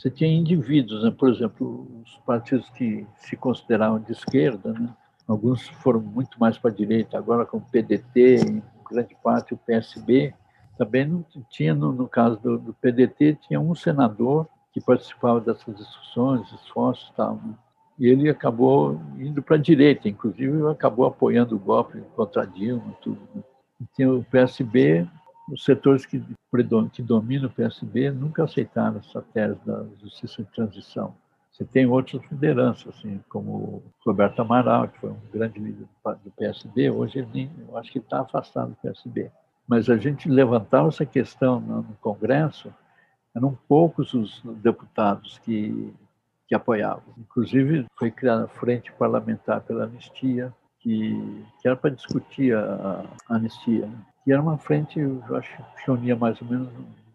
Você 0.00 0.08
tinha 0.08 0.32
indivíduos, 0.32 1.04
né? 1.04 1.10
por 1.10 1.28
exemplo, 1.28 1.86
os 2.02 2.16
partidos 2.24 2.66
que 2.70 3.06
se 3.18 3.36
consideravam 3.36 4.00
de 4.00 4.12
esquerda, 4.12 4.72
né? 4.72 4.88
alguns 5.28 5.68
foram 5.68 6.00
muito 6.00 6.40
mais 6.40 6.56
para 6.56 6.70
a 6.70 6.74
direita, 6.74 7.18
agora 7.18 7.44
com 7.44 7.58
o 7.58 7.60
PDT, 7.60 8.36
em 8.36 8.62
grande 8.90 9.14
parte 9.22 9.52
o 9.52 9.58
PSB. 9.58 10.32
Também 10.78 11.06
não 11.06 11.22
tinha, 11.50 11.74
no, 11.74 11.92
no 11.92 12.08
caso 12.08 12.40
do, 12.40 12.56
do, 12.56 12.72
PDT, 12.72 13.40
tinha 13.46 13.60
um 13.60 13.74
senador 13.74 14.48
que 14.72 14.80
participava 14.80 15.38
dessas 15.38 15.76
discussões, 15.76 16.50
esforços 16.50 17.10
e 17.10 17.16
tal. 17.16 17.34
Né? 17.34 17.54
e 17.98 18.08
ele 18.08 18.30
acabou 18.30 18.98
indo 19.18 19.42
para 19.42 19.56
a 19.56 19.60
direita, 19.60 20.08
inclusive 20.08 20.66
acabou 20.70 21.04
apoiando 21.04 21.54
o 21.54 21.58
golpe 21.58 22.00
contra 22.16 22.46
Dilma, 22.46 22.96
tudo. 23.02 23.20
Né? 23.34 23.42
E 23.78 23.84
tinha 23.94 24.10
o 24.10 24.24
PSB, 24.24 25.06
os 25.50 25.64
setores 25.64 26.06
que, 26.06 26.22
que 26.92 27.02
dominam 27.02 27.48
o 27.48 27.52
PSB 27.52 28.10
nunca 28.10 28.44
aceitaram 28.44 28.98
essa 28.98 29.22
tese 29.22 29.58
da 29.64 29.84
justiça 30.00 30.42
de 30.42 30.50
transição. 30.50 31.14
Você 31.50 31.64
tem 31.64 31.86
outras 31.86 32.22
lideranças, 32.30 32.94
assim, 32.96 33.20
como 33.28 33.82
Roberto 34.06 34.40
Amaral, 34.40 34.88
que 34.88 34.98
foi 35.00 35.10
um 35.10 35.20
grande 35.32 35.58
líder 35.58 35.86
do 36.24 36.30
PSB, 36.30 36.90
hoje 36.90 37.18
ele 37.18 37.28
nem, 37.34 37.50
eu 37.68 37.76
acho 37.76 37.90
que 37.90 37.98
está 37.98 38.20
afastado 38.20 38.70
do 38.70 38.76
PSB. 38.76 39.30
Mas 39.66 39.90
a 39.90 39.96
gente 39.96 40.28
levantava 40.28 40.88
essa 40.88 41.04
questão 41.04 41.60
no 41.60 41.96
Congresso, 42.00 42.72
eram 43.34 43.56
poucos 43.68 44.14
os 44.14 44.42
deputados 44.62 45.38
que 45.40 45.92
que 46.50 46.54
apoiavam. 46.56 47.14
Inclusive, 47.16 47.86
foi 47.96 48.10
criada 48.10 48.44
a 48.44 48.48
Frente 48.48 48.92
Parlamentar 48.94 49.60
pela 49.60 49.84
Anistia, 49.84 50.52
que, 50.80 51.44
que 51.60 51.68
era 51.68 51.76
para 51.76 51.90
discutir 51.90 52.56
a, 52.56 53.04
a 53.28 53.36
anistia. 53.36 53.88
E 54.26 54.32
era 54.32 54.40
uma 54.40 54.58
frente, 54.58 54.98
eu 54.98 55.22
acho 55.36 55.56
que 55.56 55.62
reunia 55.86 56.16
mais 56.16 56.40
ou 56.40 56.48
menos, 56.48 56.68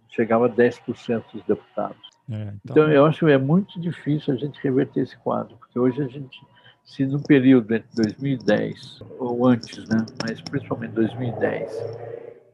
chegava 0.10 0.48
a 0.48 0.50
10% 0.50 1.24
dos 1.34 1.44
deputados. 1.44 2.10
É, 2.30 2.54
então... 2.64 2.84
então... 2.84 2.92
eu 2.92 3.06
acho 3.06 3.26
que 3.26 3.32
é 3.32 3.38
muito 3.38 3.80
difícil 3.80 4.34
a 4.34 4.38
gente 4.38 4.60
reverter 4.62 5.02
esse 5.02 5.18
quadro, 5.18 5.56
porque 5.58 5.78
hoje 5.78 6.02
a 6.02 6.08
gente, 6.08 6.40
se 6.84 7.06
no 7.06 7.22
período 7.22 7.76
entre 7.76 7.88
2010 7.96 9.04
ou 9.20 9.48
antes, 9.48 9.88
né, 9.88 10.06
mas 10.24 10.42
principalmente 10.42 10.92
2010 10.92 11.72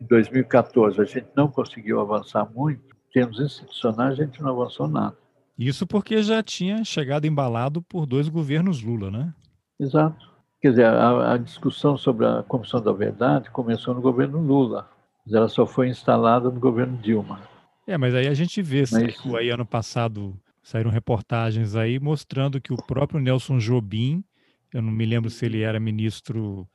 e 0.01 0.03
2014, 0.03 1.01
a 1.01 1.05
gente 1.05 1.27
não 1.35 1.47
conseguiu 1.47 1.99
avançar 2.01 2.49
muito, 2.53 2.81
em 2.83 3.13
termos 3.13 3.39
institucionais, 3.39 4.19
a 4.19 4.23
gente 4.23 4.41
não 4.41 4.51
avançou 4.51 4.87
nada. 4.87 5.15
Isso 5.57 5.85
porque 5.85 6.23
já 6.23 6.41
tinha 6.41 6.83
chegado 6.83 7.25
embalado 7.25 7.81
por 7.81 8.05
dois 8.05 8.27
governos 8.27 8.81
Lula, 8.81 9.11
né? 9.11 9.33
Exato. 9.79 10.30
Quer 10.61 10.69
dizer, 10.69 10.85
a, 10.85 11.33
a 11.33 11.37
discussão 11.37 11.97
sobre 11.97 12.25
a 12.25 12.43
Comissão 12.43 12.81
da 12.81 12.91
Verdade 12.91 13.49
começou 13.49 13.95
no 13.95 14.01
governo 14.01 14.39
Lula, 14.39 14.87
mas 15.25 15.33
ela 15.33 15.47
só 15.47 15.65
foi 15.65 15.89
instalada 15.89 16.49
no 16.51 16.59
governo 16.59 16.97
Dilma. 16.97 17.41
É, 17.87 17.97
mas 17.97 18.13
aí 18.13 18.27
a 18.27 18.33
gente 18.33 18.61
vê, 18.61 18.83
mas... 18.91 19.35
aí 19.35 19.49
ano 19.49 19.65
passado 19.65 20.39
saíram 20.61 20.91
reportagens 20.91 21.75
aí 21.75 21.99
mostrando 21.99 22.61
que 22.61 22.71
o 22.71 22.77
próprio 22.77 23.19
Nelson 23.19 23.57
Jobim, 23.57 24.23
eu 24.71 24.83
não 24.83 24.91
me 24.91 25.05
lembro 25.05 25.31
se 25.31 25.45
ele 25.45 25.61
era 25.61 25.79
ministro 25.79 26.67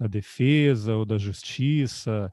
da 0.00 0.06
Defesa 0.06 0.94
ou 0.94 1.04
da 1.04 1.18
Justiça, 1.18 2.32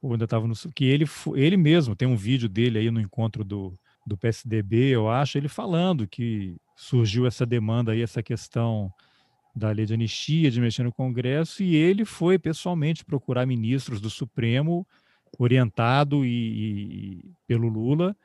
ou 0.00 0.12
ainda 0.12 0.24
estava 0.24 0.46
no. 0.46 0.54
que 0.74 0.84
ele, 0.84 1.06
ele 1.34 1.56
mesmo 1.56 1.96
tem 1.96 2.06
um 2.06 2.16
vídeo 2.16 2.48
dele 2.48 2.78
aí 2.78 2.90
no 2.90 3.00
encontro 3.00 3.44
do, 3.44 3.76
do 4.06 4.16
PSDB, 4.16 4.90
eu 4.90 5.10
acho, 5.10 5.38
ele 5.38 5.48
falando 5.48 6.06
que 6.06 6.56
surgiu 6.76 7.26
essa 7.26 7.44
demanda 7.44 7.92
aí, 7.92 8.00
essa 8.00 8.22
questão 8.22 8.92
da 9.54 9.70
lei 9.70 9.84
de 9.84 9.94
anistia, 9.94 10.50
de 10.50 10.60
mexer 10.60 10.82
no 10.82 10.92
Congresso, 10.92 11.62
e 11.62 11.74
ele 11.74 12.04
foi 12.04 12.38
pessoalmente 12.38 13.04
procurar 13.04 13.46
ministros 13.46 14.00
do 14.00 14.08
Supremo, 14.08 14.86
orientado 15.38 16.24
e, 16.24 16.28
e 16.28 17.30
pelo 17.46 17.68
Lula, 17.68 18.16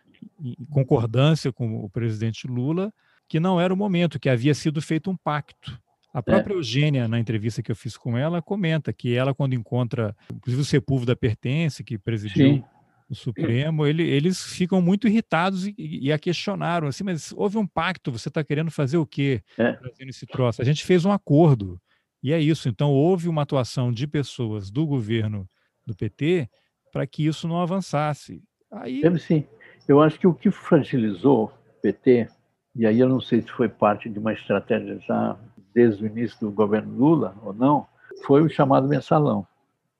em 0.41 0.65
concordância 0.69 1.51
com 1.51 1.83
o 1.83 1.89
presidente 1.89 2.47
Lula, 2.47 2.93
que 3.27 3.39
não 3.39 3.59
era 3.59 3.73
o 3.73 3.77
momento, 3.77 4.19
que 4.19 4.29
havia 4.29 4.53
sido 4.53 4.81
feito 4.81 5.09
um 5.09 5.15
pacto. 5.15 5.79
A 6.13 6.23
própria 6.23 6.53
é. 6.53 6.57
Eugênia, 6.57 7.07
na 7.07 7.19
entrevista 7.19 7.61
que 7.61 7.71
eu 7.71 7.75
fiz 7.75 7.97
com 7.97 8.17
ela, 8.17 8.41
comenta 8.41 8.91
que 8.91 9.13
ela, 9.13 9.35
quando 9.35 9.53
encontra, 9.53 10.15
inclusive 10.33 10.61
o 10.61 10.65
Sepúlveda 10.65 11.15
Pertence, 11.15 11.83
que 11.83 11.97
presidiu 11.97 12.55
Sim 12.55 12.63
o 13.09 13.15
Supremo, 13.15 13.85
ele, 13.85 14.03
eles 14.03 14.43
ficam 14.43 14.81
muito 14.81 15.07
irritados 15.07 15.65
e, 15.65 15.73
e, 15.77 16.11
a 16.11 16.19
questionaram 16.19 16.87
assim, 16.87 17.03
mas 17.03 17.33
houve 17.33 17.57
um 17.57 17.65
pacto, 17.65 18.11
você 18.11 18.27
está 18.27 18.43
querendo 18.43 18.69
fazer 18.69 18.97
o 18.97 19.05
quê? 19.05 19.41
É. 19.57 19.73
Trazendo 19.73 20.09
esse 20.09 20.25
troço. 20.25 20.61
A 20.61 20.65
gente 20.65 20.83
fez 20.83 21.05
um 21.05 21.11
acordo. 21.11 21.79
E 22.21 22.33
é 22.33 22.39
isso. 22.39 22.67
Então, 22.67 22.91
houve 22.91 23.29
uma 23.29 23.43
atuação 23.43 23.91
de 23.91 24.07
pessoas 24.07 24.69
do 24.69 24.85
governo 24.85 25.47
do 25.85 25.95
PT 25.95 26.49
para 26.91 27.07
que 27.07 27.25
isso 27.25 27.47
não 27.47 27.61
avançasse. 27.61 28.43
Aí... 28.71 29.01
Deve 29.01 29.19
sim. 29.19 29.45
Eu 29.87 30.01
acho 30.01 30.19
que 30.19 30.27
o 30.27 30.33
que 30.33 30.51
fragilizou 30.51 31.45
o 31.45 31.81
PT, 31.81 32.27
e 32.75 32.85
aí 32.85 32.99
eu 32.99 33.07
não 33.07 33.21
sei 33.21 33.41
se 33.41 33.49
foi 33.49 33.69
parte 33.69 34.09
de 34.09 34.19
uma 34.19 34.33
estratégia 34.33 34.99
já 34.99 35.37
desde 35.73 36.03
o 36.03 36.07
início 36.07 36.37
do 36.39 36.51
governo 36.51 36.93
Lula 36.97 37.35
ou 37.43 37.53
não, 37.53 37.87
foi 38.25 38.41
o 38.41 38.49
chamado 38.49 38.87
mensalão. 38.87 39.47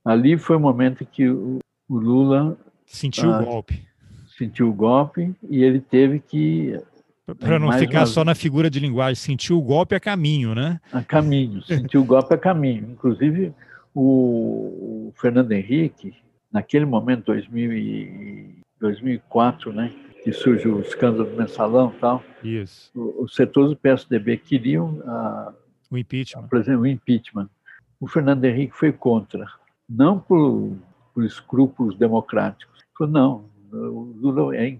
Ali 0.04 0.38
foi 0.38 0.58
o 0.58 0.60
momento 0.60 1.06
que 1.06 1.30
o, 1.30 1.60
Lula 1.90 2.58
sentiu 2.88 3.32
ah, 3.32 3.42
o 3.42 3.46
golpe. 3.46 3.86
Sentiu 4.38 4.70
o 4.70 4.74
golpe 4.74 5.36
e 5.50 5.64
ele 5.64 5.80
teve 5.80 6.20
que 6.20 6.80
para 7.40 7.60
não 7.60 7.72
ficar 7.74 8.06
só 8.06 8.24
na 8.24 8.34
figura 8.34 8.70
de 8.70 8.80
linguagem, 8.80 9.16
sentiu 9.16 9.58
o 9.58 9.62
golpe 9.62 9.94
a 9.94 10.00
caminho, 10.00 10.56
né? 10.56 10.80
A 10.94 11.04
caminho, 11.04 11.62
sentiu 11.62 12.02
o 12.02 12.06
golpe 12.06 12.34
a 12.34 12.38
caminho. 12.38 12.90
Inclusive, 12.90 13.54
o, 13.94 15.12
Fernando 15.20 15.52
Henrique, 15.52 16.16
naquele 16.52 16.86
momento, 16.86 17.26
2000 17.26 17.74
e 17.74 18.56
2004, 18.80 19.74
né, 19.74 19.92
que 20.24 20.32
surge 20.32 20.68
o 20.68 20.80
escândalo 20.80 21.30
do 21.30 21.36
mensalão 21.36 21.92
e 21.96 22.00
tal, 22.00 22.24
Isso. 22.44 22.92
os 22.96 23.36
setores 23.36 23.72
do 23.72 23.76
PSDB 23.76 24.38
queriam 24.38 25.02
a, 25.06 25.54
o 25.90 25.98
impeachment. 25.98 26.48
Por 26.48 26.60
exemplo, 26.60 26.82
o 26.82 26.88
impeachment. 26.88 27.50
O 28.00 28.08
Fernando 28.08 28.46
Henrique 28.46 28.78
foi 28.78 28.92
contra, 28.92 29.48
não 29.90 30.20
por, 30.20 30.78
por 31.14 31.26
escrúpulos 31.26 31.98
democráticos. 31.98 32.77
Falou, 32.98 33.14
não, 33.14 33.50
o 33.72 34.14
Lula 34.20 34.56
é, 34.56 34.78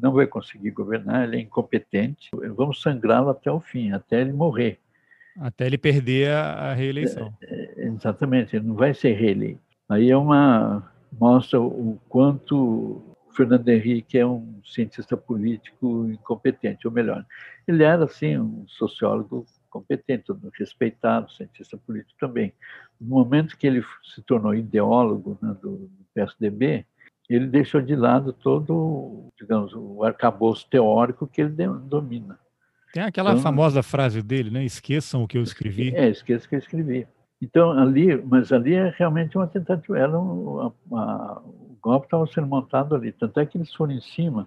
não 0.00 0.12
vai 0.12 0.26
conseguir 0.26 0.70
governar, 0.70 1.24
ele 1.24 1.36
é 1.36 1.40
incompetente, 1.40 2.30
vamos 2.54 2.80
sangrá-lo 2.80 3.30
até 3.30 3.50
o 3.50 3.60
fim, 3.60 3.92
até 3.92 4.20
ele 4.20 4.32
morrer. 4.32 4.78
Até 5.38 5.66
ele 5.66 5.78
perder 5.78 6.30
a, 6.30 6.74
reeleição. 6.74 7.32
É, 7.42 7.84
é, 7.84 7.86
exatamente, 7.86 8.54
ele 8.54 8.66
não 8.66 8.74
vai 8.74 8.92
ser 8.92 9.12
reeleito. 9.14 9.60
Aí 9.88 10.10
é 10.10 10.16
uma 10.16 10.90
mostra 11.18 11.60
o 11.60 11.98
quanto 12.08 13.02
Fernando 13.34 13.68
Henrique 13.68 14.18
é 14.18 14.26
um 14.26 14.60
cientista 14.64 15.16
político 15.16 16.08
incompetente, 16.10 16.86
ou 16.86 16.92
melhor, 16.92 17.24
ele 17.66 17.82
era 17.82 18.04
assim 18.04 18.38
um 18.38 18.64
sociólogo 18.68 19.46
competente, 19.70 20.32
respeitado, 20.58 21.32
cientista 21.32 21.78
político 21.78 22.18
também. 22.20 22.52
No 23.00 23.08
momento 23.08 23.56
que 23.56 23.66
ele 23.66 23.82
se 24.14 24.20
tornou 24.22 24.54
ideólogo 24.54 25.38
né, 25.40 25.56
do, 25.62 25.76
do 25.76 26.06
PSDB, 26.14 26.84
ele 27.34 27.46
deixou 27.46 27.80
de 27.80 27.94
lado 27.94 28.32
todo, 28.32 29.28
digamos, 29.38 29.72
o 29.74 30.02
arcabouço 30.02 30.68
teórico 30.68 31.26
que 31.26 31.40
ele 31.40 31.54
domina. 31.84 32.38
Tem 32.92 33.02
aquela 33.02 33.30
então, 33.30 33.42
famosa 33.42 33.82
frase 33.82 34.22
dele, 34.22 34.50
né? 34.50 34.64
Esqueçam 34.64 35.22
o 35.22 35.28
que 35.28 35.38
eu 35.38 35.42
escrevi. 35.42 35.94
É, 35.94 36.08
esqueça 36.08 36.44
o 36.44 36.48
que 36.48 36.54
eu 36.56 36.58
escrevi. 36.58 37.06
Então, 37.40 37.72
ali, 37.72 38.16
mas 38.22 38.52
ali 38.52 38.74
é 38.74 38.94
realmente 38.96 39.36
uma 39.36 39.46
tentativa. 39.46 39.98
Era 39.98 40.18
um, 40.18 40.72
o 40.90 41.78
golpe 41.80 42.06
estava 42.06 42.26
sendo 42.26 42.46
montado 42.46 42.94
ali. 42.94 43.10
Tanto 43.10 43.40
é 43.40 43.46
que 43.46 43.56
eles 43.56 43.72
foram 43.74 43.92
em 43.92 44.00
cima 44.00 44.46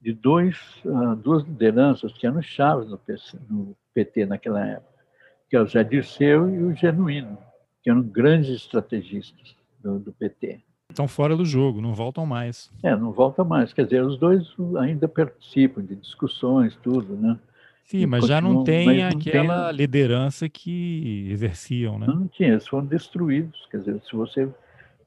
de 0.00 0.12
dois, 0.12 0.56
uh, 0.84 1.16
duas 1.16 1.44
lideranças 1.44 2.12
que 2.12 2.26
eram 2.26 2.42
chaves 2.42 2.88
no, 2.88 2.98
PC, 2.98 3.38
no 3.48 3.76
PT 3.94 4.26
naquela 4.26 4.64
época, 4.64 5.04
que 5.48 5.56
é 5.56 5.60
o 5.60 5.66
Zé 5.66 5.82
Dirceu 5.82 6.48
e 6.48 6.62
o 6.64 6.74
Genuíno, 6.74 7.38
que 7.82 7.90
eram 7.90 8.02
grandes 8.02 8.50
estrategistas 8.50 9.56
do, 9.80 9.98
do 9.98 10.12
PT. 10.12 10.60
Estão 10.90 11.06
fora 11.06 11.36
do 11.36 11.44
jogo, 11.44 11.82
não 11.82 11.92
voltam 11.92 12.24
mais. 12.24 12.70
É, 12.82 12.96
não 12.96 13.12
voltam 13.12 13.44
mais. 13.44 13.72
Quer 13.72 13.84
dizer, 13.84 14.02
os 14.02 14.18
dois 14.18 14.54
ainda 14.80 15.06
participam 15.06 15.82
de 15.82 15.94
discussões, 15.94 16.76
tudo, 16.82 17.14
né? 17.14 17.38
Sim, 17.84 18.06
mas 18.06 18.26
já 18.26 18.40
não 18.40 18.64
tem 18.64 18.98
não 18.98 19.08
aquela 19.08 19.68
tem... 19.68 19.76
liderança 19.76 20.48
que 20.48 21.28
exerciam, 21.30 21.98
né? 21.98 22.06
Não, 22.06 22.16
não 22.16 22.28
tinha, 22.28 22.50
eles 22.50 22.66
foram 22.66 22.86
destruídos. 22.86 23.66
Quer 23.70 23.78
dizer, 23.78 24.00
se 24.02 24.16
você 24.16 24.48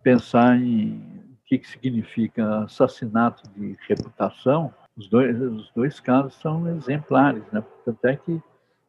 pensar 0.03 0.59
em 0.59 0.93
o 0.93 1.45
que, 1.45 1.57
que 1.57 1.67
significa 1.67 2.63
assassinato 2.63 3.43
de 3.55 3.75
reputação, 3.87 4.73
os 4.95 5.07
dois, 5.07 5.39
os 5.41 5.71
dois 5.75 5.99
casos 5.99 6.35
são 6.35 6.67
exemplares, 6.75 7.43
né? 7.51 7.63
Tanto 7.83 8.05
é 8.05 8.15
que 8.15 8.41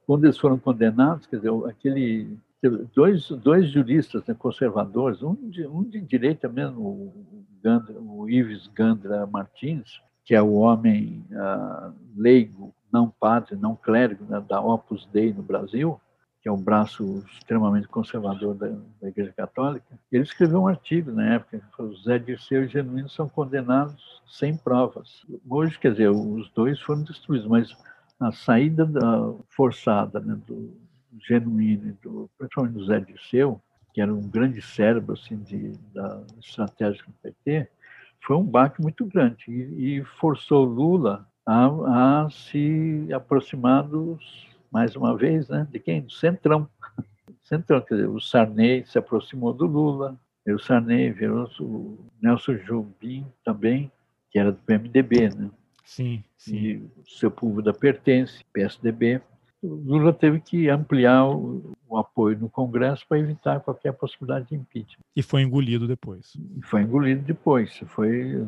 quando 0.06 0.24
eles 0.24 0.38
foram 0.38 0.58
condenados, 0.58 1.26
quer 1.26 1.36
dizer, 1.36 1.50
aquele 1.68 2.36
dois, 2.70 3.28
dois 3.28 3.70
juristas 3.70 4.24
né, 4.26 4.34
conservadores, 4.34 5.22
um 5.22 5.34
de, 5.34 5.66
um 5.66 5.82
de 5.82 6.00
direita 6.00 6.48
mesmo, 6.48 6.80
o, 6.80 7.46
Gandra, 7.62 7.94
o 8.00 8.28
Ives 8.28 8.68
Gandra 8.68 9.26
Martins, 9.26 10.00
que 10.24 10.34
é 10.34 10.42
o 10.42 10.54
homem 10.54 11.24
uh, 11.30 11.92
leigo, 12.16 12.74
não 12.92 13.08
padre, 13.08 13.56
não 13.56 13.74
clérigo 13.74 14.24
né, 14.24 14.44
da 14.48 14.60
Opus 14.60 15.08
Dei 15.12 15.32
no 15.32 15.42
Brasil, 15.42 16.00
que 16.40 16.48
é 16.48 16.52
um 16.52 16.60
braço 16.60 17.24
extremamente 17.32 17.86
conservador 17.86 18.54
da, 18.54 18.68
da, 19.00 19.08
Igreja 19.08 19.32
Católica, 19.32 19.86
ele 20.10 20.24
escreveu 20.24 20.62
um 20.62 20.66
artigo 20.66 21.12
na 21.12 21.34
época, 21.34 21.58
que 21.58 21.76
falou, 21.76 21.94
Zé 21.96 22.18
Dirceu 22.18 22.64
e 22.64 22.68
Genuíno 22.68 23.08
são 23.08 23.28
condenados 23.28 24.20
sem 24.26 24.56
provas. 24.56 25.24
Hoje, 25.48 25.78
quer 25.78 25.92
dizer, 25.92 26.10
os 26.10 26.50
dois 26.50 26.80
foram 26.80 27.04
destruídos, 27.04 27.46
mas 27.46 27.76
a 28.18 28.32
saída 28.32 28.84
da, 28.84 29.32
forçada 29.50 30.18
né, 30.18 30.36
do, 30.46 30.76
genuíno, 31.20 31.96
do, 32.02 32.30
principalmente 32.38 32.74
do 32.74 32.84
Zé 32.84 33.00
Dirceu, 33.00 33.60
que 33.92 34.00
era 34.00 34.12
um 34.12 34.28
grande 34.28 34.62
cérebro 34.62 35.12
assim, 35.14 35.38
de, 35.38 35.72
da 35.92 36.24
estratégia 36.40 37.02
do 37.04 37.12
PT, 37.22 37.68
foi 38.20 38.36
um 38.36 38.44
baque 38.44 38.80
muito 38.80 39.04
grande 39.04 39.44
e, 39.48 39.98
e 39.98 40.04
forçou 40.04 40.64
Lula 40.64 41.28
a, 41.44 42.24
a, 42.24 42.30
se 42.30 43.08
aproximar 43.12 43.82
dos, 43.82 44.48
mais 44.70 44.96
uma 44.96 45.16
vez, 45.16 45.48
né, 45.48 45.66
de 45.70 45.78
quem? 45.78 46.02
Do 46.02 46.12
Centrão. 46.12 46.68
Centrão, 47.42 47.80
quer 47.80 47.96
dizer, 47.96 48.08
o 48.08 48.20
Sarney 48.20 48.84
se 48.86 48.96
aproximou 48.96 49.52
do 49.52 49.66
Lula, 49.66 50.18
o 50.46 50.58
Sarney 50.58 51.10
virou 51.10 51.48
o 51.60 51.98
Nelson 52.20 52.54
Jobim 52.54 53.26
também, 53.44 53.90
que 54.30 54.38
era 54.38 54.50
do 54.50 54.58
PMDB, 54.58 55.28
né? 55.28 55.50
Sim, 55.84 56.24
sim. 56.36 56.56
E 56.56 56.76
o 56.76 56.90
Sepúlveda 57.06 57.72
pertence, 57.72 58.44
PSDB. 58.52 59.20
Lula 59.62 60.12
teve 60.12 60.40
que 60.40 60.68
ampliar 60.68 61.24
o, 61.24 61.72
o 61.88 61.96
apoio 61.96 62.38
no 62.38 62.48
Congresso 62.48 63.06
para 63.08 63.18
evitar 63.18 63.60
qualquer 63.60 63.92
possibilidade 63.92 64.48
de 64.48 64.56
impeachment. 64.56 65.04
E 65.14 65.22
foi 65.22 65.42
engolido 65.42 65.86
depois. 65.86 66.32
E 66.34 66.66
foi 66.66 66.82
engolido 66.82 67.22
depois. 67.22 67.78
Foi 67.86 68.44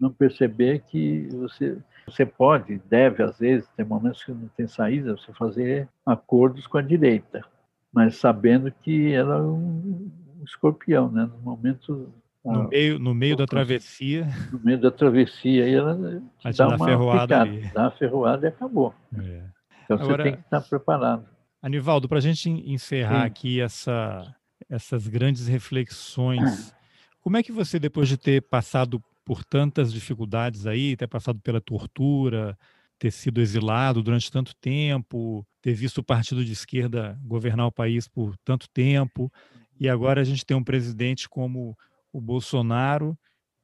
não 0.00 0.10
perceber 0.10 0.80
que 0.88 1.28
você 1.32 1.76
você 2.06 2.24
pode, 2.24 2.80
deve 2.88 3.22
às 3.22 3.38
vezes, 3.38 3.68
tem 3.76 3.84
momentos 3.84 4.24
que 4.24 4.32
não 4.32 4.48
tem 4.56 4.66
saída, 4.66 5.14
você 5.14 5.30
fazer 5.34 5.86
acordos 6.06 6.66
com 6.66 6.78
a 6.78 6.82
direita, 6.82 7.44
mas 7.92 8.16
sabendo 8.16 8.72
que 8.72 9.12
ela 9.12 9.36
é 9.36 9.42
um 9.42 10.10
escorpião, 10.42 11.10
né? 11.10 11.28
No 11.30 11.38
momento 11.38 12.10
no 12.44 12.68
meio, 12.68 12.98
no 12.98 13.14
meio 13.14 13.36
da 13.36 13.46
travessia. 13.46 14.26
No 14.50 14.60
meio 14.60 14.80
da 14.80 14.90
travessia, 14.90 15.64
aí 15.64 15.74
ela 15.74 16.22
dá 16.56 16.68
uma 16.68 16.78
ferroada 16.78 17.44
picada, 17.44 17.70
dá 17.74 17.82
uma 17.82 17.90
ferroada 17.90 18.46
e 18.46 18.48
acabou. 18.48 18.94
É. 19.18 19.42
Então 19.88 19.96
Agora, 19.96 20.22
você 20.22 20.30
tem 20.30 20.38
que 20.38 20.44
estar 20.44 20.60
preparado. 20.60 21.26
Anivaldo, 21.62 22.08
para 22.08 22.18
a 22.18 22.20
gente 22.20 22.50
encerrar 22.50 23.22
Sim. 23.22 23.26
aqui 23.26 23.60
essa, 23.60 24.36
essas 24.68 25.08
grandes 25.08 25.48
reflexões, 25.48 26.74
como 27.20 27.38
é 27.38 27.42
que 27.42 27.50
você, 27.50 27.78
depois 27.78 28.06
de 28.06 28.18
ter 28.18 28.42
passado 28.42 29.02
por 29.24 29.42
tantas 29.44 29.92
dificuldades 29.92 30.66
aí, 30.66 30.96
ter 30.96 31.06
passado 31.06 31.40
pela 31.40 31.60
tortura, 31.60 32.56
ter 32.98 33.10
sido 33.10 33.40
exilado 33.40 34.02
durante 34.02 34.30
tanto 34.30 34.54
tempo, 34.56 35.46
ter 35.62 35.72
visto 35.72 35.98
o 35.98 36.04
partido 36.04 36.44
de 36.44 36.52
esquerda 36.52 37.18
governar 37.24 37.66
o 37.66 37.72
país 37.72 38.06
por 38.06 38.36
tanto 38.38 38.68
tempo, 38.68 39.32
e 39.80 39.88
agora 39.88 40.20
a 40.20 40.24
gente 40.24 40.44
tem 40.44 40.56
um 40.56 40.64
presidente 40.64 41.28
como 41.28 41.76
o 42.12 42.20
Bolsonaro, 42.20 43.18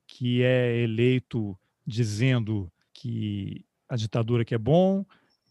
que 0.06 0.42
é 0.42 0.78
eleito 0.78 1.58
dizendo 1.86 2.70
que 2.92 3.64
a 3.88 3.96
ditadura 3.96 4.44
que 4.44 4.54
é 4.54 4.58
bom, 4.58 5.04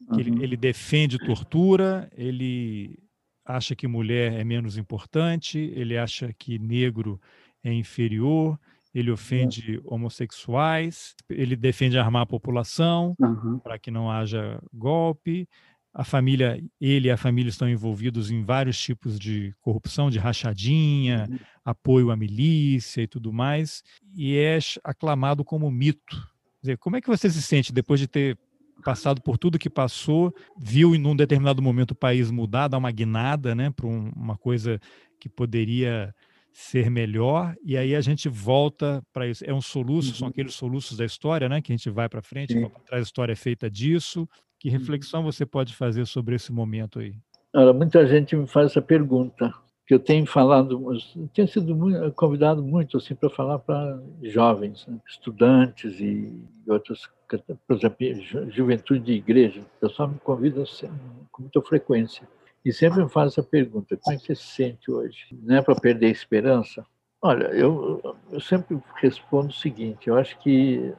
Uhum. 0.09 0.19
Ele, 0.19 0.43
ele 0.43 0.57
defende 0.57 1.17
tortura, 1.17 2.09
ele 2.15 2.97
acha 3.45 3.75
que 3.75 3.87
mulher 3.87 4.33
é 4.33 4.43
menos 4.43 4.77
importante, 4.77 5.57
ele 5.75 5.97
acha 5.97 6.33
que 6.33 6.57
negro 6.57 7.19
é 7.63 7.73
inferior, 7.73 8.59
ele 8.93 9.09
ofende 9.09 9.77
uhum. 9.77 9.95
homossexuais, 9.95 11.15
ele 11.29 11.55
defende 11.55 11.97
armar 11.97 12.21
a 12.21 12.27
população 12.27 13.15
uhum. 13.19 13.59
para 13.59 13.79
que 13.79 13.89
não 13.89 14.09
haja 14.09 14.61
golpe. 14.71 15.47
A 15.95 16.03
família, 16.03 16.63
ele 16.81 17.07
e 17.07 17.11
a 17.11 17.17
família 17.17 17.49
estão 17.49 17.69
envolvidos 17.69 18.31
em 18.31 18.43
vários 18.43 18.79
tipos 18.79 19.19
de 19.19 19.53
corrupção, 19.61 20.09
de 20.09 20.19
rachadinha, 20.19 21.27
uhum. 21.29 21.39
apoio 21.63 22.11
à 22.11 22.15
milícia 22.15 23.01
e 23.01 23.07
tudo 23.07 23.31
mais, 23.31 23.83
e 24.15 24.35
é 24.37 24.57
aclamado 24.83 25.43
como 25.43 25.69
mito. 25.69 26.27
Dizer, 26.61 26.77
como 26.77 26.95
é 26.95 27.01
que 27.01 27.09
você 27.09 27.29
se 27.29 27.41
sente 27.41 27.73
depois 27.73 27.99
de 27.99 28.07
ter 28.07 28.37
passado 28.84 29.21
por 29.21 29.38
tudo 29.38 29.57
que 29.57 29.69
passou, 29.69 30.34
viu 30.57 30.95
em 30.95 31.05
um 31.05 31.15
determinado 31.15 31.61
momento 31.61 31.91
o 31.91 31.95
país 31.95 32.29
mudar, 32.29 32.67
dar 32.67 32.77
uma 32.77 32.91
guinada, 32.91 33.55
né, 33.55 33.71
para 33.71 33.88
um, 33.88 34.11
uma 34.15 34.38
coisa 34.38 34.79
que 35.19 35.29
poderia 35.29 36.13
ser 36.51 36.89
melhor, 36.91 37.55
e 37.65 37.75
aí 37.75 37.95
a 37.95 38.01
gente 38.01 38.29
volta 38.29 39.01
para 39.11 39.27
isso. 39.27 39.43
É 39.43 39.53
um 39.53 39.61
soluço, 39.61 40.09
uhum. 40.09 40.15
são 40.15 40.27
aqueles 40.27 40.53
soluços 40.53 40.97
da 40.97 41.05
história, 41.05 41.49
né, 41.49 41.61
que 41.61 41.71
a 41.71 41.75
gente 41.75 41.89
vai 41.89 42.07
para 42.07 42.21
frente, 42.21 42.53
para 42.53 42.69
trás, 42.81 43.01
a 43.01 43.03
história 43.03 43.34
é 43.34 43.36
feita 43.36 43.69
disso. 43.69 44.29
Que 44.59 44.69
uhum. 44.69 44.77
reflexão 44.77 45.23
você 45.23 45.45
pode 45.45 45.73
fazer 45.75 46.05
sobre 46.05 46.36
esse 46.36 46.51
momento 46.51 46.99
aí? 46.99 47.15
Olha, 47.53 47.73
muita 47.73 48.05
gente 48.07 48.36
me 48.36 48.47
faz 48.47 48.71
essa 48.71 48.81
pergunta. 48.81 49.53
que 49.86 49.93
eu 49.93 49.99
tenho 49.99 50.25
falado, 50.25 50.81
tenho 51.34 51.47
sido 51.47 51.75
convidado 52.13 52.63
muito 52.63 52.97
assim 52.97 53.15
para 53.15 53.29
falar 53.29 53.59
para 53.59 54.01
jovens, 54.21 54.88
né? 54.88 54.97
estudantes 55.07 55.99
e 55.99 56.31
outros, 56.67 57.09
por 57.38 57.75
exemplo, 57.75 57.97
juventude 58.49 58.99
de 58.99 59.13
igreja. 59.13 59.61
O 59.61 59.79
pessoal 59.88 60.09
me 60.09 60.19
convida 60.19 60.63
com 61.31 61.43
muita 61.43 61.61
frequência. 61.61 62.27
E 62.65 62.71
sempre 62.71 63.03
me 63.03 63.09
faz 63.09 63.34
essa 63.34 63.43
pergunta: 63.43 63.97
como 63.97 64.15
é 64.15 64.19
que 64.19 64.25
você 64.25 64.36
se 64.36 64.43
sente 64.43 64.91
hoje? 64.91 65.27
Não 65.31 65.57
é 65.57 65.61
para 65.61 65.75
perder 65.75 66.07
a 66.07 66.11
esperança? 66.11 66.86
Olha, 67.21 67.45
eu, 67.47 68.17
eu 68.31 68.39
sempre 68.39 68.79
respondo 68.95 69.47
o 69.47 69.53
seguinte: 69.53 70.07
eu 70.07 70.17
acho 70.17 70.38
que 70.39 70.93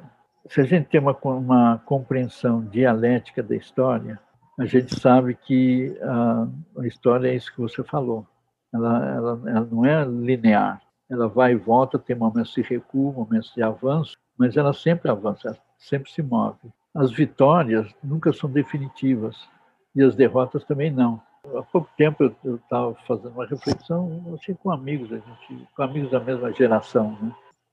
se 0.48 0.60
a 0.60 0.64
gente 0.64 0.88
tem 0.88 1.00
uma, 1.00 1.16
uma 1.22 1.78
compreensão 1.86 2.64
dialética 2.64 3.42
da 3.42 3.56
história, 3.56 4.20
a 4.58 4.66
gente 4.66 4.98
sabe 4.98 5.34
que 5.34 5.96
a, 6.02 6.48
a 6.78 6.86
história 6.86 7.28
é 7.28 7.34
isso 7.34 7.52
que 7.52 7.60
você 7.60 7.82
falou. 7.82 8.26
Ela, 8.72 9.14
ela, 9.14 9.42
ela, 9.46 9.68
não 9.70 9.84
é 9.84 10.04
linear. 10.04 10.82
Ela 11.10 11.28
vai 11.28 11.52
e 11.52 11.56
volta, 11.56 11.98
tem 11.98 12.16
momentos 12.16 12.52
de 12.54 12.62
recuo, 12.62 13.12
momentos 13.12 13.52
de 13.54 13.62
avanço, 13.62 14.16
mas 14.38 14.56
ela 14.56 14.72
sempre 14.72 15.10
avança, 15.10 15.58
sempre 15.78 16.10
se 16.10 16.22
move. 16.22 16.72
As 16.94 17.10
vitórias 17.10 17.92
nunca 18.02 18.32
são 18.32 18.50
definitivas 18.50 19.48
e 19.94 20.02
as 20.02 20.14
derrotas 20.14 20.64
também 20.64 20.90
não. 20.90 21.20
Há 21.56 21.62
pouco 21.62 21.88
tempo 21.96 22.34
eu 22.42 22.56
estava 22.56 22.94
fazendo 23.06 23.32
uma 23.32 23.46
reflexão 23.46 24.34
assim, 24.34 24.54
com 24.54 24.70
amigos, 24.70 25.12
a 25.12 25.16
gente, 25.16 25.68
com 25.76 25.82
amigos 25.82 26.10
da 26.10 26.20
mesma 26.20 26.52
geração. 26.52 27.18
Né? 27.20 27.32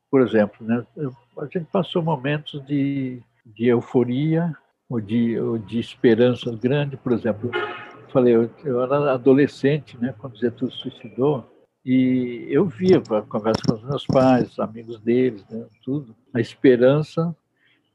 Por 0.09 0.22
exemplo, 0.22 0.66
né? 0.66 0.86
a 1.38 1.45
gente 1.45 1.66
passou 1.72 2.01
momentos 2.01 2.64
de, 2.66 3.22
de 3.45 3.68
euforia 3.68 4.53
ou 4.89 4.99
de, 4.99 5.39
ou 5.39 5.57
de 5.57 5.80
esperança 5.80 6.51
grande. 6.55 6.97
Por 6.97 7.14
exemplo, 7.14 7.49
falei, 8.12 8.36
eu, 8.66 8.84
era 8.84 9.14
adolescente 9.14 9.97
né, 9.97 10.14
quando 10.18 10.38
Jesus 10.38 10.74
suicidou, 10.76 11.49
e 11.84 12.47
eu 12.49 12.65
via, 12.65 13.01
conversa 13.27 13.61
com 13.67 13.73
os 13.73 13.84
meus 13.84 14.05
pais, 14.05 14.59
amigos 14.59 14.99
deles, 14.99 15.45
né, 15.49 15.65
tudo, 15.84 16.15
a 16.34 16.39
esperança 16.39 17.36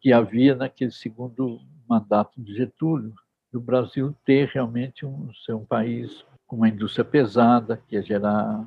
que 0.00 0.12
havia 0.12 0.54
naquele 0.54 0.90
segundo 0.90 1.60
mandato 1.88 2.40
de 2.40 2.54
Getúlio, 2.54 3.14
do 3.52 3.60
Brasil 3.60 4.14
ter 4.24 4.48
realmente 4.48 5.06
um, 5.06 5.32
ser 5.44 5.54
um 5.54 5.64
país 5.64 6.24
com 6.46 6.56
uma 6.56 6.68
indústria 6.68 7.04
pesada, 7.04 7.80
que 7.88 7.94
ia 7.96 8.02
gerar, 8.02 8.66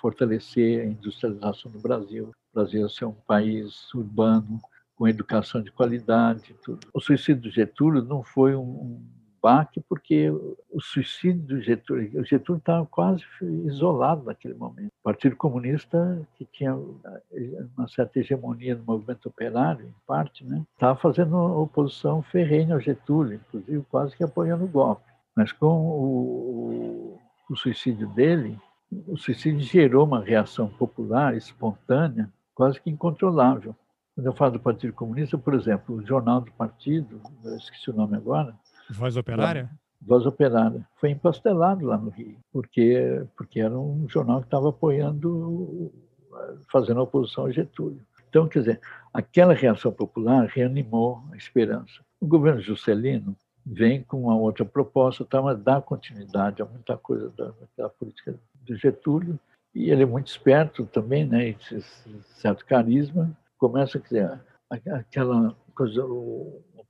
fortalecer 0.00 0.80
a 0.80 0.84
industrialização 0.84 1.70
do 1.70 1.78
Brasil, 1.78 2.30
o 2.52 2.54
Brasil 2.54 2.88
ser 2.88 3.04
um 3.04 3.12
país 3.12 3.92
urbano, 3.94 4.60
com 4.96 5.06
educação 5.06 5.62
de 5.62 5.70
qualidade. 5.70 6.56
Tudo. 6.64 6.86
O 6.92 7.00
suicídio 7.00 7.42
do 7.42 7.50
Getúlio 7.50 8.02
não 8.02 8.22
foi 8.22 8.56
um 8.56 9.04
porque 9.88 10.30
o 10.30 10.80
suicídio 10.80 11.42
do 11.42 11.60
Getúlio, 11.60 12.20
o 12.20 12.24
Getúlio 12.24 12.58
estava 12.58 12.84
quase 12.86 13.24
isolado 13.64 14.24
naquele 14.24 14.54
momento. 14.54 14.88
O 14.88 15.04
Partido 15.04 15.36
Comunista, 15.36 16.26
que 16.36 16.44
tinha 16.44 16.74
uma 16.74 17.88
certa 17.88 18.18
hegemonia 18.18 18.74
no 18.74 18.84
movimento 18.84 19.28
operário, 19.28 19.86
em 19.86 19.94
parte, 20.06 20.44
né, 20.44 20.64
estava 20.72 20.98
fazendo 20.98 21.36
oposição 21.36 22.22
ferrenha 22.22 22.74
ao 22.74 22.80
Getúlio, 22.80 23.40
inclusive 23.48 23.84
quase 23.90 24.16
que 24.16 24.24
apoiando 24.24 24.64
o 24.64 24.68
golpe. 24.68 25.04
Mas 25.36 25.52
com 25.52 25.66
o, 25.66 27.18
o, 27.48 27.52
o 27.52 27.56
suicídio 27.56 28.08
dele, 28.08 28.58
o 29.06 29.16
suicídio 29.16 29.60
gerou 29.60 30.04
uma 30.04 30.22
reação 30.22 30.68
popular, 30.68 31.36
espontânea, 31.36 32.32
quase 32.54 32.80
que 32.80 32.90
incontrolável. 32.90 33.74
Quando 34.14 34.26
eu 34.26 34.32
falo 34.32 34.52
do 34.52 34.60
Partido 34.60 34.94
Comunista, 34.94 35.36
por 35.36 35.52
exemplo, 35.52 35.96
o 35.96 36.06
jornal 36.06 36.40
do 36.40 36.50
partido, 36.52 37.20
eu 37.44 37.56
esqueci 37.56 37.90
o 37.90 37.94
nome 37.94 38.16
agora, 38.16 38.54
Voz 38.90 39.16
Operária? 39.16 39.70
Voz 40.00 40.26
Operária. 40.26 40.86
Foi 40.96 41.10
empastelado 41.10 41.84
lá 41.84 41.96
no 41.96 42.10
Rio, 42.10 42.38
porque, 42.52 43.24
porque 43.36 43.60
era 43.60 43.76
um 43.78 44.08
jornal 44.08 44.40
que 44.40 44.46
estava 44.46 44.68
apoiando, 44.68 45.92
fazendo 46.70 47.00
oposição 47.00 47.44
ao 47.44 47.52
Getúlio. 47.52 48.00
Então, 48.28 48.48
quer 48.48 48.58
dizer, 48.60 48.80
aquela 49.12 49.54
reação 49.54 49.90
popular 49.90 50.46
reanimou 50.46 51.22
a 51.32 51.36
esperança. 51.36 52.04
O 52.20 52.26
governo 52.26 52.60
Juscelino 52.60 53.36
vem 53.64 54.02
com 54.02 54.22
uma 54.22 54.36
outra 54.36 54.64
proposta, 54.64 55.24
tá, 55.24 55.42
mas 55.42 55.58
dá 55.58 55.80
continuidade 55.80 56.62
a 56.62 56.64
muita 56.64 56.96
coisa 56.96 57.30
da, 57.30 57.52
da 57.76 57.88
política 57.88 58.38
do 58.62 58.76
Getúlio, 58.76 59.38
e 59.74 59.90
ele 59.90 60.04
é 60.04 60.06
muito 60.06 60.28
esperto 60.28 60.86
também, 60.86 61.26
né, 61.26 61.48
esse 61.48 61.80
certo 62.36 62.64
carisma, 62.64 63.36
começa 63.58 63.98
a 63.98 64.00
dizer, 64.00 64.40
aquela 64.70 65.56
coisa, 65.74 66.02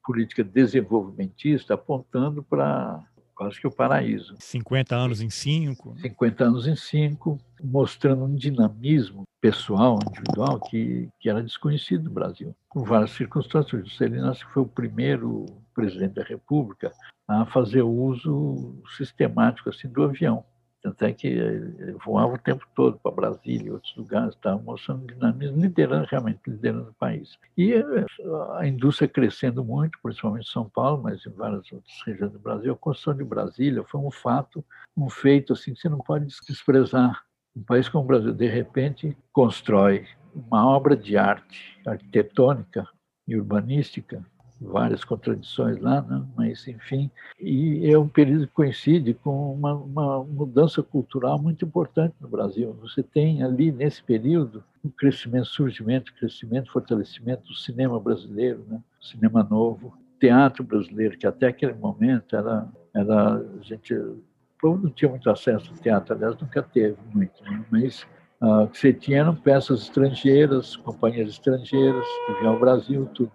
política 0.07 0.45
desenvolvimentista 0.45 1.75
apontando 1.75 2.43
para 2.43 3.05
quase 3.35 3.61
que 3.61 3.67
o 3.67 3.71
paraíso. 3.71 4.35
50 4.39 4.95
anos 4.97 5.21
em 5.21 5.29
cinco. 5.29 5.95
50 6.01 6.45
anos 6.45 6.67
em 6.67 6.77
cinco, 6.77 7.39
mostrando 7.63 8.25
um 8.25 8.35
dinamismo 8.35 9.25
pessoal, 9.41 9.99
individual, 10.09 10.59
que, 10.61 11.09
que 11.21 11.29
era 11.29 11.43
desconhecido 11.43 12.05
no 12.05 12.11
Brasil. 12.11 12.57
Por 12.73 12.87
várias 12.87 13.11
circunstâncias, 13.11 13.87
Juscelino 13.87 14.35
foi 14.53 14.63
o 14.63 14.67
primeiro 14.67 15.45
presidente 15.75 16.15
da 16.15 16.25
República 16.25 16.91
a 17.29 17.45
fazer 17.45 17.83
uso 17.83 18.81
sistemático 18.97 19.69
assim 19.69 19.89
do 19.89 20.05
avião. 20.05 20.45
Tanto 20.83 21.05
é 21.05 21.13
que 21.13 21.27
ele 21.27 21.97
voava 22.05 22.35
o 22.35 22.39
tempo 22.39 22.65
todo 22.75 22.99
para 22.99 23.11
Brasília 23.11 23.69
e 23.69 23.71
outros 23.71 23.95
lugares, 23.97 24.35
estava 24.35 24.61
mostrando 24.63 25.07
dinamismo, 25.07 25.61
liderando, 25.61 26.07
realmente 26.09 26.41
liderando 26.47 26.91
o 26.91 26.95
país. 26.95 27.39
E 27.57 27.73
eh, 27.73 28.07
a 28.57 28.67
indústria 28.67 29.09
crescendo 29.09 29.65
muito, 29.65 29.99
principalmente 30.03 30.49
em 30.49 30.53
São 30.53 30.69
Paulo, 30.69 31.03
mas 31.03 31.25
em 31.27 31.31
várias 31.31 31.71
outras 31.73 32.03
regiões 32.07 32.33
do 32.33 32.39
Brasil. 32.39 32.73
A 32.73 32.77
construção 32.77 33.17
de 33.17 33.25
Brasília 33.25 33.83
foi 33.85 34.01
um 34.01 34.11
fato, 34.11 34.65
um 34.97 35.09
feito 35.09 35.55
assim 35.55 35.75
que 35.75 35.81
você 35.81 35.89
não 35.89 35.99
pode 35.99 36.27
desprezar. 36.47 37.25
Um 37.57 37.63
país 37.63 37.89
como 37.89 38.05
o 38.05 38.07
Brasil, 38.07 38.33
de 38.33 38.47
repente, 38.47 39.17
constrói 39.33 40.07
uma 40.35 40.69
obra 40.69 40.95
de 40.97 41.17
arte 41.17 41.81
arquitetônica 41.87 42.87
e 43.27 43.35
urbanística 43.35 44.25
várias 44.61 45.05
contradições 45.05 45.79
lá, 45.79 46.01
né? 46.03 46.25
mas 46.37 46.67
enfim, 46.67 47.11
e 47.39 47.91
é 47.91 47.99
um 47.99 48.09
período 48.09 48.47
que 48.47 48.55
coincide 48.55 49.13
com 49.13 49.53
uma, 49.53 49.75
uma, 49.75 50.25
mudança 50.25 50.83
cultural 50.83 51.39
muito 51.39 51.65
importante 51.65 52.15
no 52.21 52.29
Brasil. 52.29 52.75
Você 52.81 53.03
tem 53.03 53.43
ali 53.43 53.71
nesse 53.71 54.03
período 54.03 54.65
um 54.85 54.89
crescimento, 54.89 55.47
surgimento, 55.47 56.15
crescimento, 56.15 56.73
fortalecimento 56.73 57.45
do 57.45 57.55
cinema 57.55 58.01
brasileiro, 58.01 58.65
né? 58.69 58.81
cinema 59.01 59.43
novo, 59.43 59.93
teatro 60.19 60.65
brasileiro 60.65 61.19
que 61.19 61.27
até 61.27 61.49
aquele 61.49 61.75
momento 61.75 62.35
era, 62.35 62.67
era 62.95 63.35
a 63.35 63.63
gente 63.63 63.95
o 63.95 64.23
povo 64.59 64.85
não 64.85 64.91
tinha 64.91 65.11
muito 65.11 65.29
acesso 65.29 65.71
ao 65.71 65.77
teatro, 65.77 66.15
aliás 66.15 66.35
nunca 66.41 66.63
teve 66.63 66.97
muito, 67.15 67.45
né? 67.45 67.63
mas 67.71 68.07
o 68.41 68.67
que 68.69 68.79
você 68.79 68.93
tinha 68.93 69.21
eram 69.21 69.35
peças 69.35 69.83
estrangeiras, 69.83 70.77
companhias 70.77 71.29
estrangeiras 71.29 72.07
que 72.27 72.33
vinham 72.35 72.55
ao 72.55 72.59
Brasil, 72.59 73.07
tudo 73.15 73.31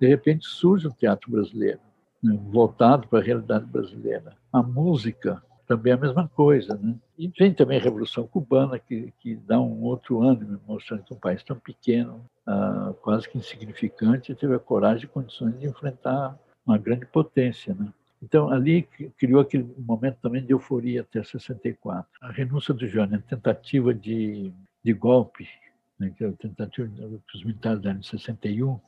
de 0.00 0.06
repente 0.06 0.46
surge 0.46 0.86
o 0.86 0.92
teatro 0.92 1.30
brasileiro, 1.30 1.80
né, 2.22 2.38
voltado 2.50 3.08
para 3.08 3.18
a 3.18 3.22
realidade 3.22 3.66
brasileira. 3.66 4.36
A 4.52 4.62
música 4.62 5.42
também 5.68 5.92
é 5.92 5.94
a 5.94 5.98
mesma 5.98 6.26
coisa. 6.26 6.74
Né? 6.82 6.94
E 7.16 7.28
vem 7.28 7.52
também 7.52 7.78
a 7.78 7.82
Revolução 7.82 8.26
Cubana, 8.26 8.78
que, 8.78 9.12
que 9.20 9.36
dá 9.36 9.60
um 9.60 9.82
outro 9.82 10.22
ânimo, 10.22 10.58
mostrando 10.66 11.04
que 11.04 11.12
um 11.12 11.18
país 11.18 11.44
tão 11.44 11.58
pequeno, 11.58 12.24
ah, 12.46 12.94
quase 13.02 13.28
que 13.28 13.36
insignificante, 13.36 14.34
teve 14.34 14.54
a 14.54 14.58
coragem 14.58 15.04
e 15.04 15.08
condições 15.08 15.58
de 15.60 15.66
enfrentar 15.66 16.36
uma 16.66 16.78
grande 16.78 17.04
potência. 17.04 17.74
Né? 17.74 17.92
Então, 18.22 18.50
ali 18.50 18.88
criou 19.16 19.40
aquele 19.40 19.68
momento 19.78 20.16
também 20.22 20.44
de 20.44 20.52
euforia 20.52 21.02
até 21.02 21.22
64. 21.22 22.10
A 22.20 22.32
renúncia 22.32 22.72
do 22.72 22.88
Jânio, 22.88 23.18
a 23.18 23.22
tentativa 23.22 23.92
de, 23.94 24.52
de 24.82 24.92
golpe, 24.92 25.46
né, 25.98 26.12
que 26.16 26.24
é 26.24 26.28
a 26.28 26.32
tentativa 26.32 26.88
que 26.88 27.36
os 27.36 27.44
militares 27.44 27.80
deram 27.80 27.98
em 27.98 28.02
61, 28.02 28.80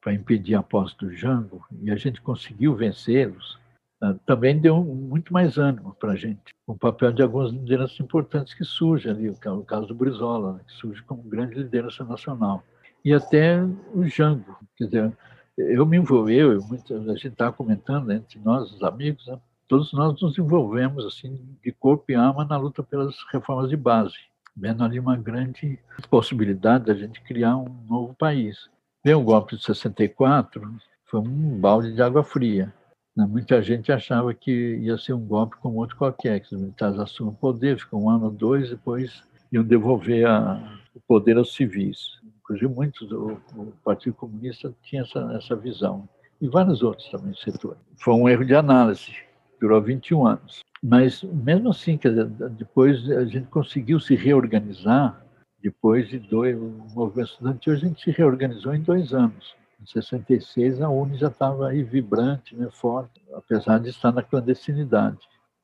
para 0.00 0.14
impedir 0.14 0.54
a 0.54 0.62
posse 0.62 0.96
do 0.96 1.12
Jango, 1.14 1.64
e 1.82 1.90
a 1.90 1.96
gente 1.96 2.20
conseguiu 2.20 2.74
vencê-los, 2.74 3.58
ah, 4.02 4.14
também 4.24 4.58
deu 4.58 4.82
muito 4.82 5.32
mais 5.32 5.58
ânimo 5.58 5.94
para 5.94 6.12
a 6.12 6.16
gente. 6.16 6.54
O 6.66 6.74
papel 6.74 7.12
de 7.12 7.22
algumas 7.22 7.52
lideranças 7.52 8.00
importantes 8.00 8.54
que 8.54 8.64
surgem 8.64 9.12
ali, 9.12 9.28
o 9.28 9.64
caso 9.64 9.86
do 9.88 9.94
Brizola, 9.94 10.54
né, 10.54 10.60
que 10.66 10.72
surge 10.72 11.02
como 11.02 11.22
grande 11.22 11.54
liderança 11.54 12.02
nacional. 12.04 12.64
E 13.04 13.12
até 13.12 13.62
o 13.94 14.04
Jango. 14.04 14.58
Quer 14.76 14.84
dizer, 14.84 15.18
eu 15.58 15.84
me 15.84 15.98
envolvi, 15.98 16.36
eu, 16.36 16.52
a 16.52 17.14
gente 17.14 17.28
estava 17.28 17.52
comentando 17.52 18.06
né, 18.06 18.16
entre 18.16 18.38
nós, 18.38 18.72
os 18.72 18.82
amigos, 18.82 19.26
né, 19.26 19.38
todos 19.68 19.92
nós 19.92 20.20
nos 20.20 20.38
envolvemos 20.38 21.04
assim, 21.04 21.38
de 21.62 21.70
corpo 21.70 22.04
e 22.08 22.14
alma 22.14 22.44
na 22.44 22.56
luta 22.56 22.82
pelas 22.82 23.14
reformas 23.30 23.68
de 23.68 23.76
base, 23.76 24.16
vendo 24.56 24.82
ali 24.82 24.98
uma 24.98 25.16
grande 25.16 25.78
possibilidade 26.08 26.86
da 26.86 26.94
gente 26.94 27.20
criar 27.22 27.56
um 27.56 27.68
novo 27.88 28.14
país. 28.14 28.68
Vem 29.02 29.14
o 29.14 29.22
golpe 29.22 29.56
de 29.56 29.64
64, 29.64 30.76
foi 31.06 31.20
um 31.20 31.58
balde 31.58 31.94
de 31.94 32.02
água 32.02 32.22
fria. 32.22 32.72
Né? 33.16 33.26
Muita 33.26 33.62
gente 33.62 33.90
achava 33.90 34.34
que 34.34 34.76
ia 34.76 34.98
ser 34.98 35.14
um 35.14 35.24
golpe 35.24 35.56
como 35.56 35.78
outro 35.78 35.96
qualquer, 35.96 36.40
que 36.40 36.54
os 36.54 36.60
militares 36.60 36.98
assumem 36.98 37.32
o 37.32 37.36
poder, 37.36 37.78
ficam 37.78 38.04
um 38.04 38.10
ano 38.10 38.26
ou 38.26 38.30
dois, 38.30 38.68
depois 38.68 39.22
iam 39.50 39.64
devolver 39.64 40.26
a, 40.26 40.78
o 40.94 41.00
poder 41.00 41.38
aos 41.38 41.54
civis. 41.54 42.20
Inclusive, 42.40 42.72
muitos 42.72 43.08
do 43.08 43.40
o 43.56 43.72
Partido 43.82 44.14
Comunista 44.14 44.72
tinha 44.82 45.02
essa, 45.02 45.32
essa 45.34 45.56
visão, 45.56 46.08
e 46.40 46.48
vários 46.48 46.82
outros 46.82 47.08
também 47.10 47.34
setores. 47.34 47.80
Foi 47.96 48.14
um 48.14 48.28
erro 48.28 48.44
de 48.44 48.54
análise, 48.54 49.14
durou 49.60 49.80
21 49.80 50.26
anos. 50.26 50.60
Mas, 50.82 51.22
mesmo 51.22 51.70
assim, 51.70 51.96
dizer, 51.96 52.26
depois 52.26 53.10
a 53.10 53.24
gente 53.24 53.48
conseguiu 53.48 54.00
se 54.00 54.14
reorganizar, 54.14 55.24
depois 55.62 56.08
de 56.08 56.18
dois, 56.18 56.56
o 56.56 56.86
movimento 56.94 57.30
estudantil, 57.30 57.72
a 57.72 57.76
gente 57.76 58.02
se 58.02 58.10
reorganizou 58.10 58.74
em 58.74 58.82
dois 58.82 59.12
anos. 59.12 59.54
Em 59.80 59.86
66, 59.86 60.80
a 60.82 60.88
UNE 60.88 61.16
já 61.16 61.28
estava 61.28 61.68
aí 61.68 61.82
vibrante, 61.82 62.54
né, 62.54 62.68
forte, 62.70 63.22
apesar 63.34 63.78
de 63.78 63.88
estar 63.88 64.12
na 64.12 64.22
clandestinidade. 64.22 65.18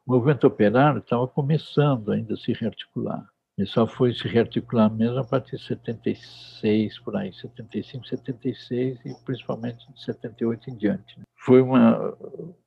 O 0.07 0.13
movimento 0.13 0.47
operário 0.47 1.01
estava 1.01 1.27
começando 1.27 2.13
ainda 2.13 2.35
a 2.35 2.37
se 2.37 2.53
rearticular. 2.53 3.27
Ele 3.59 3.67
só 3.67 3.87
foi 3.87 4.13
se 4.15 4.29
rearticular 4.29 4.91
mesmo 4.93 5.19
a 5.19 5.25
partir 5.25 5.57
de 5.57 5.65
76, 5.65 6.99
por 7.01 7.17
aí, 7.17 7.33
75, 7.33 8.07
76 8.07 8.99
e 9.05 9.15
principalmente 9.25 9.91
de 9.93 10.03
78 10.05 10.71
em 10.71 10.77
diante. 10.77 11.19
Né. 11.19 11.25
Foi, 11.39 11.63
uma, 11.63 12.17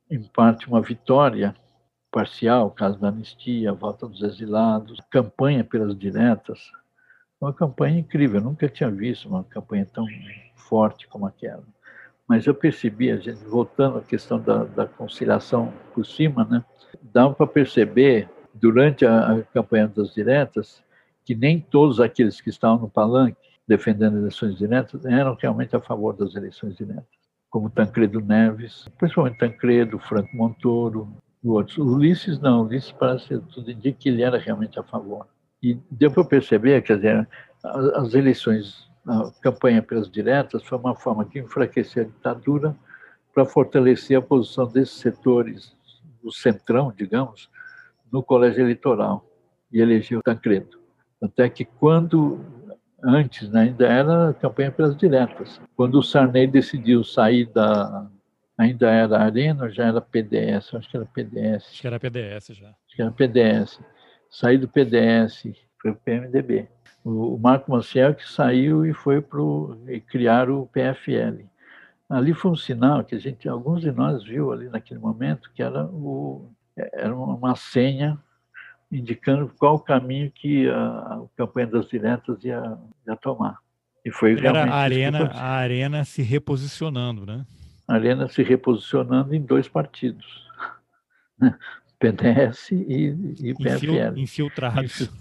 em 0.09 0.23
parte, 0.23 0.67
uma 0.67 0.81
vitória 0.81 1.55
parcial, 2.11 2.67
o 2.67 2.71
caso 2.71 2.99
da 2.99 3.09
anistia, 3.09 3.69
a 3.69 3.73
volta 3.73 4.07
dos 4.07 4.23
exilados, 4.23 4.99
campanha 5.11 5.63
pelas 5.63 5.97
diretas, 5.97 6.71
uma 7.39 7.53
campanha 7.53 7.99
incrível. 7.99 8.39
Eu 8.39 8.45
nunca 8.45 8.67
tinha 8.67 8.89
visto 8.89 9.27
uma 9.27 9.43
campanha 9.43 9.87
tão 9.91 10.05
forte 10.55 11.07
como 11.07 11.25
aquela. 11.25 11.63
Mas 12.27 12.45
eu 12.45 12.53
percebi, 12.53 13.11
a 13.11 13.17
gente 13.17 13.43
voltando 13.45 13.97
à 13.97 14.01
questão 14.01 14.39
da, 14.39 14.63
da 14.65 14.85
conciliação 14.85 15.73
por 15.93 16.05
cima, 16.05 16.45
né, 16.45 16.63
dava 17.01 17.33
para 17.33 17.47
perceber 17.47 18.29
durante 18.53 19.05
a, 19.05 19.33
a 19.33 19.43
campanha 19.43 19.87
das 19.87 20.13
diretas 20.13 20.83
que 21.25 21.33
nem 21.35 21.59
todos 21.59 21.99
aqueles 21.99 22.41
que 22.41 22.49
estavam 22.49 22.79
no 22.79 22.89
palanque 22.89 23.37
defendendo 23.67 24.17
eleições 24.17 24.57
diretas 24.57 25.05
eram 25.05 25.35
realmente 25.39 25.75
a 25.75 25.79
favor 25.79 26.15
das 26.15 26.35
eleições 26.35 26.75
diretas, 26.75 27.05
como 27.51 27.69
Tancredo 27.69 28.19
Neves, 28.19 28.87
principalmente 28.97 29.37
Tancredo, 29.37 29.99
Franco 29.99 30.35
Montoro, 30.35 31.07
outros. 31.43 31.77
Ulisses 31.77 32.39
não, 32.39 32.63
Ulisses 32.63 32.91
parece 32.91 33.39
tudo 33.53 33.69
indica 33.69 33.99
que 33.99 34.09
ele 34.09 34.23
era 34.23 34.39
realmente 34.39 34.79
a 34.79 34.83
favor. 34.83 35.27
E 35.61 35.77
deu 35.91 36.11
para 36.11 36.23
perceber, 36.23 36.81
quer 36.81 36.97
dizer, 36.97 37.27
as 37.63 38.13
eleições, 38.13 38.89
a 39.05 39.31
campanha 39.41 39.81
pelas 39.81 40.09
diretas 40.09 40.63
foi 40.63 40.77
uma 40.77 40.95
forma 40.95 41.25
de 41.25 41.39
enfraquecer 41.39 42.05
a 42.05 42.07
ditadura 42.07 42.75
para 43.33 43.45
fortalecer 43.45 44.17
a 44.17 44.21
posição 44.21 44.65
desses 44.67 44.95
setores 44.95 45.75
do 46.23 46.31
centrão, 46.31 46.93
digamos, 46.95 47.49
no 48.11 48.23
colégio 48.23 48.61
eleitoral 48.61 49.25
e 49.71 49.81
elegeu 49.81 50.21
Tancredo. 50.23 50.79
Até 51.21 51.49
que 51.49 51.65
quando 51.65 52.39
antes 53.03 53.49
né, 53.49 53.61
ainda 53.61 53.87
era 53.87 54.33
campanha 54.33 54.71
pelas 54.71 54.95
diretas. 54.95 55.61
Quando 55.75 55.95
o 55.95 56.03
Sarney 56.03 56.47
decidiu 56.47 57.03
sair 57.03 57.45
da 57.47 58.09
ainda 58.57 58.89
era 58.89 59.19
Arena 59.19 59.69
já 59.69 59.85
era 59.85 60.01
PDS? 60.01 60.75
Acho 60.75 60.89
que 60.89 60.97
era 60.97 61.05
PDS. 61.05 61.65
Acho 61.65 61.81
que 61.81 61.87
era 61.87 61.99
PDS 61.99 62.47
já. 62.47 62.69
Acho 62.69 62.95
que 62.95 63.01
era 63.01 63.11
PDS. 63.11 63.79
Saí 64.29 64.57
do 64.57 64.67
PDS, 64.67 65.43
foi 65.81 65.91
para 65.91 65.91
o 65.91 65.95
PMDB. 65.95 66.67
O, 67.03 67.37
Marco 67.37 67.71
Maciel 67.71 68.13
que 68.13 68.29
saiu 68.29 68.85
e 68.85 68.93
foi 68.93 69.21
para 69.21 69.39
criar 70.07 70.49
o 70.49 70.67
PFL. 70.67 71.45
Ali 72.09 72.33
foi 72.33 72.51
um 72.51 72.55
sinal 72.55 73.03
que 73.03 73.15
a 73.15 73.19
gente, 73.19 73.47
alguns 73.47 73.81
de 73.81 73.91
nós 73.91 74.23
viu 74.23 74.51
ali 74.51 74.67
naquele 74.67 74.99
momento 74.99 75.49
que 75.53 75.63
era, 75.63 75.85
o, 75.85 76.51
era 76.75 77.15
uma 77.15 77.55
senha 77.55 78.17
indicando 78.91 79.51
qual 79.57 79.75
o 79.75 79.79
caminho 79.79 80.31
que 80.31 80.67
a, 80.69 80.75
a 80.75 81.21
campanha 81.37 81.67
das 81.67 81.87
diretas 81.87 82.43
ia, 82.43 82.77
ia 83.07 83.15
tomar. 83.15 83.59
E 84.03 84.11
foi 84.11 84.33
era 84.43 84.63
a 84.63 84.75
arena, 84.75 85.31
a 85.33 85.51
arena 85.51 86.03
se 86.03 86.21
reposicionando, 86.21 87.25
né? 87.25 87.45
A 87.87 87.93
arena 87.95 88.27
se 88.27 88.41
reposicionando 88.43 89.35
em 89.35 89.41
dois 89.41 89.67
partidos. 89.67 90.47
PDS 91.99 92.71
e, 92.71 93.15
e 93.43 93.53
PFL. 93.53 94.17
Infiltrados. 94.17 95.11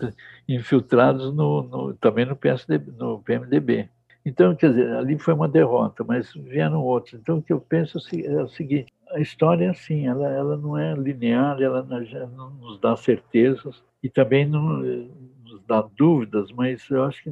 Infiltrados 0.49 1.35
no, 1.35 1.62
no, 1.64 1.95
também 1.95 2.24
no, 2.24 2.37
PSDB, 2.37 2.93
no 2.97 3.18
PMDB. 3.20 3.89
Então, 4.24 4.55
quer 4.55 4.70
dizer, 4.70 4.95
ali 4.95 5.18
foi 5.18 5.35
uma 5.35 5.49
derrota, 5.49 6.05
mas 6.05 6.33
vieram 6.35 6.81
outros. 6.81 7.14
Então, 7.14 7.39
o 7.39 7.43
que 7.43 7.53
eu 7.53 7.61
penso 7.61 7.99
é 8.12 8.43
o 8.43 8.49
seguinte: 8.49 8.93
a 9.11 9.20
história 9.20 9.66
é 9.66 9.70
assim, 9.70 10.07
ela, 10.07 10.29
ela 10.31 10.57
não 10.57 10.79
é 10.79 10.95
linear, 10.95 11.61
ela 11.61 11.83
não 11.83 12.51
nos 12.51 12.81
dá 12.81 12.97
certezas 12.97 13.83
e 14.03 14.09
também 14.09 14.47
não 14.47 14.79
nos 15.45 15.62
dá 15.66 15.83
dúvidas, 15.97 16.53
mas 16.53 16.89
eu 16.91 17.05
acho 17.05 17.22
que 17.22 17.31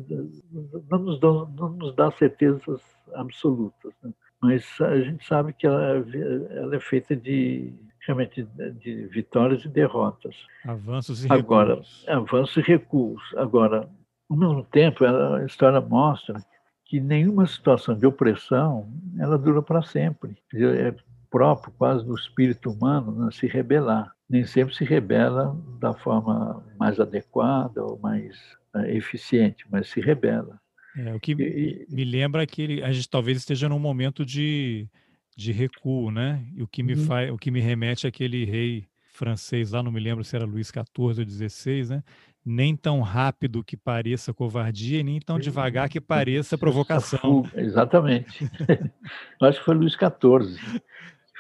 não 0.91 0.99
nos 0.99 1.21
dá, 1.21 1.29
não 1.29 1.69
nos 1.71 1.95
dá 1.95 2.11
certezas 2.11 2.81
absolutas. 3.15 3.93
Né? 4.03 4.11
Mas 4.41 4.81
a 4.81 4.99
gente 5.01 5.25
sabe 5.27 5.53
que 5.53 5.67
ela, 5.67 6.05
ela 6.51 6.77
é 6.77 6.81
feita 6.81 7.15
de 7.15 7.73
realmente 8.07 8.47
de 8.81 9.07
vitórias 9.09 9.65
e 9.65 9.69
derrotas. 9.69 10.35
Avanços 10.65 11.25
e 11.25 11.33
Agora, 11.33 11.75
recuos. 11.75 12.05
avanços 12.09 12.57
e 12.57 12.61
recuos. 12.61 13.23
Agora, 13.37 13.89
ao 14.31 14.37
mesmo 14.37 14.65
tempo, 14.65 15.05
a 15.05 15.45
história 15.45 15.81
mostra 15.81 16.41
que 16.85 17.01
nenhuma 17.01 17.47
situação 17.47 17.99
de 17.99 18.07
opressão 18.07 18.89
ela 19.19 19.37
dura 19.37 19.61
para 19.61 19.83
sempre. 19.83 20.37
É 20.55 20.95
próprio 21.31 21.73
quase 21.77 22.05
do 22.05 22.15
espírito 22.15 22.71
humano 22.71 23.25
né, 23.25 23.31
se 23.33 23.47
rebelar. 23.47 24.15
Nem 24.29 24.45
sempre 24.47 24.75
se 24.75 24.85
rebela 24.85 25.57
da 25.81 25.93
forma 25.93 26.65
mais 26.79 26.99
adequada 26.99 27.85
ou 27.85 27.99
mais 27.99 28.37
uh, 28.75 28.87
eficiente, 28.87 29.65
mas 29.71 29.89
se 29.89 30.01
rebela. 30.01 30.59
É, 30.97 31.15
o 31.15 31.21
que 31.21 31.33
e, 31.33 31.87
me 31.95 32.05
lembra 32.05 32.47
que 32.47 32.63
ele, 32.63 32.83
a 32.83 32.91
gente 32.91 33.09
talvez 33.09 33.39
esteja 33.39 33.69
num 33.69 33.79
momento 33.79 34.25
de 34.25 34.89
de 35.37 35.53
recuo, 35.53 36.11
né? 36.11 36.45
E 36.55 36.63
o 36.63 36.67
que 36.67 36.83
me 36.83 36.95
uhum. 36.95 37.05
faz, 37.05 37.31
o 37.31 37.37
que 37.37 37.51
me 37.51 37.61
remete 37.61 38.07
àquele 38.07 38.45
rei 38.45 38.89
francês 39.13 39.73
lá, 39.73 39.83
não 39.83 39.93
me 39.93 40.01
lembro 40.01 40.25
se 40.25 40.35
era 40.35 40.45
Luís 40.45 40.69
XIV 40.69 40.85
ou 40.99 41.13
XVI, 41.13 41.89
né? 41.89 42.03
Nem 42.45 42.77
tão 42.77 43.01
rápido 43.01 43.65
que 43.65 43.77
pareça 43.77 44.33
covardia, 44.33 45.03
nem 45.03 45.21
tão 45.21 45.39
devagar 45.39 45.89
que 45.89 46.01
pareça 46.01 46.57
provocação. 46.57 47.45
Exatamente. 47.55 48.49
Acho 49.43 49.59
que 49.59 49.65
foi 49.65 49.75
Luís 49.75 49.93
XIV. 49.93 50.83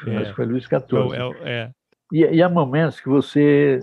É. 0.06 0.16
Acho 0.16 0.30
que 0.30 0.36
foi 0.36 0.46
Luís 0.46 0.64
XIV. 0.64 1.14
É, 1.44 1.50
é. 1.50 1.70
E, 2.12 2.18
e 2.36 2.42
há 2.42 2.48
momentos 2.48 3.00
que 3.00 3.08
você. 3.08 3.80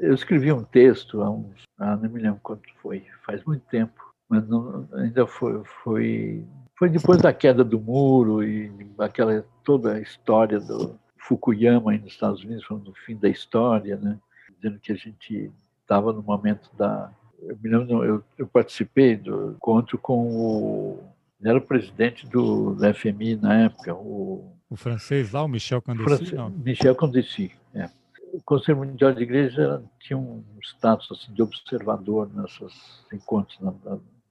Eu 0.00 0.14
escrevi 0.14 0.52
um 0.52 0.64
texto 0.64 1.22
há 1.22 1.30
uns. 1.30 1.62
Ah, 1.78 1.96
não 1.96 2.10
me 2.10 2.20
lembro 2.20 2.40
quanto 2.42 2.62
foi, 2.80 3.04
faz 3.24 3.44
muito 3.44 3.64
tempo, 3.66 4.02
mas 4.28 4.46
não, 4.48 4.88
ainda 4.94 5.26
foi, 5.26 5.62
foi 5.82 6.44
foi 6.78 6.88
depois 6.88 7.20
da 7.20 7.32
queda 7.32 7.64
do 7.64 7.80
muro 7.80 8.42
e 8.42 8.70
aquela 8.98 9.44
toda 9.64 9.94
a 9.94 10.00
história 10.00 10.60
do 10.60 10.98
Fukuyama 11.18 11.96
nos 11.96 12.12
Estados 12.12 12.44
Unidos, 12.44 12.64
falando 12.64 12.84
do 12.84 12.94
fim 12.94 13.16
da 13.16 13.28
história, 13.28 13.96
né? 13.96 14.18
dizendo 14.56 14.78
que 14.78 14.92
a 14.92 14.96
gente 14.96 15.50
estava 15.82 16.12
no 16.12 16.22
momento 16.22 16.70
da. 16.76 17.12
Eu 17.42 17.58
me 17.62 17.68
lembro, 17.68 18.04
eu, 18.04 18.24
eu 18.38 18.46
participei 18.46 19.16
do 19.16 19.52
encontro 19.52 19.98
com 19.98 20.28
o. 20.28 21.04
Ele 21.40 21.50
era 21.50 21.58
o 21.58 21.62
presidente 21.62 22.26
do, 22.26 22.74
do 22.74 22.94
FMI 22.94 23.36
na 23.36 23.64
época, 23.64 23.94
o. 23.94 24.52
O 24.68 24.76
francês 24.76 25.32
lá, 25.32 25.44
o 25.44 25.48
Michel 25.48 25.80
Condeci? 25.80 26.34
não. 26.34 26.50
Michel 26.50 26.94
Condeci, 26.94 27.52
é. 27.74 27.88
O 28.32 28.42
Conselho 28.42 28.78
Mundial 28.78 29.12
de 29.12 29.22
Igreja 29.22 29.82
tinha 30.00 30.18
um 30.18 30.42
status 30.60 31.08
assim, 31.10 31.32
de 31.32 31.40
observador 31.40 32.28
nesses 32.34 33.04
encontros 33.12 33.58
na, 33.60 33.72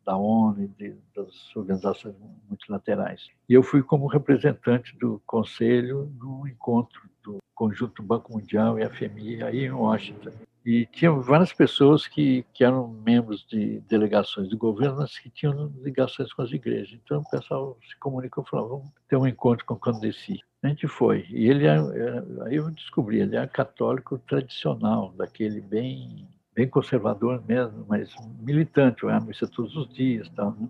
da 0.05 0.15
ONU 0.15 0.63
e 0.63 0.67
de, 0.67 0.95
das 1.15 1.55
organizações 1.55 2.15
multilaterais. 2.47 3.27
E 3.49 3.53
eu 3.53 3.63
fui 3.63 3.81
como 3.81 4.07
representante 4.07 4.95
do 4.97 5.21
Conselho 5.25 6.11
no 6.19 6.47
encontro 6.47 7.01
do 7.23 7.37
Conjunto 7.53 8.03
Banco 8.03 8.33
Mundial 8.33 8.77
e 8.77 8.87
FMI 8.87 9.43
aí 9.43 9.65
em 9.65 9.71
Washington. 9.71 10.31
E 10.65 10.87
tinha 10.87 11.11
várias 11.11 11.53
pessoas 11.53 12.07
que, 12.07 12.43
que 12.51 12.63
eram 12.63 12.87
membros 12.87 13.45
de 13.47 13.81
delegações 13.81 14.49
do 14.49 14.57
governo, 14.57 14.97
mas 14.97 15.17
que 15.19 15.29
tinham 15.29 15.71
ligações 15.83 16.33
com 16.33 16.41
as 16.41 16.51
igrejas. 16.51 16.99
Então 17.03 17.21
o 17.21 17.29
pessoal 17.29 17.77
se 17.87 17.95
comunicou 17.99 18.43
e 18.43 18.49
falou: 18.49 18.69
vamos 18.79 18.93
ter 19.07 19.15
um 19.15 19.27
encontro 19.27 19.63
com 19.63 19.75
o 19.75 19.79
Candeci. 19.79 20.41
A 20.63 20.67
gente 20.67 20.87
foi. 20.87 21.27
E 21.29 21.47
ele, 21.47 21.67
é, 21.67 21.75
é, 21.75 22.45
aí 22.47 22.55
eu 22.55 22.71
descobri, 22.71 23.19
ele 23.19 23.35
é 23.35 23.45
católico 23.45 24.17
tradicional, 24.17 25.13
daquele 25.15 25.61
bem 25.61 26.27
bem 26.55 26.67
conservador 26.67 27.43
mesmo, 27.45 27.85
mas 27.87 28.15
militante, 28.39 29.05
vai 29.05 29.15
à 29.15 29.47
todos 29.47 29.75
os 29.75 29.93
dias. 29.93 30.29
Tal, 30.29 30.51
né? 30.51 30.69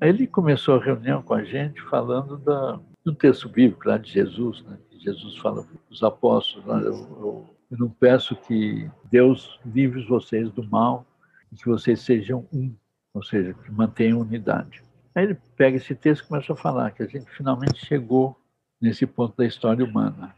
Aí 0.00 0.08
ele 0.08 0.26
começou 0.26 0.76
a 0.76 0.82
reunião 0.82 1.22
com 1.22 1.34
a 1.34 1.42
gente 1.42 1.82
falando 1.82 2.38
da, 2.38 2.80
do 3.04 3.14
texto 3.14 3.48
bíblico 3.48 3.88
lá 3.88 3.98
de 3.98 4.10
Jesus, 4.10 4.62
né? 4.64 4.78
Jesus 5.00 5.36
fala 5.38 5.62
para 5.62 5.76
os 5.90 6.02
apóstolos, 6.02 6.66
lá, 6.66 6.78
eu, 6.80 6.92
eu, 6.92 7.56
eu 7.70 7.78
não 7.78 7.88
peço 7.88 8.36
que 8.36 8.88
Deus 9.10 9.58
livre 9.64 10.04
vocês 10.04 10.50
do 10.50 10.62
mal 10.62 11.06
e 11.50 11.56
que 11.56 11.66
vocês 11.66 12.00
sejam 12.00 12.46
um, 12.52 12.74
ou 13.14 13.22
seja, 13.22 13.54
que 13.54 13.72
mantenham 13.72 14.20
unidade. 14.20 14.82
Aí 15.14 15.24
ele 15.24 15.38
pega 15.56 15.78
esse 15.78 15.94
texto 15.94 16.24
e 16.24 16.28
começa 16.28 16.52
a 16.52 16.56
falar 16.56 16.90
que 16.90 17.02
a 17.02 17.06
gente 17.06 17.30
finalmente 17.30 17.84
chegou 17.86 18.36
nesse 18.80 19.06
ponto 19.06 19.36
da 19.36 19.46
história 19.46 19.84
humana. 19.84 20.34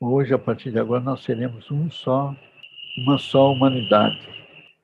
Hoje, 0.00 0.34
a 0.34 0.38
partir 0.38 0.72
de 0.72 0.80
agora, 0.80 1.02
nós 1.02 1.22
seremos 1.22 1.70
um 1.70 1.88
só 1.90 2.36
uma 2.98 3.18
só 3.18 3.50
humanidade, 3.50 4.20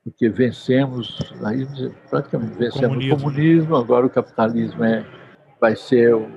porque 0.05 0.29
vencemos, 0.29 1.19
aí 1.45 1.67
praticamente 2.09 2.57
vencemos 2.57 2.83
o 2.83 2.89
comunismo. 2.89 3.15
o 3.15 3.19
comunismo, 3.19 3.77
agora 3.77 4.07
o 4.07 4.11
capitalismo 4.11 4.85
é, 4.85 5.05
vai 5.61 5.77
ser 5.77 6.15
o 6.15 6.31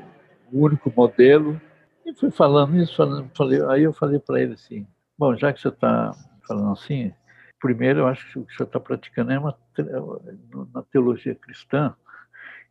único 0.51 0.91
modelo. 0.95 1.59
E 2.05 2.13
fui 2.13 2.31
falando 2.31 2.75
isso, 2.77 2.95
falando, 2.95 3.29
falei, 3.35 3.61
aí 3.69 3.83
eu 3.83 3.93
falei 3.93 4.19
para 4.19 4.41
ele 4.41 4.53
assim, 4.53 4.85
Bom, 5.21 5.35
já 5.35 5.53
que 5.53 5.61
você 5.61 5.67
está 5.67 6.15
falando 6.47 6.71
assim, 6.71 7.13
primeiro 7.61 7.99
eu 7.99 8.07
acho 8.07 8.27
que 8.31 8.39
o 8.39 8.43
que 8.43 8.55
você 8.55 8.63
está 8.63 8.79
praticando 8.79 9.31
é 9.31 9.37
uma, 9.37 9.55
na 10.73 10.81
teologia 10.81 11.35
cristã, 11.35 11.93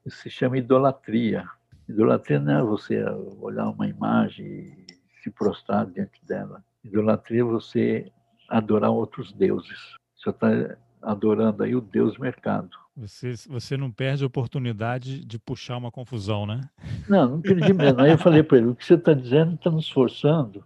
isso 0.04 0.16
se 0.16 0.30
chama 0.30 0.58
idolatria. 0.58 1.48
Idolatria 1.88 2.40
não 2.40 2.58
é 2.58 2.62
você 2.64 3.04
olhar 3.40 3.68
uma 3.68 3.86
imagem 3.86 4.46
e 4.46 4.86
se 5.22 5.30
prostrar 5.30 5.86
diante 5.86 6.20
dela. 6.26 6.64
Idolatria 6.82 7.42
é 7.42 7.44
você 7.44 8.10
adorar 8.50 8.90
outros 8.90 9.32
deuses. 9.32 9.78
Você 10.16 10.30
está 10.30 10.76
adorando 11.00 11.62
aí 11.62 11.74
o 11.74 11.80
Deus 11.80 12.18
mercado. 12.18 12.70
Você, 12.96 13.32
você 13.48 13.76
não 13.76 13.90
perde 13.90 14.24
a 14.24 14.26
oportunidade 14.26 15.24
de 15.24 15.38
puxar 15.38 15.76
uma 15.76 15.90
confusão, 15.90 16.44
né? 16.44 16.60
Não, 17.08 17.28
não 17.28 17.40
perdi 17.40 17.72
mesmo. 17.72 18.00
Aí 18.00 18.10
eu 18.10 18.18
falei 18.18 18.42
para 18.42 18.58
ele, 18.58 18.66
o 18.66 18.74
que 18.74 18.84
você 18.84 18.94
está 18.94 19.14
dizendo 19.14 19.54
está 19.54 19.70
nos 19.70 19.88
forçando, 19.88 20.62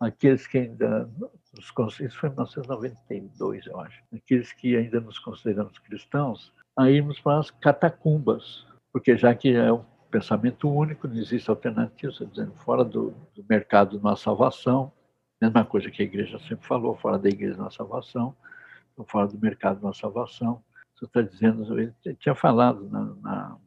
aqueles 0.00 0.46
que 0.46 0.58
ainda, 0.58 1.10
nos, 1.18 2.00
isso 2.00 2.18
foi 2.18 2.28
em 2.28 2.32
1992, 2.32 3.66
eu 3.66 3.80
acho, 3.80 4.00
aqueles 4.14 4.52
que 4.52 4.76
ainda 4.76 5.00
nos 5.00 5.18
consideramos 5.18 5.78
cristãos, 5.80 6.52
a 6.76 6.90
irmos 6.90 7.20
para 7.20 7.40
as 7.40 7.50
catacumbas, 7.50 8.64
porque 8.92 9.16
já 9.16 9.34
que 9.34 9.54
é 9.54 9.70
um 9.70 9.84
pensamento 10.10 10.70
único, 10.70 11.06
não 11.06 11.16
existe 11.16 11.50
alternativa, 11.50 12.10
estou 12.10 12.26
dizendo, 12.28 12.52
fora 12.64 12.84
do, 12.84 13.12
do 13.34 13.44
mercado 13.48 14.00
não 14.00 14.10
há 14.10 14.16
salvação, 14.16 14.90
mesma 15.40 15.64
coisa 15.64 15.90
que 15.90 16.02
a 16.02 16.04
igreja 16.04 16.38
sempre 16.40 16.66
falou, 16.66 16.96
fora 16.96 17.18
da 17.18 17.28
igreja 17.28 17.56
não 17.56 17.66
há 17.66 17.70
salvação, 17.70 18.36
fora 19.06 19.26
do 19.28 19.38
mercado 19.38 19.80
não 19.80 19.90
há 19.90 19.94
salvação. 19.94 20.62
Você 20.96 21.04
está 21.04 21.22
dizendo, 21.22 21.78
ele 21.78 21.94
tinha 22.18 22.34
falado 22.34 22.88
na, 22.90 23.04
na 23.22 23.58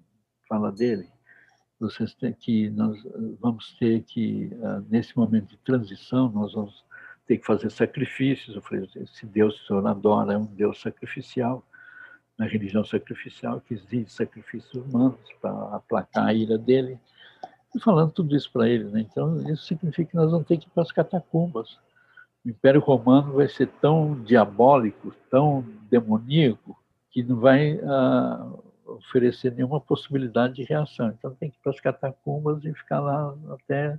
fala 0.48 0.72
dele, 0.72 1.10
vocês 1.82 2.14
têm 2.14 2.32
que 2.32 2.70
nós 2.70 3.02
vamos 3.40 3.74
ter 3.80 4.04
que 4.04 4.52
ah, 4.62 4.84
nesse 4.88 5.18
momento 5.18 5.48
de 5.48 5.58
transição 5.58 6.30
nós 6.30 6.54
vamos 6.54 6.86
ter 7.26 7.38
que 7.38 7.46
fazer 7.46 7.72
sacrifícios. 7.72 8.56
Eu 8.56 8.62
falei, 8.62 8.88
esse 8.98 9.26
Deus 9.26 9.60
o 9.60 9.66
senhor 9.66 9.88
adora 9.88 10.34
é 10.34 10.38
um 10.38 10.46
Deus 10.46 10.80
sacrificial, 10.80 11.66
na 12.38 12.46
religião 12.46 12.84
sacrificial 12.84 13.62
que 13.62 13.74
exige 13.74 14.12
sacrifícios 14.12 14.74
humanos 14.76 15.20
para 15.42 15.52
aplacar 15.76 16.28
a 16.28 16.34
ira 16.34 16.58
dele. 16.58 17.00
E 17.76 17.80
falando 17.80 18.12
tudo 18.12 18.36
isso 18.36 18.52
para 18.52 18.68
ele, 18.68 18.86
né? 18.86 19.02
Então 19.02 19.38
isso 19.50 19.66
significa 19.66 20.12
que 20.12 20.16
nós 20.16 20.32
vamos 20.32 20.48
ter 20.48 20.58
que 20.58 20.68
ir 20.68 20.70
para 20.72 20.84
as 20.84 20.92
catacumbas. 20.92 21.80
O 22.46 22.50
Império 22.50 22.82
Romano 22.82 23.34
vai 23.34 23.48
ser 23.48 23.68
tão 23.80 24.22
diabólico, 24.24 25.14
tão 25.30 25.64
demoníaco 25.90 26.78
que 27.12 27.24
não 27.24 27.38
vai 27.38 27.80
ah, 27.84 28.50
oferecer 28.86 29.54
nenhuma 29.54 29.80
possibilidade 29.80 30.56
de 30.56 30.64
reação. 30.64 31.10
Então 31.10 31.36
tem 31.36 31.50
que 31.50 31.58
ir 31.58 31.62
para 31.62 31.72
as 31.72 31.80
catacumbas 31.80 32.64
e 32.66 32.74
ficar 32.74 33.00
lá 33.00 33.36
até 33.52 33.98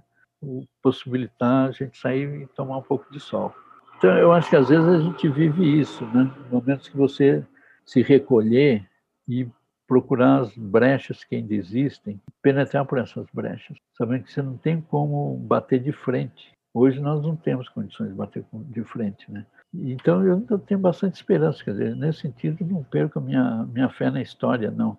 possibilitar 0.83 1.69
a 1.69 1.73
gente 1.73 1.97
sair 1.97 2.43
e 2.43 2.47
tomar 2.49 2.79
um 2.79 2.83
pouco 2.83 3.11
de 3.13 3.21
sol. 3.21 3.55
Então 3.97 4.11
eu 4.19 4.33
acho 4.33 4.51
que 4.51 4.57
às 4.57 4.69
vezes 4.69 4.87
a 4.87 4.99
gente 4.99 5.29
vive 5.29 5.81
isso, 5.81 6.05
né? 6.07 6.31
Momentos 6.51 6.89
que 6.89 6.97
você 6.97 7.45
se 7.87 8.03
recolher 8.03 8.89
e 9.29 9.47
procurar 9.93 10.41
as 10.41 10.57
brechas 10.57 11.23
que 11.23 11.37
ainda 11.37 11.53
existem, 11.53 12.19
penetrar 12.41 12.83
por 12.87 12.97
essas 12.97 13.27
brechas, 13.31 13.77
sabendo 13.93 14.25
que 14.25 14.33
você 14.33 14.41
não 14.41 14.57
tem 14.57 14.81
como 14.81 15.37
bater 15.37 15.81
de 15.81 15.93
frente. 15.93 16.51
Hoje 16.73 16.99
nós 16.99 17.23
não 17.23 17.37
temos 17.37 17.69
condições 17.69 18.09
de 18.09 18.15
bater 18.15 18.43
de 18.55 18.83
frente, 18.85 19.31
né? 19.31 19.45
Então 19.75 20.25
eu 20.25 20.37
ainda 20.37 20.59
tenho 20.59 20.81
bastante 20.81 21.17
esperança, 21.17 21.63
quer 21.63 21.73
dizer, 21.73 21.95
nesse 21.95 22.21
sentido 22.21 22.65
não 22.65 22.83
perco 22.83 23.19
a 23.19 23.23
minha 23.23 23.69
minha 23.71 23.91
fé 23.91 24.11
na 24.11 24.23
história, 24.23 24.71
não. 24.71 24.97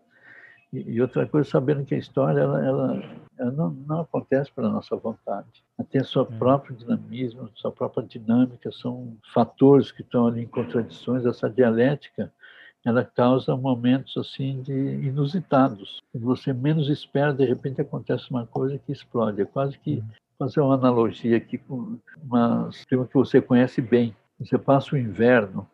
E, 0.71 1.01
outra 1.01 1.27
coisa, 1.27 1.49
sabendo 1.49 1.85
que 1.85 1.95
a 1.95 1.99
história 1.99 2.41
ela, 2.41 2.63
ela, 2.63 3.03
ela 3.37 3.51
não, 3.51 3.71
não, 3.71 4.01
acontece 4.01 4.51
pela 4.51 4.69
nossa 4.69 4.95
vontade. 4.95 5.63
Ela 5.77 5.87
tem 5.87 6.03
seu 6.03 6.25
próprio 6.25 6.75
dinamismo, 6.75 7.49
sua 7.55 7.71
própria 7.71 8.05
dinâmica, 8.05 8.71
são 8.71 9.17
fatores 9.33 9.91
que 9.91 10.01
estão 10.01 10.27
ali 10.27 10.41
em 10.41 10.47
contradições. 10.47 11.25
Essa 11.25 11.49
dialética 11.49 12.31
ela 12.85 13.03
causa 13.03 13.55
momentos 13.55 14.15
assim 14.17 14.61
de 14.61 14.73
inusitados. 14.73 16.01
Você 16.13 16.51
menos 16.51 16.89
espera, 16.89 17.33
de 17.33 17.45
repente 17.45 17.81
acontece 17.81 18.29
uma 18.29 18.45
coisa 18.45 18.77
que 18.77 18.91
explode. 18.91 19.41
É 19.41 19.45
quase 19.45 19.77
que 19.79 19.95
uhum. 19.95 20.09
fazer 20.37 20.61
uma 20.61 20.75
analogia 20.75 21.37
aqui 21.37 21.57
com 21.57 21.97
uma 22.21 22.69
tema 22.89 23.07
que 23.07 23.13
você 23.13 23.41
conhece 23.41 23.81
bem. 23.81 24.15
Você 24.39 24.57
passa 24.57 24.95
o 24.95 24.97
inverno 24.97 25.67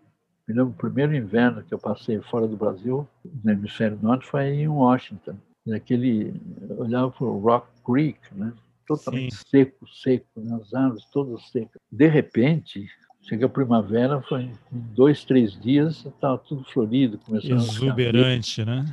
me 0.50 0.56
lembro, 0.56 0.72
o 0.72 0.76
primeiro 0.76 1.16
inverno 1.16 1.62
que 1.62 1.72
eu 1.72 1.78
passei 1.78 2.20
fora 2.22 2.48
do 2.48 2.58
Brasil, 2.58 3.08
no 3.44 3.52
hemisfério 3.52 4.00
norte, 4.02 4.26
foi 4.26 4.46
em 4.48 4.68
Washington. 4.68 5.36
Naquele, 5.64 6.34
eu 6.68 6.80
olhava 6.80 7.12
para 7.12 7.28
o 7.28 7.38
Rock 7.38 7.68
Creek, 7.86 8.20
né? 8.32 8.52
totalmente 8.88 9.36
Sim. 9.36 9.44
seco, 9.48 9.88
seco, 9.88 10.26
né? 10.38 10.60
as 10.60 10.74
árvores 10.74 11.06
todas 11.12 11.48
secas. 11.52 11.80
De 11.92 12.08
repente, 12.08 12.90
chega 13.30 13.46
a 13.46 13.50
primavera, 13.50 14.22
foi 14.24 14.44
em 14.44 14.54
dois, 14.72 15.24
três 15.24 15.54
dias, 15.62 16.04
estava 16.04 16.38
tudo 16.40 16.64
florido. 16.66 17.20
Exuberante, 17.32 18.66
né? 18.66 18.84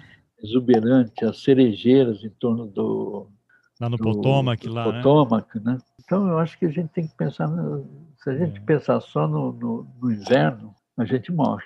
Exuberante, 0.43 1.25
as 1.25 1.43
cerejeiras 1.43 2.23
em 2.23 2.29
torno 2.29 2.67
do... 2.67 3.29
Lá 3.81 3.89
no 3.89 3.97
do, 3.97 4.05
Potomac, 4.05 4.67
do 4.67 4.73
lá, 4.73 4.85
Potomac, 4.85 5.57
né? 5.57 5.73
né? 5.73 5.79
Então, 6.05 6.29
eu 6.29 6.39
acho 6.39 6.59
que 6.59 6.67
a 6.67 6.71
gente 6.71 6.89
tem 6.91 7.07
que 7.07 7.17
pensar, 7.17 7.49
se 8.19 8.31
a 8.31 8.37
gente 8.37 8.59
é. 8.59 8.61
pensar 8.61 9.01
só 9.01 9.27
no, 9.27 9.53
no, 9.53 9.87
no 10.01 10.13
inverno, 10.13 10.75
a 10.97 11.05
gente 11.05 11.33
morre. 11.33 11.65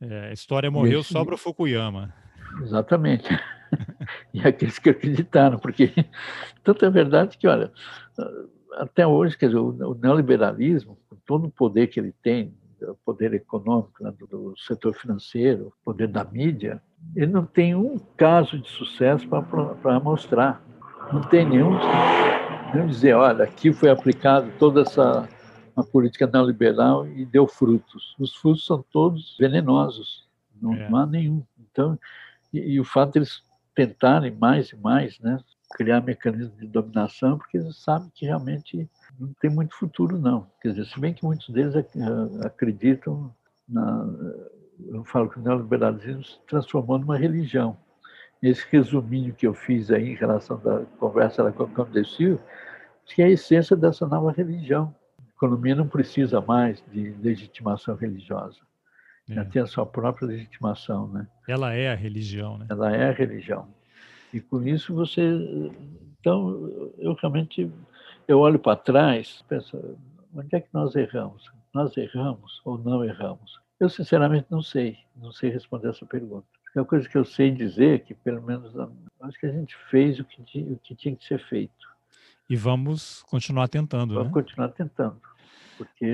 É, 0.00 0.28
a 0.28 0.32
história 0.32 0.70
morreu 0.70 1.00
esse... 1.00 1.12
só 1.12 1.24
para 1.24 1.34
o 1.34 1.38
Fukuyama. 1.38 2.12
Exatamente. 2.62 3.28
e 4.34 4.40
aqueles 4.40 4.78
que 4.78 4.90
acreditaram, 4.90 5.58
porque 5.58 5.92
tanto 6.64 6.84
é 6.84 6.90
verdade 6.90 7.38
que, 7.38 7.46
olha, 7.46 7.72
até 8.76 9.06
hoje, 9.06 9.36
quer 9.36 9.46
dizer, 9.46 9.58
o 9.58 9.94
neoliberalismo, 9.94 10.98
com 11.05 11.05
todo 11.26 11.46
o 11.46 11.50
poder 11.50 11.88
que 11.88 11.98
ele 11.98 12.14
tem, 12.22 12.54
o 12.80 12.94
poder 13.04 13.34
econômico 13.34 14.02
né, 14.02 14.12
do, 14.18 14.54
setor 14.56 14.94
financeiro, 14.94 15.68
o 15.68 15.84
poder 15.84 16.08
da 16.08 16.24
mídia, 16.24 16.82
ele 17.14 17.32
não 17.32 17.44
tem 17.44 17.74
um 17.74 17.98
caso 18.16 18.58
de 18.58 18.68
sucesso 18.68 19.26
para 19.28 20.00
mostrar. 20.00 20.62
Não 21.12 21.22
tem 21.22 21.48
nenhum, 21.48 21.72
nenhum 22.74 22.86
dizer, 22.86 23.14
olha, 23.14 23.44
aqui 23.44 23.72
foi 23.72 23.90
aplicado 23.90 24.50
toda 24.58 24.82
essa 24.82 25.28
uma 25.76 25.84
política 25.84 26.26
neoliberal 26.26 27.06
e 27.06 27.26
deu 27.26 27.46
frutos. 27.46 28.16
Os 28.18 28.34
frutos 28.34 28.64
são 28.64 28.82
todos 28.90 29.36
venenosos, 29.38 30.26
não, 30.60 30.72
é. 30.72 30.88
há 30.90 31.06
nenhum. 31.06 31.44
Então, 31.70 31.98
e, 32.52 32.58
e, 32.58 32.80
o 32.80 32.84
fato 32.84 33.12
de 33.12 33.18
eles 33.18 33.42
tentarem 33.74 34.30
mais 34.30 34.70
e 34.70 34.76
mais, 34.76 35.20
né, 35.20 35.38
criar 35.74 36.00
mecanismos 36.00 36.56
de 36.58 36.66
dominação, 36.66 37.38
porque 37.38 37.56
eles 37.56 37.76
sabem 37.76 38.10
que 38.14 38.26
realmente 38.26 38.88
não 39.18 39.32
tem 39.40 39.50
muito 39.50 39.74
futuro, 39.74 40.18
não. 40.18 40.46
Quer 40.60 40.70
dizer, 40.70 40.86
se 40.86 41.00
bem 41.00 41.14
que 41.14 41.24
muitos 41.24 41.48
deles 41.48 41.74
acreditam 42.44 43.34
na. 43.68 44.06
Eu 44.88 45.04
falo 45.04 45.30
que 45.30 45.38
o 45.38 45.42
neoliberalismo 45.42 46.22
se 46.22 46.38
transformou 46.46 46.98
numa 46.98 47.16
religião. 47.16 47.78
Esse 48.42 48.66
resuminho 48.70 49.34
que 49.34 49.46
eu 49.46 49.54
fiz 49.54 49.90
aí 49.90 50.10
em 50.10 50.14
relação 50.14 50.58
da 50.58 50.84
conversa 50.98 51.50
com 51.50 51.62
a 51.62 51.68
Condecil, 51.68 52.38
que 53.06 53.22
é 53.22 53.24
a 53.24 53.30
essência 53.30 53.74
dessa 53.74 54.06
nova 54.06 54.30
religião, 54.30 54.94
economia 55.34 55.74
não 55.74 55.88
precisa 55.88 56.42
mais 56.42 56.84
de 56.92 57.10
legitimação 57.22 57.94
religiosa. 57.96 58.58
É. 59.28 59.32
Ela 59.32 59.44
tem 59.46 59.62
a 59.62 59.66
sua 59.66 59.86
própria 59.86 60.28
legitimação, 60.28 61.08
né? 61.08 61.26
Ela 61.48 61.72
é 61.72 61.90
a 61.90 61.94
religião, 61.94 62.58
né? 62.58 62.66
Ela 62.68 62.94
é 62.94 63.08
a 63.08 63.12
religião. 63.12 63.66
E 64.32 64.40
com 64.40 64.62
isso 64.62 64.94
você, 64.94 65.22
então, 66.20 66.92
eu 66.98 67.14
realmente 67.14 67.70
eu 68.26 68.40
olho 68.40 68.58
para 68.58 68.76
trás, 68.76 69.44
penso, 69.48 69.96
onde 70.34 70.54
é 70.54 70.60
que 70.60 70.68
nós 70.72 70.94
erramos? 70.96 71.50
Nós 71.72 71.96
erramos 71.96 72.60
ou 72.64 72.78
não 72.78 73.04
erramos? 73.04 73.60
Eu 73.78 73.88
sinceramente 73.88 74.46
não 74.50 74.62
sei, 74.62 74.98
não 75.14 75.30
sei 75.30 75.50
responder 75.50 75.90
essa 75.90 76.06
pergunta. 76.06 76.46
É 76.74 76.80
uma 76.80 76.86
coisa 76.86 77.08
que 77.08 77.16
eu 77.16 77.24
sei 77.24 77.50
dizer 77.50 78.00
que 78.00 78.14
pelo 78.14 78.42
menos 78.42 78.74
acho 79.20 79.38
que 79.38 79.46
a 79.46 79.52
gente 79.52 79.76
fez 79.90 80.18
o 80.18 80.24
que, 80.24 80.60
o 80.60 80.78
que 80.78 80.94
tinha 80.94 81.14
que 81.14 81.24
ser 81.24 81.38
feito. 81.46 81.86
E 82.48 82.56
vamos 82.56 83.22
continuar 83.24 83.68
tentando, 83.68 84.14
vamos 84.14 84.28
né? 84.28 84.34
continuar 84.34 84.68
tentando, 84.68 85.20
porque 85.76 86.06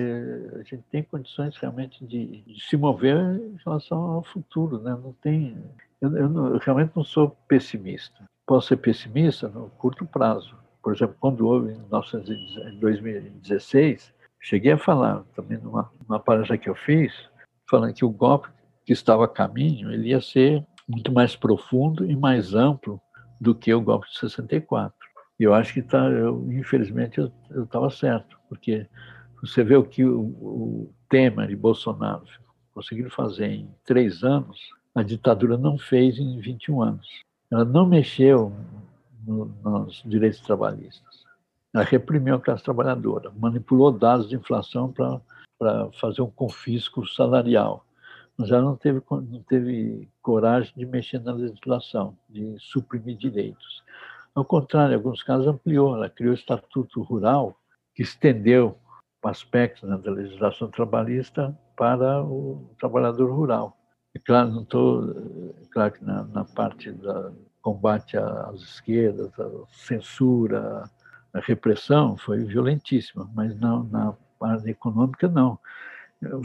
a 0.54 0.62
gente 0.62 0.82
tem 0.90 1.02
condições 1.02 1.56
realmente 1.56 2.04
de, 2.06 2.42
de 2.42 2.60
se 2.64 2.76
mover 2.76 3.16
em 3.16 3.56
relação 3.64 3.98
ao 3.98 4.22
futuro, 4.22 4.80
né? 4.80 4.92
Não 4.92 5.12
tem, 5.14 5.56
eu, 6.02 6.16
eu, 6.16 6.28
não, 6.28 6.48
eu, 6.48 6.58
realmente 6.58 6.92
não 6.96 7.04
sou 7.04 7.30
pessimista. 7.46 8.24
Posso 8.44 8.68
ser 8.68 8.76
pessimista 8.78 9.48
no 9.48 9.70
curto 9.70 10.04
prazo. 10.04 10.56
Por 10.82 10.92
exemplo, 10.92 11.16
quando 11.20 11.46
houve 11.46 11.72
em 11.72 12.78
2016, 12.80 14.12
cheguei 14.40 14.72
a 14.72 14.78
falar 14.78 15.22
também 15.36 15.58
numa, 15.58 15.90
numa 16.06 16.18
palestra 16.18 16.58
que 16.58 16.68
eu 16.68 16.74
fiz, 16.74 17.12
falando 17.70 17.94
que 17.94 18.04
o 18.04 18.10
golpe 18.10 18.48
que 18.84 18.92
estava 18.92 19.24
a 19.24 19.28
caminho 19.28 19.92
ele 19.92 20.08
ia 20.08 20.20
ser 20.20 20.66
muito 20.88 21.12
mais 21.12 21.36
profundo 21.36 22.04
e 22.04 22.16
mais 22.16 22.52
amplo 22.52 23.00
do 23.40 23.54
que 23.54 23.72
o 23.72 23.80
golpe 23.80 24.08
de 24.08 24.18
64. 24.18 24.92
E 25.38 25.44
eu 25.44 25.54
acho 25.54 25.72
que 25.72 25.82
tá, 25.82 26.08
eu, 26.08 26.44
infelizmente 26.52 27.18
eu 27.18 27.32
estava 27.62 27.88
certo, 27.90 28.36
porque 28.48 28.88
você 29.40 29.62
vê 29.62 29.76
o 29.76 29.84
que 29.84 30.04
o, 30.04 30.20
o 30.20 30.94
Temer 31.08 31.50
e 31.50 31.56
Bolsonaro 31.56 32.24
conseguiram 32.74 33.10
fazer 33.10 33.46
em 33.46 33.70
três 33.84 34.24
anos, 34.24 34.58
a 34.94 35.02
ditadura 35.02 35.56
não 35.56 35.78
fez 35.78 36.18
em 36.18 36.38
21 36.38 36.82
anos. 36.82 37.22
Ela 37.50 37.64
não 37.64 37.86
mexeu 37.86 38.52
no, 39.26 39.46
nos 39.64 40.02
direitos 40.04 40.40
trabalhistas. 40.40 41.24
Ela 41.74 41.84
reprimiu 41.84 42.34
a 42.34 42.40
classe 42.40 42.64
trabalhadora, 42.64 43.32
manipulou 43.38 43.90
dados 43.90 44.28
de 44.28 44.36
inflação 44.36 44.92
para 44.92 45.90
fazer 45.92 46.20
um 46.20 46.30
confisco 46.30 47.06
salarial. 47.06 47.84
Mas 48.36 48.50
ela 48.50 48.62
não 48.62 48.76
teve, 48.76 49.02
não 49.10 49.42
teve 49.42 50.08
coragem 50.20 50.72
de 50.76 50.84
mexer 50.84 51.20
na 51.20 51.32
legislação, 51.32 52.16
de 52.28 52.56
suprimir 52.58 53.16
direitos. 53.16 53.82
Ao 54.34 54.44
contrário, 54.44 54.92
em 54.92 54.96
alguns 54.96 55.22
casos 55.22 55.46
ampliou, 55.46 55.94
ela 55.94 56.08
criou 56.08 56.32
o 56.32 56.34
Estatuto 56.34 57.02
Rural, 57.02 57.54
que 57.94 58.02
estendeu 58.02 58.76
aspectos 59.22 59.88
né, 59.88 59.96
da 59.98 60.10
legislação 60.10 60.68
trabalhista 60.68 61.56
para 61.76 62.22
o 62.22 62.70
trabalhador 62.78 63.30
rural. 63.30 63.76
E 64.14 64.18
claro, 64.18 64.50
não 64.50 64.62
estou, 64.62 65.54
claro 65.70 65.92
que 65.92 66.04
na, 66.04 66.24
na 66.24 66.44
parte 66.44 66.90
do 66.90 67.32
combate 67.62 68.16
às 68.16 68.60
esquerdas, 68.60 69.30
a 69.38 69.48
censura, 69.70 70.84
a 71.32 71.40
repressão 71.40 72.16
foi 72.16 72.44
violentíssima, 72.44 73.30
mas 73.34 73.58
não 73.58 73.84
na 73.84 74.14
parte 74.38 74.68
econômica 74.68 75.28
não. 75.28 75.58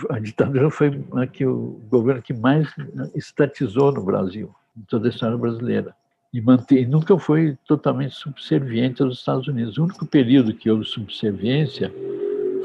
A 0.10 0.20
ditadura 0.20 0.70
foi 0.72 0.92
que 1.34 1.46
o 1.46 1.82
governo 1.90 2.22
que 2.22 2.34
mais 2.34 2.68
estatizou 3.14 3.92
no 3.92 4.04
Brasil, 4.04 4.54
em 4.76 4.82
toda 4.82 5.08
a 5.08 5.10
história 5.10 5.38
brasileira. 5.38 5.96
E, 6.34 6.42
mantém, 6.42 6.86
nunca 6.86 7.18
foi 7.18 7.58
totalmente 7.66 8.16
subserviente 8.16 9.02
aos 9.02 9.20
Estados 9.20 9.48
Unidos. 9.48 9.78
O 9.78 9.84
único 9.84 10.06
período 10.06 10.54
que 10.54 10.70
houve 10.70 10.86
subserviência 10.86 11.92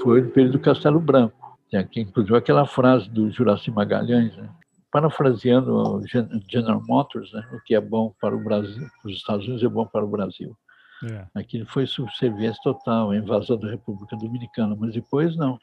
foi 0.03 0.23
no 0.23 0.31
período 0.31 0.53
do 0.53 0.59
Castelo 0.59 1.01
Branco, 1.01 1.59
que 1.91 2.01
inclusive 2.01 2.37
aquela 2.37 2.67
frase 2.67 3.09
do 3.09 3.31
Juraci 3.31 3.71
Magalhães, 3.71 4.37
né? 4.37 4.49
Parafraseando 4.93 6.03
General 6.49 6.81
Motors, 6.87 7.33
né? 7.33 7.49
o 7.53 7.61
que 7.63 7.75
é 7.75 7.81
bom 7.81 8.15
para 8.21 8.37
o 8.37 8.45
Brasil, 8.45 8.87
os 9.05 9.17
Estados 9.17 9.47
Unidos 9.47 9.65
é 9.65 9.69
bom 9.69 9.87
para 9.87 10.05
o 10.05 10.09
Brasil. 10.09 10.57
É. 11.03 11.27
Aquilo 11.35 11.67
foi 11.67 11.87
subserviência 11.87 12.61
total, 12.63 13.11
a 13.11 13.17
invasão 13.17 13.59
da 13.59 13.71
República 13.71 14.15
Dominicana, 14.17 14.77
mas 14.79 14.93
depois 14.93 15.35
não. 15.35 15.59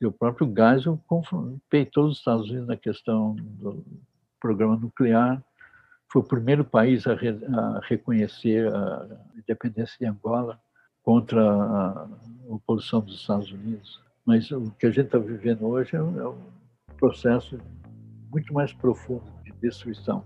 E 0.00 0.06
o 0.06 0.10
próprio 0.10 0.52
Geisel 0.52 0.98
peitou 1.68 2.06
os 2.06 2.18
Estados 2.18 2.48
Unidos 2.48 2.66
na 2.66 2.76
questão 2.76 3.36
do 3.36 3.84
programa 4.40 4.74
nuclear, 4.74 5.40
foi 6.10 6.22
o 6.22 6.24
primeiro 6.24 6.64
país 6.64 7.06
a, 7.06 7.14
re, 7.14 7.28
a 7.28 7.80
reconhecer 7.84 8.74
a 8.74 9.06
independência 9.36 9.96
de 10.00 10.06
Angola 10.06 10.58
contra 11.02 11.42
a 11.42 12.08
oposição 12.48 13.00
dos 13.00 13.20
Estados 13.20 13.52
Unidos. 13.52 14.00
Mas 14.24 14.50
o 14.50 14.70
que 14.72 14.86
a 14.86 14.90
gente 14.90 15.06
está 15.06 15.18
vivendo 15.18 15.66
hoje 15.66 15.94
é 15.94 16.02
um, 16.02 16.20
é 16.20 16.28
um 16.28 16.38
processo 16.96 17.58
muito 18.32 18.52
mais 18.52 18.72
profundo 18.72 19.24
de 19.44 19.52
destruição 19.60 20.24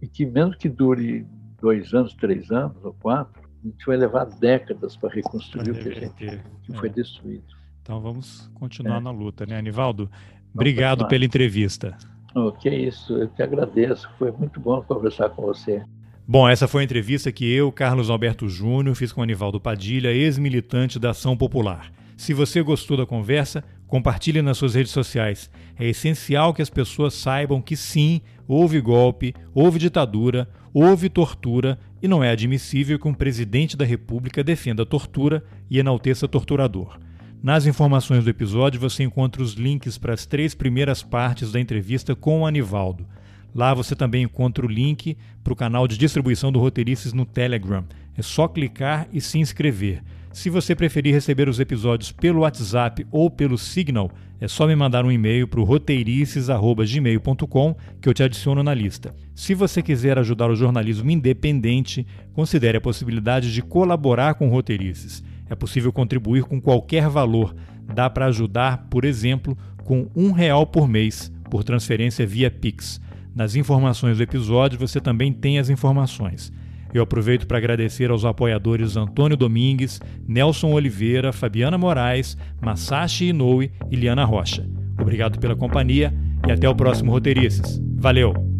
e 0.00 0.08
que 0.08 0.26
mesmo 0.26 0.56
que 0.56 0.68
dure 0.68 1.26
dois 1.60 1.94
anos, 1.94 2.14
três 2.14 2.50
anos 2.50 2.76
ou 2.82 2.92
quatro, 2.94 3.40
a 3.62 3.68
gente 3.68 3.86
vai 3.86 3.96
levar 3.96 4.24
décadas 4.24 4.96
para 4.96 5.10
reconstruir 5.14 5.70
o 5.70 5.74
que, 5.74 5.88
a 5.88 5.94
gente, 5.94 6.42
que 6.64 6.72
foi 6.76 6.88
é. 6.88 6.92
destruído. 6.92 7.44
Então 7.80 8.00
vamos 8.00 8.50
continuar 8.54 8.96
é. 8.96 9.00
na 9.00 9.10
luta, 9.10 9.46
né, 9.46 9.58
Anivaldo? 9.58 10.10
Obrigado 10.52 11.06
pela 11.06 11.24
entrevista. 11.24 11.96
Oh, 12.34 12.50
que 12.50 12.68
isso, 12.68 13.16
eu 13.16 13.28
te 13.28 13.42
agradeço. 13.42 14.08
Foi 14.18 14.32
muito 14.32 14.58
bom 14.58 14.82
conversar 14.82 15.30
com 15.30 15.42
você. 15.42 15.84
Bom, 16.26 16.48
essa 16.48 16.66
foi 16.66 16.82
a 16.82 16.84
entrevista 16.84 17.30
que 17.30 17.50
eu, 17.52 17.70
Carlos 17.70 18.08
Alberto 18.08 18.48
Júnior, 18.48 18.94
fiz 18.94 19.12
com 19.12 19.22
Anivaldo 19.22 19.60
Padilha, 19.60 20.12
ex-militante 20.12 20.98
da 20.98 21.10
Ação 21.10 21.36
Popular. 21.36 21.92
Se 22.22 22.32
você 22.32 22.62
gostou 22.62 22.96
da 22.96 23.04
conversa, 23.04 23.64
compartilhe 23.88 24.40
nas 24.42 24.56
suas 24.56 24.76
redes 24.76 24.92
sociais. 24.92 25.50
É 25.76 25.88
essencial 25.88 26.54
que 26.54 26.62
as 26.62 26.70
pessoas 26.70 27.14
saibam 27.14 27.60
que 27.60 27.76
sim, 27.76 28.20
houve 28.46 28.80
golpe, 28.80 29.34
houve 29.52 29.80
ditadura, 29.80 30.48
houve 30.72 31.08
tortura 31.08 31.80
e 32.00 32.06
não 32.06 32.22
é 32.22 32.30
admissível 32.30 32.96
que 32.96 33.08
um 33.08 33.12
presidente 33.12 33.76
da 33.76 33.84
República 33.84 34.44
defenda 34.44 34.84
a 34.84 34.86
tortura 34.86 35.42
e 35.68 35.80
enalteça 35.80 36.28
torturador. 36.28 36.96
Nas 37.42 37.66
informações 37.66 38.22
do 38.22 38.30
episódio 38.30 38.78
você 38.78 39.02
encontra 39.02 39.42
os 39.42 39.54
links 39.54 39.98
para 39.98 40.14
as 40.14 40.24
três 40.24 40.54
primeiras 40.54 41.02
partes 41.02 41.50
da 41.50 41.58
entrevista 41.58 42.14
com 42.14 42.42
o 42.42 42.46
Anivaldo. 42.46 43.04
Lá 43.52 43.74
você 43.74 43.96
também 43.96 44.22
encontra 44.22 44.64
o 44.64 44.70
link 44.70 45.16
para 45.42 45.52
o 45.52 45.56
canal 45.56 45.88
de 45.88 45.98
distribuição 45.98 46.52
do 46.52 46.60
Roteirices 46.60 47.12
no 47.12 47.26
Telegram. 47.26 47.84
É 48.16 48.22
só 48.22 48.46
clicar 48.46 49.08
e 49.12 49.20
se 49.20 49.40
inscrever. 49.40 50.04
Se 50.32 50.48
você 50.48 50.74
preferir 50.74 51.12
receber 51.12 51.46
os 51.48 51.60
episódios 51.60 52.10
pelo 52.10 52.40
WhatsApp 52.40 53.06
ou 53.10 53.30
pelo 53.30 53.58
Signal, 53.58 54.10
é 54.40 54.48
só 54.48 54.66
me 54.66 54.74
mandar 54.74 55.04
um 55.04 55.12
e-mail 55.12 55.46
para 55.46 55.60
o 55.60 55.64
roteirices.gmail.com 55.64 57.76
que 58.00 58.08
eu 58.08 58.14
te 58.14 58.22
adiciono 58.22 58.62
na 58.62 58.72
lista. 58.72 59.14
Se 59.34 59.52
você 59.54 59.82
quiser 59.82 60.18
ajudar 60.18 60.50
o 60.50 60.56
jornalismo 60.56 61.10
independente, 61.10 62.06
considere 62.32 62.78
a 62.78 62.80
possibilidade 62.80 63.52
de 63.52 63.60
colaborar 63.60 64.32
com 64.34 64.48
Roteirices. 64.48 65.22
É 65.50 65.54
possível 65.54 65.92
contribuir 65.92 66.44
com 66.44 66.58
qualquer 66.60 67.10
valor. 67.10 67.54
Dá 67.94 68.08
para 68.08 68.24
ajudar, 68.26 68.86
por 68.88 69.04
exemplo, 69.04 69.58
com 69.84 70.08
um 70.16 70.32
real 70.32 70.66
por 70.66 70.88
mês 70.88 71.30
por 71.50 71.62
transferência 71.62 72.26
via 72.26 72.50
Pix. 72.50 72.98
Nas 73.34 73.54
informações 73.54 74.16
do 74.16 74.22
episódio 74.22 74.78
você 74.78 74.98
também 74.98 75.30
tem 75.30 75.58
as 75.58 75.68
informações. 75.68 76.50
Eu 76.92 77.02
aproveito 77.02 77.46
para 77.46 77.58
agradecer 77.58 78.10
aos 78.10 78.24
apoiadores 78.24 78.96
Antônio 78.96 79.36
Domingues, 79.36 80.00
Nelson 80.26 80.72
Oliveira, 80.72 81.32
Fabiana 81.32 81.78
Moraes, 81.78 82.36
Masashi 82.60 83.28
Inoue 83.28 83.70
e 83.90 83.96
Liana 83.96 84.24
Rocha. 84.24 84.68
Obrigado 85.00 85.38
pela 85.38 85.56
companhia 85.56 86.14
e 86.46 86.52
até 86.52 86.68
o 86.68 86.74
próximo 86.74 87.10
Roteirices. 87.10 87.80
Valeu! 87.96 88.51